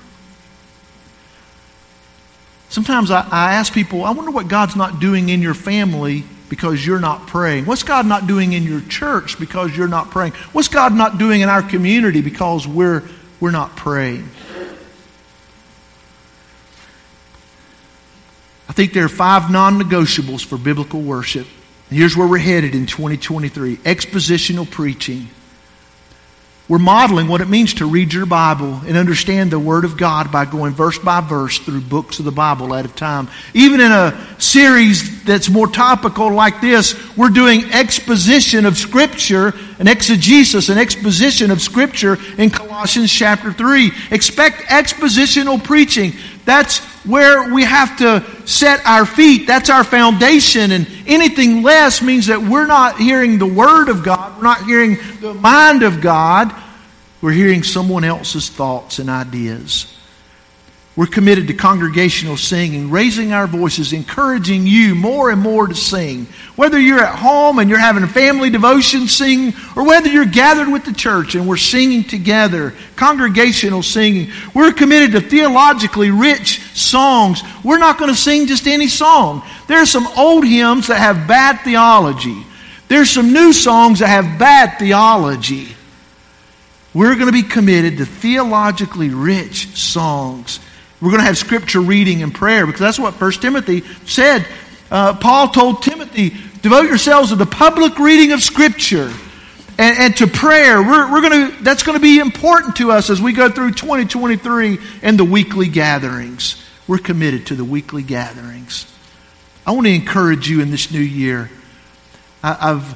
Sometimes 2.69 3.11
I, 3.11 3.27
I 3.29 3.53
ask 3.53 3.73
people, 3.73 4.03
I 4.03 4.11
wonder 4.11 4.31
what 4.31 4.47
God's 4.47 4.75
not 4.75 4.99
doing 4.99 5.29
in 5.29 5.41
your 5.41 5.53
family 5.53 6.23
because 6.49 6.85
you're 6.85 6.99
not 6.99 7.27
praying? 7.27 7.65
What's 7.65 7.83
God 7.83 8.05
not 8.05 8.27
doing 8.27 8.53
in 8.53 8.63
your 8.63 8.81
church 8.81 9.39
because 9.39 9.75
you're 9.75 9.87
not 9.87 10.11
praying? 10.11 10.33
What's 10.53 10.67
God 10.67 10.93
not 10.93 11.17
doing 11.17 11.41
in 11.41 11.49
our 11.49 11.61
community 11.61 12.21
because 12.21 12.67
we're, 12.67 13.03
we're 13.39 13.51
not 13.51 13.75
praying? 13.75 14.29
I 18.69 18.73
think 18.73 18.93
there 18.93 19.05
are 19.05 19.09
five 19.09 19.49
non 19.49 19.79
negotiables 19.79 20.45
for 20.45 20.57
biblical 20.57 21.01
worship. 21.01 21.47
Here's 21.89 22.17
where 22.17 22.27
we're 22.27 22.37
headed 22.37 22.75
in 22.75 22.85
2023 22.85 23.77
expositional 23.77 24.69
preaching. 24.69 25.29
We're 26.69 26.79
modeling 26.79 27.29
what 27.29 27.39
it 27.39 27.47
means 27.47 27.75
to 27.75 27.85
read 27.85 28.13
your 28.13 28.25
Bible 28.25 28.81
and 28.85 28.97
understand 28.97 29.51
the 29.51 29.59
Word 29.59 29.85
of 29.85 29.95
God 29.95 30.33
by 30.33 30.43
going 30.43 30.73
verse 30.73 30.99
by 30.99 31.21
verse 31.21 31.57
through 31.59 31.79
books 31.79 32.19
of 32.19 32.25
the 32.25 32.31
Bible 32.31 32.75
at 32.75 32.83
a 32.83 32.89
time. 32.89 33.29
Even 33.53 33.79
in 33.79 33.89
a 33.89 34.27
series 34.37 35.23
that's 35.23 35.49
more 35.49 35.67
topical 35.67 36.29
like 36.29 36.59
this, 36.59 36.93
we're 37.15 37.29
doing 37.29 37.71
exposition 37.71 38.65
of 38.65 38.77
Scripture, 38.77 39.53
an 39.79 39.87
exegesis, 39.87 40.67
an 40.67 40.77
exposition 40.77 41.51
of 41.51 41.61
Scripture 41.61 42.17
in 42.37 42.49
Colossians 42.49 43.13
chapter 43.13 43.53
3. 43.53 43.89
Expect 44.11 44.63
expositional 44.63 45.63
preaching. 45.63 46.11
That's 46.47 46.79
where 47.05 47.53
we 47.53 47.65
have 47.65 47.97
to 47.97 48.23
set 48.47 48.85
our 48.85 49.05
feet. 49.05 49.47
That's 49.47 49.69
our 49.69 49.83
foundation. 49.83 50.71
And 50.71 50.87
anything 51.05 51.61
less 51.61 52.01
means 52.01 52.27
that 52.27 52.41
we're 52.41 52.65
not 52.65 52.97
hearing 52.97 53.37
the 53.37 53.45
Word 53.45 53.89
of 53.89 54.01
God. 54.01 54.37
We're 54.37 54.43
not 54.43 54.63
hearing 54.63 54.97
the 55.19 55.33
mind 55.33 55.83
of 55.83 55.99
God. 55.99 56.55
We're 57.19 57.33
hearing 57.33 57.63
someone 57.63 58.05
else's 58.05 58.49
thoughts 58.49 58.99
and 58.99 59.09
ideas. 59.09 59.93
We're 60.97 61.05
committed 61.05 61.45
to 61.49 61.53
congregational 61.53 62.37
singing, 62.37 62.89
raising 62.89 63.31
our 63.31 63.45
voices, 63.45 63.93
encouraging 63.93 64.65
you 64.65 64.95
more 64.95 65.29
and 65.29 65.39
more 65.39 65.67
to 65.67 65.75
sing. 65.75 66.25
Whether 66.55 66.79
you're 66.79 66.99
at 66.99 67.19
home 67.19 67.59
and 67.59 67.69
you're 67.69 67.77
having 67.77 68.01
a 68.01 68.07
family 68.07 68.49
devotion 68.49 69.07
sing, 69.07 69.53
or 69.75 69.85
whether 69.85 70.09
you're 70.09 70.25
gathered 70.25 70.67
with 70.67 70.85
the 70.85 70.93
church 70.93 71.35
and 71.35 71.47
we're 71.47 71.57
singing 71.57 72.03
together, 72.03 72.73
congregational 72.95 73.83
singing. 73.83 74.31
We're 74.55 74.73
committed 74.73 75.11
to 75.11 75.21
theologically 75.21 76.09
rich 76.09 76.61
songs. 76.73 77.43
We're 77.63 77.77
not 77.77 77.99
going 77.99 78.09
to 78.09 78.17
sing 78.17 78.47
just 78.47 78.65
any 78.65 78.87
song. 78.87 79.43
There 79.67 79.79
are 79.79 79.85
some 79.85 80.07
old 80.17 80.47
hymns 80.47 80.87
that 80.87 80.97
have 80.97 81.27
bad 81.27 81.59
theology. 81.63 82.43
There's 82.87 83.11
some 83.11 83.33
new 83.33 83.53
songs 83.53 83.99
that 83.99 84.07
have 84.07 84.39
bad 84.39 84.79
theology. 84.79 85.75
We're 86.95 87.13
going 87.13 87.27
to 87.27 87.31
be 87.31 87.43
committed 87.43 87.97
to 87.97 88.05
theologically 88.07 89.09
rich 89.09 89.77
songs 89.77 90.59
we're 91.01 91.09
going 91.09 91.21
to 91.21 91.25
have 91.25 91.37
scripture 91.37 91.79
reading 91.79 92.23
and 92.23 92.33
prayer 92.33 92.65
because 92.65 92.79
that's 92.79 92.99
what 92.99 93.19
1 93.19 93.31
Timothy 93.33 93.81
said. 94.05 94.45
Uh, 94.89 95.15
Paul 95.15 95.49
told 95.49 95.83
Timothy, 95.83 96.33
devote 96.61 96.87
yourselves 96.87 97.29
to 97.29 97.35
the 97.35 97.45
public 97.45 97.99
reading 97.99 98.31
of 98.31 98.41
scripture 98.41 99.13
and, 99.77 99.97
and 99.99 100.17
to 100.17 100.27
prayer. 100.27 100.81
We're, 100.81 101.11
we're 101.11 101.21
going 101.21 101.51
to, 101.51 101.63
that's 101.63 101.83
going 101.83 101.97
to 101.97 102.01
be 102.01 102.19
important 102.19 102.77
to 102.77 102.91
us 102.91 103.09
as 103.09 103.21
we 103.21 103.33
go 103.33 103.49
through 103.49 103.73
2023 103.73 104.79
and 105.03 105.19
the 105.19 105.25
weekly 105.25 105.67
gatherings. 105.67 106.63
We're 106.87 106.97
committed 106.97 107.47
to 107.47 107.55
the 107.55 107.65
weekly 107.65 108.01
gatherings. 108.01 108.91
I 109.65 109.71
want 109.71 109.85
to 109.85 109.93
encourage 109.93 110.49
you 110.49 110.61
in 110.61 110.71
this 110.71 110.91
new 110.91 110.99
year. 110.99 111.51
I, 112.43 112.71
I've 112.71 112.95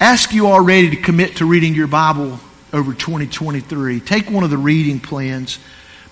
asked 0.00 0.32
you 0.32 0.48
already 0.48 0.90
to 0.90 0.96
commit 0.96 1.36
to 1.36 1.46
reading 1.46 1.74
your 1.74 1.86
Bible 1.86 2.40
over 2.72 2.92
2023. 2.92 4.00
Take 4.00 4.30
one 4.30 4.44
of 4.44 4.50
the 4.50 4.58
reading 4.58 5.00
plans. 5.00 5.58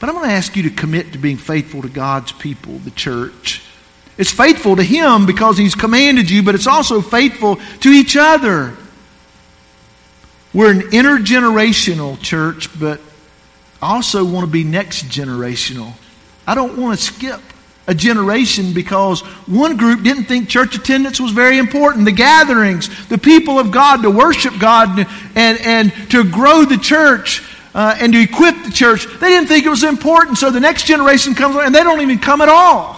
But 0.00 0.08
I'm 0.08 0.14
going 0.14 0.28
to 0.28 0.34
ask 0.34 0.54
you 0.56 0.64
to 0.64 0.70
commit 0.70 1.12
to 1.12 1.18
being 1.18 1.36
faithful 1.36 1.82
to 1.82 1.88
God's 1.88 2.32
people, 2.32 2.78
the 2.78 2.90
church. 2.90 3.62
It's 4.16 4.32
faithful 4.32 4.76
to 4.76 4.82
Him 4.82 5.26
because 5.26 5.58
He's 5.58 5.74
commanded 5.74 6.30
you, 6.30 6.42
but 6.42 6.54
it's 6.54 6.66
also 6.66 7.00
faithful 7.00 7.56
to 7.80 7.88
each 7.88 8.16
other. 8.16 8.76
We're 10.54 10.72
an 10.72 10.80
intergenerational 10.80 12.20
church, 12.20 12.68
but 12.78 13.00
I 13.82 13.94
also 13.94 14.24
want 14.24 14.46
to 14.46 14.50
be 14.50 14.64
next 14.64 15.04
generational. 15.04 15.92
I 16.46 16.54
don't 16.54 16.78
want 16.78 16.98
to 16.98 17.04
skip 17.04 17.40
a 17.86 17.94
generation 17.94 18.72
because 18.72 19.20
one 19.46 19.76
group 19.76 20.02
didn't 20.02 20.24
think 20.24 20.48
church 20.48 20.76
attendance 20.76 21.20
was 21.20 21.32
very 21.32 21.58
important. 21.58 22.04
The 22.04 22.12
gatherings, 22.12 23.08
the 23.08 23.18
people 23.18 23.58
of 23.58 23.70
God 23.70 24.02
to 24.02 24.10
worship 24.10 24.58
God 24.58 25.06
and, 25.34 25.60
and 25.60 26.10
to 26.10 26.24
grow 26.24 26.64
the 26.64 26.76
church 26.76 27.42
uh, 27.74 27.96
and 28.00 28.12
to 28.12 28.20
equip 28.20 28.54
the 28.64 28.70
church, 28.70 29.06
they 29.18 29.28
didn't 29.28 29.48
think 29.48 29.66
it 29.66 29.70
was 29.70 29.84
important. 29.84 30.38
So 30.38 30.50
the 30.50 30.60
next 30.60 30.84
generation 30.84 31.34
comes 31.34 31.56
and 31.56 31.74
they 31.74 31.82
don't 31.82 32.00
even 32.00 32.18
come 32.18 32.40
at 32.40 32.48
all. 32.48 32.94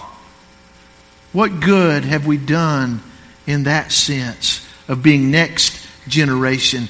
What 1.33 1.59
good 1.59 2.03
have 2.03 2.25
we 2.25 2.37
done 2.37 3.01
in 3.47 3.63
that 3.63 3.91
sense 3.91 4.67
of 4.87 5.03
being 5.03 5.31
next 5.31 5.87
generation? 6.07 6.87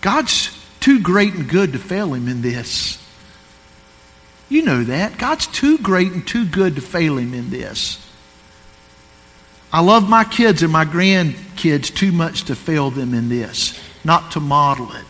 God's 0.00 0.50
too 0.80 1.00
great 1.00 1.34
and 1.34 1.48
good 1.48 1.72
to 1.72 1.78
fail 1.78 2.14
him 2.14 2.28
in 2.28 2.42
this. 2.42 3.02
You 4.48 4.62
know 4.62 4.84
that. 4.84 5.18
God's 5.18 5.46
too 5.48 5.78
great 5.78 6.12
and 6.12 6.26
too 6.26 6.46
good 6.46 6.76
to 6.76 6.80
fail 6.80 7.18
him 7.18 7.34
in 7.34 7.50
this. 7.50 8.02
I 9.72 9.80
love 9.80 10.08
my 10.08 10.24
kids 10.24 10.62
and 10.62 10.72
my 10.72 10.84
grandkids 10.84 11.94
too 11.94 12.12
much 12.12 12.44
to 12.44 12.54
fail 12.54 12.90
them 12.90 13.12
in 13.14 13.28
this, 13.28 13.78
not 14.04 14.32
to 14.32 14.40
model 14.40 14.92
it 14.92 15.05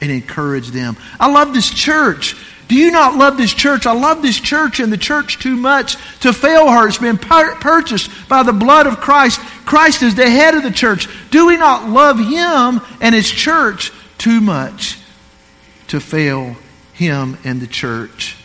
and 0.00 0.10
encourage 0.10 0.68
them. 0.68 0.96
I 1.18 1.30
love 1.30 1.54
this 1.54 1.70
church. 1.70 2.36
Do 2.68 2.74
you 2.74 2.90
not 2.90 3.16
love 3.16 3.36
this 3.36 3.54
church? 3.54 3.86
I 3.86 3.92
love 3.92 4.22
this 4.22 4.40
church 4.40 4.80
and 4.80 4.92
the 4.92 4.98
church 4.98 5.38
too 5.38 5.54
much 5.56 5.96
to 6.20 6.32
fail 6.32 6.68
her. 6.68 6.88
It's 6.88 6.98
been 6.98 7.18
purchased 7.18 8.10
by 8.28 8.42
the 8.42 8.52
blood 8.52 8.86
of 8.86 8.98
Christ. 8.98 9.40
Christ 9.64 10.02
is 10.02 10.16
the 10.16 10.28
head 10.28 10.54
of 10.54 10.64
the 10.64 10.72
church. 10.72 11.08
Do 11.30 11.46
we 11.46 11.56
not 11.56 11.88
love 11.88 12.18
him 12.18 12.80
and 13.00 13.14
his 13.14 13.30
church 13.30 13.92
too 14.18 14.40
much 14.40 14.98
to 15.88 16.00
fail 16.00 16.56
him 16.92 17.38
and 17.44 17.60
the 17.60 17.68
church? 17.68 18.36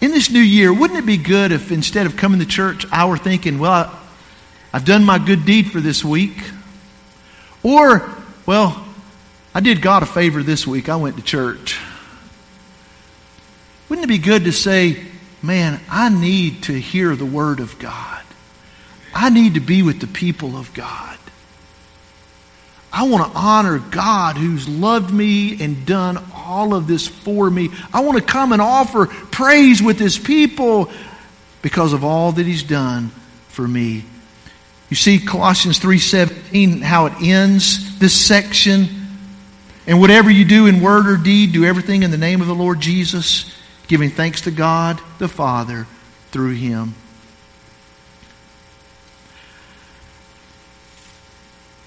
In 0.00 0.10
this 0.10 0.30
new 0.30 0.40
year, 0.40 0.72
wouldn't 0.72 0.98
it 0.98 1.06
be 1.06 1.16
good 1.16 1.52
if 1.52 1.70
instead 1.70 2.06
of 2.06 2.16
coming 2.16 2.40
to 2.40 2.46
church, 2.46 2.84
I 2.90 3.04
were 3.06 3.16
thinking, 3.16 3.60
well, 3.60 3.96
I've 4.72 4.84
done 4.84 5.04
my 5.04 5.24
good 5.24 5.44
deed 5.44 5.70
for 5.70 5.78
this 5.78 6.04
week? 6.04 6.36
Or 7.62 8.12
Well, 8.44 8.84
I 9.54 9.60
did 9.60 9.82
God 9.82 10.02
a 10.02 10.06
favor 10.06 10.42
this 10.42 10.66
week. 10.66 10.88
I 10.88 10.96
went 10.96 11.16
to 11.16 11.22
church. 11.22 11.80
Wouldn't 13.88 14.04
it 14.04 14.08
be 14.08 14.18
good 14.18 14.44
to 14.44 14.52
say, 14.52 15.04
man, 15.42 15.80
I 15.90 16.08
need 16.08 16.64
to 16.64 16.72
hear 16.72 17.14
the 17.14 17.26
Word 17.26 17.60
of 17.60 17.78
God? 17.78 18.22
I 19.14 19.28
need 19.28 19.54
to 19.54 19.60
be 19.60 19.82
with 19.82 20.00
the 20.00 20.06
people 20.06 20.56
of 20.56 20.72
God. 20.72 21.18
I 22.92 23.08
want 23.08 23.30
to 23.30 23.38
honor 23.38 23.78
God 23.78 24.36
who's 24.36 24.68
loved 24.68 25.12
me 25.12 25.62
and 25.62 25.86
done 25.86 26.22
all 26.34 26.74
of 26.74 26.86
this 26.86 27.06
for 27.06 27.50
me. 27.50 27.70
I 27.92 28.00
want 28.00 28.18
to 28.18 28.24
come 28.24 28.52
and 28.52 28.60
offer 28.60 29.06
praise 29.06 29.82
with 29.82 29.98
his 29.98 30.18
people 30.18 30.90
because 31.62 31.92
of 31.94 32.04
all 32.04 32.32
that 32.32 32.46
he's 32.46 32.62
done 32.62 33.08
for 33.48 33.66
me. 33.66 34.04
You 34.92 34.96
see 34.96 35.18
Colossians 35.18 35.78
3:17 35.78 36.82
how 36.82 37.06
it 37.06 37.14
ends 37.22 37.98
this 37.98 38.12
section. 38.12 38.90
And 39.86 39.98
whatever 39.98 40.30
you 40.30 40.44
do 40.44 40.66
in 40.66 40.82
word 40.82 41.06
or 41.06 41.16
deed, 41.16 41.52
do 41.52 41.64
everything 41.64 42.02
in 42.02 42.10
the 42.10 42.18
name 42.18 42.42
of 42.42 42.46
the 42.46 42.54
Lord 42.54 42.78
Jesus, 42.78 43.50
giving 43.88 44.10
thanks 44.10 44.42
to 44.42 44.50
God 44.50 45.00
the 45.16 45.28
Father 45.28 45.86
through 46.30 46.56
him. 46.56 46.94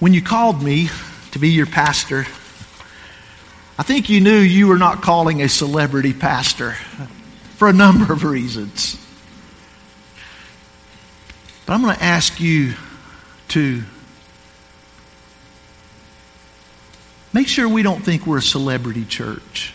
When 0.00 0.12
you 0.12 0.20
called 0.20 0.60
me 0.60 0.90
to 1.30 1.38
be 1.38 1.50
your 1.50 1.66
pastor, 1.66 2.26
I 3.78 3.84
think 3.84 4.08
you 4.08 4.20
knew 4.20 4.36
you 4.36 4.66
were 4.66 4.78
not 4.78 5.00
calling 5.00 5.42
a 5.42 5.48
celebrity 5.48 6.12
pastor 6.12 6.72
for 7.54 7.68
a 7.68 7.72
number 7.72 8.12
of 8.12 8.24
reasons. 8.24 8.96
But 11.66 11.74
I'm 11.74 11.82
going 11.82 11.94
to 11.94 12.02
ask 12.02 12.40
you 12.40 12.74
to 13.56 13.82
make 17.32 17.48
sure 17.48 17.66
we 17.66 17.82
don't 17.82 18.04
think 18.04 18.26
we're 18.26 18.36
a 18.36 18.42
celebrity 18.42 19.06
church. 19.06 19.72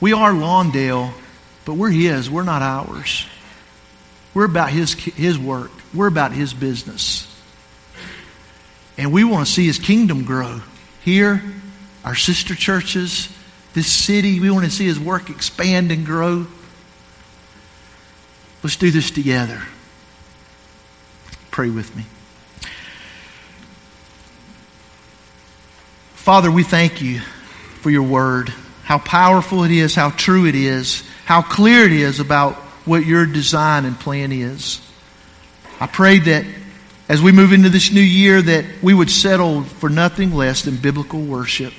We 0.00 0.12
are 0.12 0.30
Lawndale, 0.30 1.12
but 1.64 1.74
we're 1.74 1.90
His, 1.90 2.30
we're 2.30 2.44
not 2.44 2.62
ours. 2.62 3.26
We're 4.34 4.44
about 4.44 4.70
His, 4.70 4.92
his 4.92 5.36
work, 5.36 5.72
we're 5.92 6.06
about 6.06 6.30
His 6.30 6.54
business. 6.54 7.26
And 8.96 9.12
we 9.12 9.24
want 9.24 9.48
to 9.48 9.52
see 9.52 9.66
His 9.66 9.80
kingdom 9.80 10.22
grow 10.22 10.60
here, 11.02 11.42
our 12.04 12.14
sister 12.14 12.54
churches, 12.54 13.28
this 13.74 13.92
city. 13.92 14.38
We 14.38 14.48
want 14.52 14.64
to 14.64 14.70
see 14.70 14.86
His 14.86 15.00
work 15.00 15.28
expand 15.28 15.90
and 15.90 16.06
grow. 16.06 16.46
Let's 18.62 18.76
do 18.76 18.92
this 18.92 19.10
together. 19.10 19.60
Pray 21.60 21.68
with 21.68 21.94
me. 21.94 22.04
Father, 26.14 26.50
we 26.50 26.62
thank 26.62 27.02
you 27.02 27.18
for 27.82 27.90
your 27.90 28.04
word, 28.04 28.48
how 28.82 28.96
powerful 28.96 29.64
it 29.64 29.70
is, 29.70 29.94
how 29.94 30.08
true 30.08 30.46
it 30.46 30.54
is, 30.54 31.06
how 31.26 31.42
clear 31.42 31.84
it 31.84 31.92
is 31.92 32.18
about 32.18 32.54
what 32.86 33.04
your 33.04 33.26
design 33.26 33.84
and 33.84 34.00
plan 34.00 34.32
is. 34.32 34.80
I 35.78 35.86
pray 35.86 36.18
that 36.20 36.46
as 37.10 37.20
we 37.20 37.30
move 37.30 37.52
into 37.52 37.68
this 37.68 37.92
new 37.92 38.00
year 38.00 38.40
that 38.40 38.64
we 38.82 38.94
would 38.94 39.10
settle 39.10 39.64
for 39.64 39.90
nothing 39.90 40.32
less 40.32 40.62
than 40.62 40.78
biblical 40.78 41.20
worship. 41.20 41.74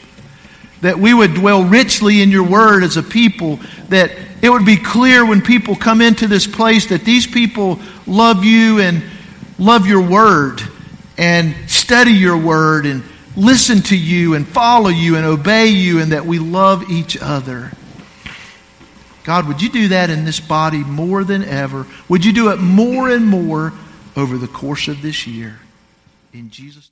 That 0.82 1.00
we 1.00 1.12
would 1.12 1.34
dwell 1.34 1.64
richly 1.64 2.22
in 2.22 2.30
your 2.30 2.48
word 2.48 2.84
as 2.84 2.98
a 2.98 3.02
people, 3.04 3.60
that 3.90 4.12
it 4.44 4.52
would 4.52 4.64
be 4.64 4.78
clear 4.78 5.26
when 5.26 5.42
people 5.42 5.76
come 5.76 6.02
into 6.02 6.28
this 6.28 6.46
place 6.46 6.90
that 6.90 7.04
these 7.04 7.26
people 7.26 7.80
love 8.06 8.46
you 8.46 8.80
and 8.80 9.02
love 9.62 9.88
your 9.88 10.01
word 10.01 10.62
and 11.18 11.55
study 11.70 12.12
your 12.12 12.38
word 12.38 12.86
and 12.86 13.03
listen 13.38 13.82
to 13.84 13.97
you 13.97 14.34
and 14.34 14.45
follow 14.45 14.89
you 14.89 15.16
and 15.16 15.26
obey 15.26 15.68
you 15.68 16.01
and 16.01 16.12
that 16.12 16.26
we 16.26 16.38
love 16.38 16.89
each 16.91 17.18
other. 17.22 17.72
God, 19.24 19.47
would 19.47 19.62
you 19.62 19.70
do 19.70 19.88
that 19.89 20.09
in 20.09 20.26
this 20.26 20.41
body 20.41 20.84
more 20.84 21.24
than 21.24 21.45
ever? 21.45 21.86
Would 22.09 22.26
you 22.26 22.34
do 22.34 22.49
it 22.49 22.57
more 22.57 23.09
and 23.09 23.26
more 23.26 23.72
over 24.16 24.38
the 24.38 24.47
course 24.47 24.88
of 24.88 25.01
this 25.01 25.26
year. 25.26 25.59
In 26.34 26.49
Jesus' 26.49 26.88